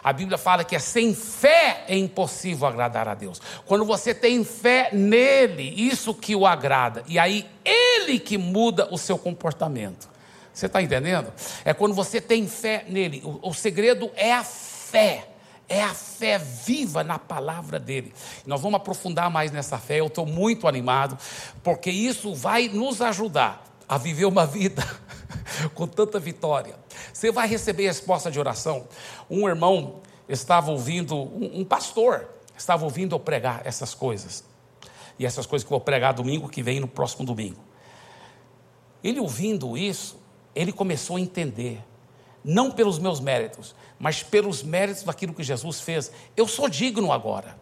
A 0.07 0.13
Bíblia 0.13 0.39
fala 0.39 0.63
que 0.63 0.77
é 0.77 0.79
sem 0.79 1.13
fé 1.13 1.83
é 1.89 1.99
impossível 1.99 2.69
agradar 2.69 3.09
a 3.09 3.15
Deus. 3.15 3.43
Quando 3.67 3.85
você 3.85 4.15
tem 4.15 4.45
fé 4.45 4.91
nele, 4.93 5.65
isso 5.77 6.15
que 6.15 6.37
o 6.37 6.47
agrada. 6.47 7.03
E 7.09 7.19
aí 7.19 7.45
ele 7.65 8.21
que 8.21 8.39
muda 8.39 8.87
o 8.93 8.97
seu 8.97 9.19
comportamento. 9.19 10.09
Você 10.55 10.67
está 10.67 10.81
entendendo? 10.81 11.33
É 11.65 11.75
quando 11.75 11.93
você 11.93 12.21
tem 12.21 12.47
fé 12.47 12.85
nele. 12.87 13.21
O, 13.25 13.49
o 13.49 13.53
segredo 13.53 14.09
é 14.15 14.33
a 14.33 14.45
fé. 14.45 15.27
É 15.69 15.83
a 15.83 15.93
fé 15.93 16.39
viva 16.39 17.03
na 17.03 17.19
palavra 17.19 17.81
dele. 17.81 18.15
Nós 18.47 18.61
vamos 18.61 18.77
aprofundar 18.77 19.29
mais 19.29 19.51
nessa 19.51 19.77
fé. 19.77 19.99
Eu 19.99 20.07
estou 20.07 20.25
muito 20.25 20.69
animado, 20.69 21.19
porque 21.65 21.91
isso 21.91 22.33
vai 22.33 22.69
nos 22.69 23.03
ajudar 23.03 23.65
a 23.89 23.99
viver 23.99 24.27
uma 24.27 24.47
vida 24.47 24.87
com 25.75 25.87
tanta 25.87 26.19
vitória. 26.19 26.75
Você 27.13 27.31
vai 27.31 27.49
receber 27.49 27.87
resposta 27.87 28.31
de 28.31 28.39
oração. 28.39 28.87
Um 29.31 29.49
irmão 29.49 30.01
estava 30.29 30.71
ouvindo, 30.71 31.17
um, 31.17 31.61
um 31.61 31.65
pastor 31.65 32.29
estava 32.57 32.85
ouvindo 32.85 33.15
eu 33.15 33.21
pregar 33.21 33.63
essas 33.65 33.95
coisas. 33.95 34.45
E 35.19 35.25
essas 35.25 35.47
coisas 35.47 35.67
que 35.67 35.73
eu 35.73 35.79
vou 35.79 35.85
pregar 35.85 36.13
domingo 36.13 36.49
que 36.49 36.63
vem 36.63 36.81
no 36.81 36.89
próximo 36.89 37.25
domingo. 37.25 37.61
Ele 39.03 39.21
ouvindo 39.21 39.77
isso, 39.77 40.19
ele 40.55 40.73
começou 40.73 41.17
a 41.17 41.21
entender, 41.21 41.83
não 42.45 42.71
pelos 42.71 42.99
meus 42.99 43.21
méritos, 43.21 43.75
mas 43.99 44.23
pelos 44.23 44.63
méritos 44.63 45.05
daquilo 45.05 45.33
que 45.33 45.43
Jesus 45.43 45.81
fez. 45.81 46.11
Eu 46.37 46.47
sou 46.47 46.69
digno 46.69 47.13
agora. 47.13 47.59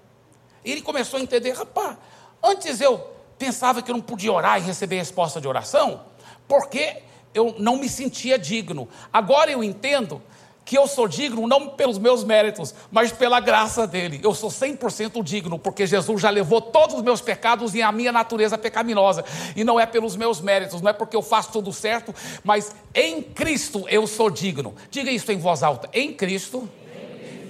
Ele 0.64 0.80
começou 0.80 1.18
a 1.18 1.22
entender, 1.22 1.52
rapaz, 1.52 1.96
antes 2.42 2.80
eu 2.80 2.98
pensava 3.38 3.82
que 3.82 3.90
eu 3.90 3.96
não 3.96 4.02
podia 4.02 4.32
orar 4.32 4.58
e 4.58 4.62
receber 4.62 4.96
resposta 4.96 5.40
de 5.40 5.46
oração, 5.46 6.02
porque 6.48 7.02
eu 7.34 7.54
não 7.58 7.76
me 7.76 7.88
sentia 7.88 8.38
digno. 8.38 8.88
Agora 9.12 9.50
eu 9.50 9.62
entendo 9.62 10.22
que 10.64 10.78
eu 10.78 10.86
sou 10.86 11.06
digno 11.06 11.46
não 11.46 11.68
pelos 11.68 11.98
meus 11.98 12.24
méritos, 12.24 12.74
mas 12.90 13.12
pela 13.12 13.38
graça 13.38 13.86
dele. 13.86 14.20
Eu 14.22 14.34
sou 14.34 14.50
100% 14.50 15.22
digno, 15.22 15.58
porque 15.58 15.86
Jesus 15.86 16.20
já 16.20 16.30
levou 16.30 16.60
todos 16.60 16.96
os 16.96 17.02
meus 17.02 17.20
pecados 17.20 17.74
e 17.74 17.82
a 17.82 17.92
minha 17.92 18.10
natureza 18.10 18.56
pecaminosa. 18.56 19.24
E 19.54 19.62
não 19.62 19.78
é 19.78 19.84
pelos 19.84 20.16
meus 20.16 20.40
méritos, 20.40 20.80
não 20.80 20.90
é 20.90 20.92
porque 20.92 21.16
eu 21.16 21.22
faço 21.22 21.52
tudo 21.52 21.72
certo, 21.72 22.14
mas 22.42 22.74
em 22.94 23.20
Cristo 23.20 23.84
eu 23.88 24.06
sou 24.06 24.30
digno. 24.30 24.74
Diga 24.90 25.10
isso 25.10 25.30
em 25.30 25.38
voz 25.38 25.62
alta: 25.62 25.88
em 25.92 26.12
Cristo, 26.12 26.68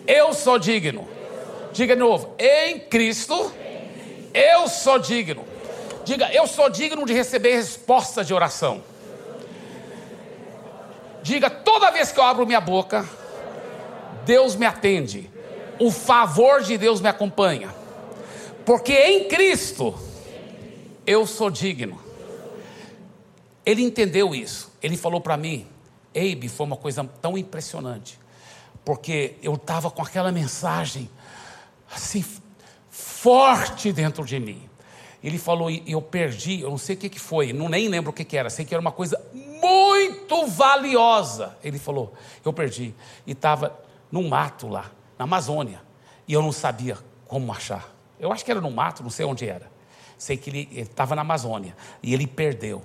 eu 0.06 0.34
sou 0.34 0.58
digno. 0.58 1.06
Diga 1.72 1.94
de 1.94 2.00
novo: 2.00 2.34
em 2.38 2.80
Cristo, 2.80 3.52
eu 4.32 4.68
sou 4.68 4.98
digno. 4.98 5.44
Diga, 6.04 6.30
eu 6.34 6.46
sou 6.46 6.68
digno 6.68 7.06
de 7.06 7.14
receber 7.14 7.54
resposta 7.54 8.22
de 8.22 8.34
oração. 8.34 8.82
Diga, 11.24 11.48
toda 11.48 11.90
vez 11.90 12.12
que 12.12 12.20
eu 12.20 12.22
abro 12.22 12.46
minha 12.46 12.60
boca, 12.60 13.08
Deus 14.26 14.54
me 14.54 14.66
atende. 14.66 15.30
O 15.80 15.90
favor 15.90 16.62
de 16.62 16.76
Deus 16.76 17.00
me 17.00 17.08
acompanha. 17.08 17.74
Porque 18.66 18.92
em 18.92 19.26
Cristo 19.26 19.98
eu 21.06 21.26
sou 21.26 21.48
digno. 21.48 21.98
Ele 23.64 23.82
entendeu 23.82 24.34
isso. 24.34 24.70
Ele 24.82 24.98
falou 24.98 25.18
para 25.18 25.34
mim, 25.38 25.66
Eibe, 26.12 26.46
foi 26.46 26.66
uma 26.66 26.76
coisa 26.76 27.02
tão 27.22 27.38
impressionante. 27.38 28.20
Porque 28.84 29.36
eu 29.42 29.54
estava 29.54 29.90
com 29.90 30.02
aquela 30.02 30.30
mensagem 30.30 31.08
assim 31.90 32.22
forte 32.90 33.94
dentro 33.94 34.26
de 34.26 34.38
mim. 34.38 34.68
Ele 35.22 35.38
falou, 35.38 35.70
e 35.70 35.82
eu 35.86 36.02
perdi, 36.02 36.60
eu 36.60 36.68
não 36.68 36.76
sei 36.76 36.96
o 36.96 36.98
que, 36.98 37.08
que 37.08 37.18
foi, 37.18 37.50
não 37.50 37.66
nem 37.66 37.88
lembro 37.88 38.10
o 38.10 38.12
que, 38.12 38.26
que 38.26 38.36
era, 38.36 38.50
sei 38.50 38.66
que 38.66 38.74
era 38.74 38.80
uma 38.82 38.92
coisa 38.92 39.18
muito 39.64 40.46
valiosa. 40.46 41.56
Ele 41.64 41.78
falou, 41.78 42.12
eu 42.44 42.52
perdi. 42.52 42.94
E 43.26 43.32
estava 43.32 43.78
num 44.12 44.28
mato 44.28 44.68
lá, 44.68 44.90
na 45.18 45.24
Amazônia. 45.24 45.80
E 46.28 46.34
eu 46.34 46.42
não 46.42 46.52
sabia 46.52 46.98
como 47.26 47.50
achar. 47.50 47.90
Eu 48.20 48.30
acho 48.30 48.44
que 48.44 48.50
era 48.50 48.60
no 48.60 48.70
mato, 48.70 49.02
não 49.02 49.10
sei 49.10 49.24
onde 49.24 49.48
era. 49.48 49.70
Sei 50.18 50.36
que 50.36 50.50
ele 50.50 50.68
estava 50.80 51.16
na 51.16 51.22
Amazônia. 51.22 51.74
E 52.02 52.12
ele 52.12 52.26
perdeu. 52.26 52.82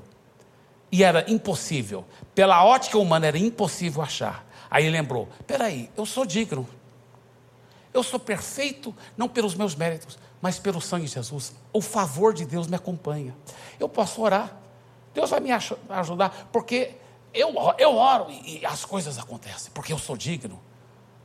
E 0.92 1.04
era 1.04 1.30
impossível. 1.30 2.06
Pela 2.34 2.64
ótica 2.64 2.98
humana 2.98 3.28
era 3.28 3.38
impossível 3.38 4.02
achar. 4.02 4.46
Aí 4.72 4.86
ele 4.86 4.98
lembrou: 4.98 5.28
peraí, 5.46 5.90
eu 5.96 6.06
sou 6.06 6.26
digno. 6.26 6.68
Eu 7.94 8.04
sou 8.04 8.20
perfeito, 8.20 8.96
não 9.18 9.28
pelos 9.28 9.56
meus 9.56 9.76
méritos, 9.76 10.18
mas 10.42 10.60
pelo 10.60 10.80
sangue 10.80 11.06
de 11.06 11.14
Jesus. 11.14 11.54
O 11.74 11.82
favor 11.82 12.34
de 12.34 12.46
Deus 12.46 12.68
me 12.68 12.76
acompanha. 12.76 13.36
Eu 13.80 13.90
posso 13.90 14.22
orar. 14.22 14.56
Deus 15.14 15.30
vai 15.30 15.40
me 15.40 15.52
ajudar, 15.52 16.50
porque 16.52 16.96
eu, 17.34 17.54
eu 17.78 17.96
oro 17.96 18.28
e, 18.30 18.66
as 18.66 18.86
coisas 18.86 19.18
acontecem, 19.18 19.72
porque 19.74 19.94
eu 19.94 19.98
sou 19.98 20.18
digno. 20.18 20.60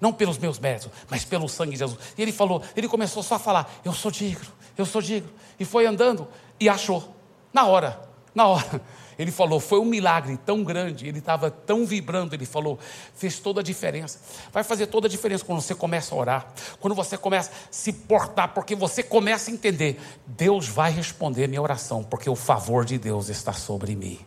Não 0.00 0.12
pelos 0.12 0.36
meus 0.36 0.58
méritos, 0.58 0.90
mas 1.08 1.24
pelo 1.24 1.48
sangue 1.48 1.72
de 1.72 1.78
Jesus. 1.78 1.98
E 2.18 2.20
ele 2.20 2.32
falou, 2.32 2.62
ele 2.76 2.88
começou 2.88 3.22
só 3.22 3.36
a 3.36 3.38
falar: 3.38 3.72
Eu 3.84 3.92
sou 3.92 4.10
digno, 4.10 4.52
eu 4.76 4.84
sou 4.84 5.00
digno. 5.00 5.30
E 5.58 5.64
foi 5.64 5.86
andando 5.86 6.28
e 6.60 6.68
achou, 6.68 7.14
na 7.52 7.64
hora, 7.64 8.02
na 8.34 8.46
hora. 8.46 8.82
Ele 9.18 9.30
falou, 9.30 9.60
foi 9.60 9.78
um 9.78 9.84
milagre 9.84 10.36
tão 10.44 10.64
grande, 10.64 11.06
ele 11.06 11.18
estava 11.18 11.50
tão 11.50 11.86
vibrando, 11.86 12.34
ele 12.34 12.46
falou, 12.46 12.78
fez 13.14 13.38
toda 13.38 13.60
a 13.60 13.62
diferença. 13.62 14.20
Vai 14.52 14.64
fazer 14.64 14.86
toda 14.86 15.06
a 15.06 15.10
diferença 15.10 15.44
quando 15.44 15.60
você 15.60 15.74
começa 15.74 16.14
a 16.14 16.18
orar, 16.18 16.46
quando 16.80 16.94
você 16.94 17.16
começa 17.16 17.50
a 17.50 17.54
se 17.70 17.92
portar, 17.92 18.52
porque 18.54 18.74
você 18.74 19.02
começa 19.02 19.50
a 19.50 19.54
entender, 19.54 20.00
Deus 20.26 20.68
vai 20.68 20.90
responder 20.90 21.48
minha 21.48 21.62
oração, 21.62 22.02
porque 22.02 22.28
o 22.28 22.36
favor 22.36 22.84
de 22.84 22.98
Deus 22.98 23.28
está 23.28 23.52
sobre 23.52 23.94
mim. 23.94 24.18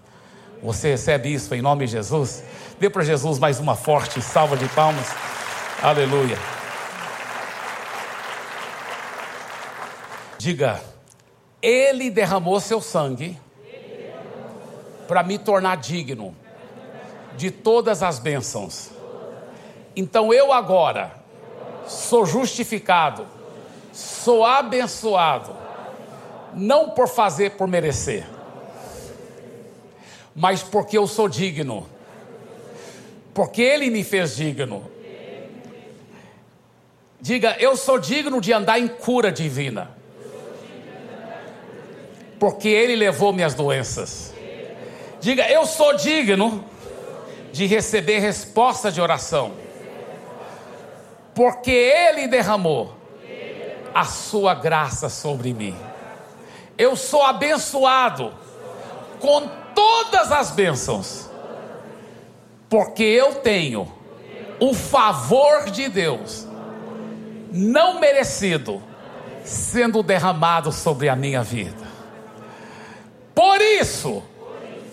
Você 0.61 0.89
recebe 0.89 1.33
isso 1.33 1.53
em 1.53 1.61
nome 1.61 1.85
de 1.85 1.91
Jesus? 1.93 2.43
Dê 2.79 2.89
para 2.89 3.03
Jesus 3.03 3.37
mais 3.37 3.59
uma 3.59 3.75
forte 3.75 4.21
salva 4.21 4.57
de 4.57 4.67
palmas. 4.69 5.07
Aleluia. 5.81 6.37
Diga, 10.37 10.81
Ele 11.61 12.09
derramou 12.09 12.59
seu 12.59 12.81
sangue 12.81 13.39
para 15.07 15.23
me 15.23 15.37
tornar 15.37 15.77
digno 15.77 16.35
de 17.37 17.51
todas 17.51 18.03
as 18.03 18.19
bênçãos. 18.19 18.89
Então 19.95 20.33
eu 20.33 20.51
agora 20.51 21.15
sou 21.87 22.25
justificado, 22.25 23.25
sou 23.93 24.45
abençoado, 24.45 25.55
não 26.53 26.89
por 26.89 27.07
fazer 27.07 27.51
por 27.51 27.67
merecer, 27.67 28.27
mas 30.35 30.61
porque 30.61 30.97
eu 30.97 31.07
sou 31.07 31.29
digno, 31.29 31.87
porque 33.33 33.61
Ele 33.61 33.89
me 33.89 34.03
fez 34.03 34.35
digno. 34.35 34.91
Diga, 37.19 37.57
eu 37.59 37.75
sou 37.75 37.97
digno 37.97 38.39
de 38.39 38.53
andar 38.53 38.79
em 38.79 38.87
cura 38.87 39.31
divina, 39.31 39.89
porque 42.39 42.67
Ele 42.67 42.95
levou 42.95 43.33
minhas 43.33 43.55
doenças. 43.55 44.36
Diga, 45.27 45.45
eu 45.49 45.65
sou 45.65 45.93
digno 45.93 46.63
de 47.51 47.65
receber 47.65 48.19
resposta 48.19 48.89
de 48.89 49.01
oração, 49.01 49.51
porque 51.35 51.69
Ele 51.69 52.29
derramou 52.29 52.95
a 53.93 54.05
sua 54.05 54.53
graça 54.55 55.09
sobre 55.09 55.53
mim. 55.53 55.75
Eu 56.77 56.95
sou 56.95 57.23
abençoado 57.23 58.33
com 59.19 59.49
todas 59.75 60.31
as 60.31 60.51
bênçãos, 60.51 61.29
porque 62.69 63.03
eu 63.03 63.35
tenho 63.35 63.91
o 64.61 64.73
favor 64.73 65.69
de 65.69 65.89
Deus, 65.89 66.47
não 67.51 67.99
merecido, 67.99 68.81
sendo 69.43 70.01
derramado 70.01 70.71
sobre 70.71 71.09
a 71.09 71.17
minha 71.17 71.43
vida. 71.43 71.85
Por 73.35 73.59
isso, 73.59 74.23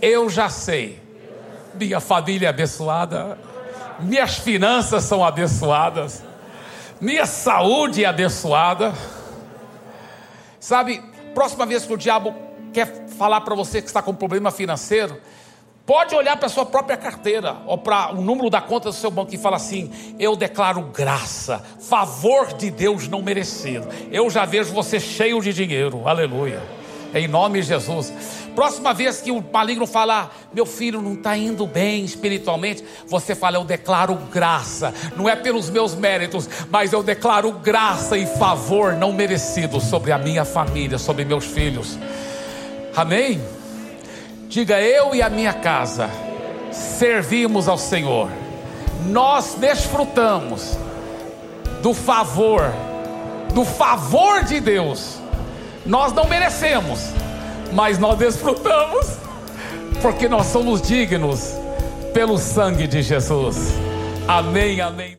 eu 0.01 0.28
já 0.28 0.49
sei. 0.49 1.03
Minha 1.74 2.01
família 2.01 2.47
é 2.47 2.51
abençoada, 2.51 3.38
minhas 3.99 4.36
finanças 4.38 5.05
são 5.05 5.24
abençoadas, 5.24 6.22
minha 7.01 7.26
saúde 7.26 8.05
é 8.05 8.07
abençoada. 8.07 8.95
Sabe, 10.61 11.03
próxima 11.34 11.66
vez 11.66 11.84
que 11.84 11.92
o 11.92 11.97
diabo 11.97 12.34
quer 12.72 13.07
falar 13.18 13.40
para 13.40 13.55
você 13.55 13.80
que 13.80 13.88
está 13.88 14.01
com 14.01 14.14
problema 14.14 14.51
financeiro, 14.51 15.20
pode 15.86 16.14
olhar 16.14 16.36
para 16.36 16.47
a 16.47 16.51
sua 16.51 16.64
própria 16.64 16.97
carteira 16.97 17.57
ou 17.66 17.78
para 17.78 18.12
o 18.12 18.20
número 18.20 18.49
da 18.49 18.61
conta 18.61 18.88
do 18.88 18.95
seu 18.95 19.11
banco 19.11 19.34
e 19.34 19.38
falar 19.38 19.57
assim: 19.57 19.90
Eu 20.18 20.36
declaro 20.36 20.82
graça, 20.82 21.62
favor 21.80 22.53
de 22.55 22.70
Deus 22.70 23.09
não 23.09 23.22
merecido. 23.22 23.88
Eu 24.11 24.30
já 24.30 24.45
vejo 24.45 24.72
você 24.72 24.99
cheio 24.99 25.40
de 25.40 25.53
dinheiro, 25.53 26.07
aleluia, 26.09 26.62
em 27.15 27.29
nome 27.29 27.61
de 27.61 27.69
Jesus. 27.69 28.12
Próxima 28.55 28.93
vez 28.93 29.21
que 29.21 29.31
o 29.31 29.45
maligno 29.53 29.87
falar, 29.87 30.37
meu 30.53 30.67
filho 30.67 31.01
não 31.01 31.15
está 31.15 31.37
indo 31.37 31.67
bem 31.67 32.05
espiritualmente, 32.05 32.85
você 33.07 33.35
fala, 33.35 33.57
eu 33.57 33.65
declaro 33.65 34.15
graça, 34.33 34.93
não 35.17 35.29
é 35.29 35.35
pelos 35.35 35.71
meus 35.71 35.95
méritos, 35.95 36.49
mas 36.71 36.93
eu 36.93 37.03
declaro 37.03 37.53
graça 37.53 38.17
e 38.17 38.27
favor 38.27 38.93
não 38.95 39.12
merecido 39.12 39.81
sobre 39.81 40.12
a 40.12 40.19
minha 40.19 40.45
família, 40.45 40.99
sobre 40.99 41.25
meus 41.25 41.45
filhos. 41.45 41.99
Amém? 42.97 43.43
Diga, 44.49 44.81
eu 44.81 45.15
e 45.15 45.23
a 45.23 45.29
minha 45.29 45.53
casa 45.53 46.09
servimos 46.71 47.69
ao 47.69 47.79
Senhor, 47.79 48.29
nós 49.07 49.55
desfrutamos 49.55 50.77
do 51.83 51.93
favor, 51.93 52.73
do 53.53 53.65
favor 53.65 54.45
de 54.45 54.61
Deus, 54.61 55.19
nós 55.87 56.12
não 56.12 56.28
merecemos 56.28 57.12
mas 57.74 57.99
nós 57.99 58.16
desfrutamos, 58.16 59.18
porque 60.01 60.28
nós 60.28 60.47
somos 60.47 60.80
dignos 60.80 61.55
pelo 62.12 62.39
sangue 62.39 62.87
de 62.87 63.03
Jesus. 63.03 63.74
Amém, 64.28 64.80
amém. 64.80 65.12